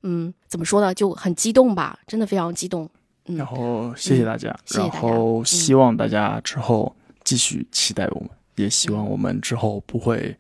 [0.04, 2.88] 嗯，怎么说呢，就很激动吧，真的非常激动。
[3.26, 8.30] 嗯，然后谢谢大家，谢谢大家，然后希望大家之后继续期待我们。
[8.60, 10.36] 也希望我们之后不会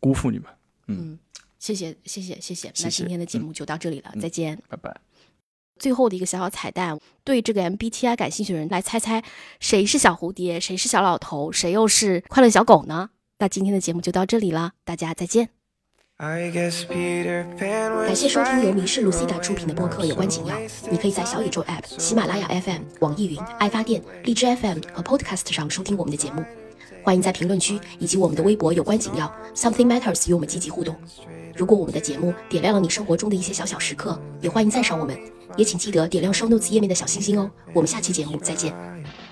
[0.00, 0.46] 辜负你们。
[0.88, 1.18] 嗯，
[1.58, 2.72] 谢谢，谢谢，谢谢。
[2.82, 4.98] 那今天的节目就到这里了，再见，拜拜。
[5.78, 9.22] 最后的一个小小彩蛋，对这个 MBTI 感兴趣的人来猜猜，
[9.60, 13.10] 谁是小蝴蝶，谁是小老头，谁又是快乐小狗呢？
[13.38, 15.50] 那今天的节目就到这里了，大家再见。
[16.16, 16.50] 感
[18.14, 20.54] 谢收听由迷失卢西达出品的播客《有关紧要》，
[20.90, 26.44] 你可以在小宇宙 App、喜马拉雅 FM、网易云、爱发电、荔枝 FM 和 Podcast 上收听我们的节目。
[27.02, 30.94] 欢迎在评论区以及我们的微博有关紧要 Something Matters 与我们积极互动。
[31.56, 35.18] 如果我们的节目点亮了你生活中的一些小小时刻，也欢迎赞赏我们，
[35.56, 37.50] 也请记得点亮 Show Notes 页面的小星星哦。
[37.72, 38.74] 我们下期节目再见。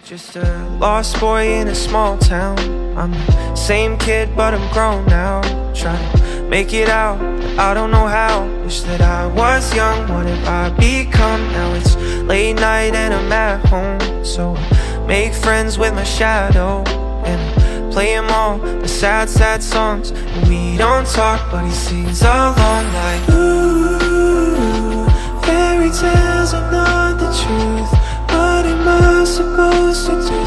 [0.06, 0.44] Just a
[0.80, 2.56] lost boy in a small town.
[2.96, 5.42] I'm the same kid, but I'm grown now.
[5.74, 7.18] Trying to make it out,
[7.58, 8.46] I don't know how.
[8.64, 11.52] Wish that I was young, what have I become?
[11.52, 11.94] Now it's
[12.26, 14.24] late night and I'm at home.
[14.24, 16.82] So I make friends with my shadow.
[17.24, 17.57] And
[17.90, 22.84] play him all the sad, sad songs And we don't talk, but he sings along
[23.00, 25.06] like Ooh,
[25.44, 27.92] fairy tales are not the truth
[28.32, 30.40] What am I supposed to do?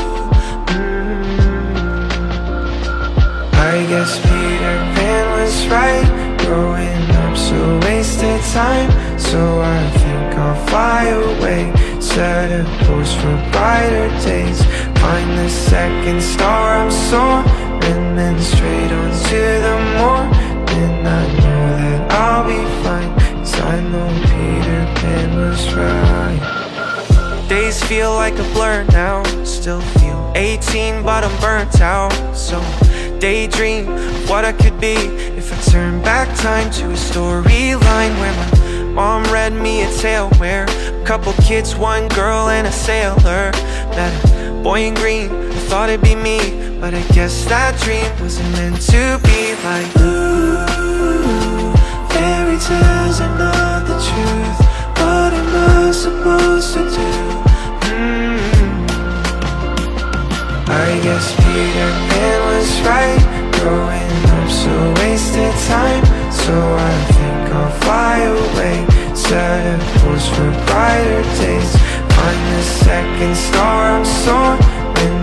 [0.73, 1.41] Mm -hmm.
[3.91, 6.07] guess Peter Pan was right.
[6.45, 8.89] Growing up so wasted time.
[9.19, 11.90] So I think I'll fly away.
[12.01, 14.65] Set a course for brighter days.
[14.99, 18.15] Find the second star I'm soaring.
[18.15, 21.05] Then straight on to the morning.
[21.05, 23.11] I know that I'll be fine.
[23.37, 27.47] Cause I know Peter Pan was right.
[27.47, 29.23] Days feel like a blur now.
[29.43, 32.11] Still feel 18, but I'm burnt out.
[32.35, 32.59] So
[33.19, 33.85] daydream
[34.27, 34.95] what I could be
[35.37, 40.29] if I turn back time to a storyline where my mom read me a tale
[40.31, 40.65] where
[41.05, 43.51] couple kids, one girl, and a sailor
[43.95, 45.29] met a boy in green.
[45.31, 46.39] I thought it'd be me,
[46.79, 50.61] but I guess that dream wasn't meant to be like ooh.
[52.13, 54.59] Fairy tales are not the truth.
[55.01, 57.11] What am I supposed to do?
[57.89, 58.39] Mm.
[60.69, 63.21] I guess Peter Pan was right.
[63.59, 66.05] Growing up so wasted time.
[66.31, 68.90] So I think I'll fly away.
[69.13, 71.71] Set course for brighter days.
[72.15, 74.61] Find the second star I'm soaring.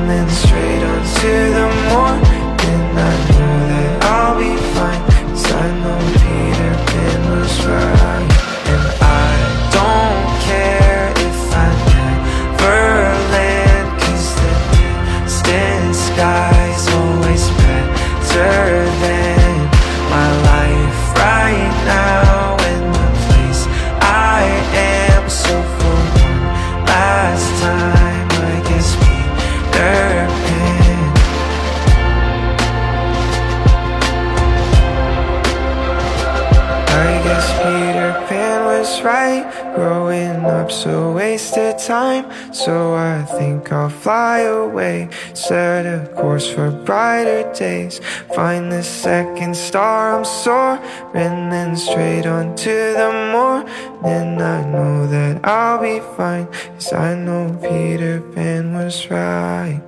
[0.08, 2.38] Then straight on to the morning.
[2.98, 3.37] I
[44.08, 45.06] fly away.
[45.34, 48.00] Set a course for brighter days.
[48.34, 51.50] Find the second star I'm soaring.
[51.50, 54.40] Then straight on to the morning.
[54.40, 56.46] I know that I'll be fine.
[56.46, 59.82] Cause I know Peter Pan was right.